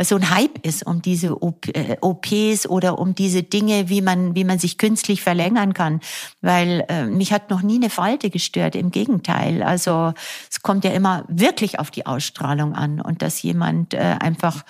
[0.00, 4.44] so ein Hype ist um diese OPs äh, oder um diese Dinge, wie man wie
[4.44, 6.00] man sich künstlich verlängern kann,
[6.40, 9.62] weil äh, mich hat noch nie eine Falte gestört, im Gegenteil.
[9.62, 10.12] Also
[10.50, 14.64] es kommt ja immer wirklich auf die Ausstrahlung an und dass jemand äh, einfach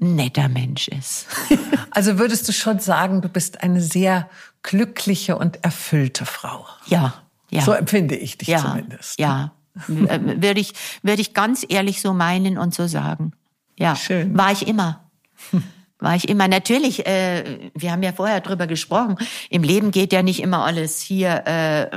[0.00, 1.26] ein netter Mensch ist.
[1.90, 4.28] also würdest du schon sagen, du bist eine sehr
[4.62, 6.66] glückliche und erfüllte Frau?
[6.86, 7.14] Ja,
[7.50, 7.62] ja.
[7.62, 9.18] So empfinde ich dich ja, zumindest.
[9.18, 9.52] Ja,
[9.88, 13.32] äh, würde ich, würde ich ganz ehrlich so meinen und so sagen.
[13.78, 14.36] Ja, Schön.
[14.36, 15.10] war ich immer.
[16.02, 19.16] war ich immer natürlich, äh, wir haben ja vorher drüber gesprochen,
[19.50, 21.96] im Leben geht ja nicht immer alles hier äh,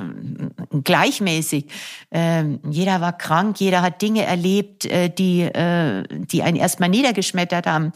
[0.84, 1.66] gleichmäßig.
[2.12, 7.66] Äh, jeder war krank, jeder hat Dinge erlebt, äh, die, äh, die einen erstmal niedergeschmettert
[7.66, 7.92] haben.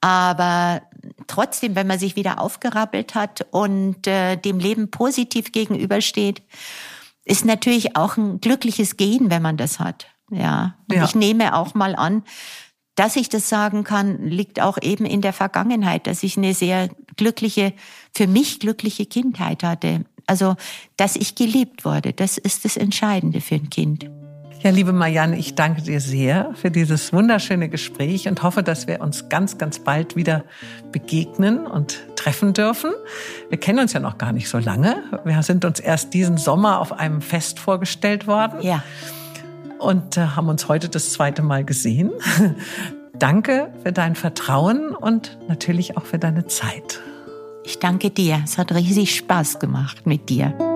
[0.00, 0.82] Aber
[1.26, 6.42] trotzdem, wenn man sich wieder aufgerappelt hat und äh, dem Leben positiv gegenübersteht,
[7.24, 10.06] ist natürlich auch ein glückliches Gehen, wenn man das hat.
[10.30, 10.74] Ja.
[10.90, 11.04] Und ja.
[11.04, 12.24] ich nehme auch mal an,
[12.94, 16.88] dass ich das sagen kann, liegt auch eben in der Vergangenheit, dass ich eine sehr
[17.16, 17.72] glückliche,
[18.14, 20.04] für mich glückliche Kindheit hatte.
[20.26, 20.56] Also,
[20.96, 24.08] dass ich geliebt wurde, das ist das Entscheidende für ein Kind.
[24.62, 29.02] Ja, liebe Marianne, ich danke dir sehr für dieses wunderschöne Gespräch und hoffe, dass wir
[29.02, 30.44] uns ganz, ganz bald wieder
[30.90, 32.90] begegnen und treffen dürfen.
[33.50, 35.02] Wir kennen uns ja noch gar nicht so lange.
[35.26, 38.62] Wir sind uns erst diesen Sommer auf einem Fest vorgestellt worden.
[38.62, 38.82] Ja
[39.84, 42.10] und äh, haben uns heute das zweite Mal gesehen.
[43.18, 47.00] danke für dein Vertrauen und natürlich auch für deine Zeit.
[47.64, 48.40] Ich danke dir.
[48.44, 50.73] Es hat riesig Spaß gemacht mit dir.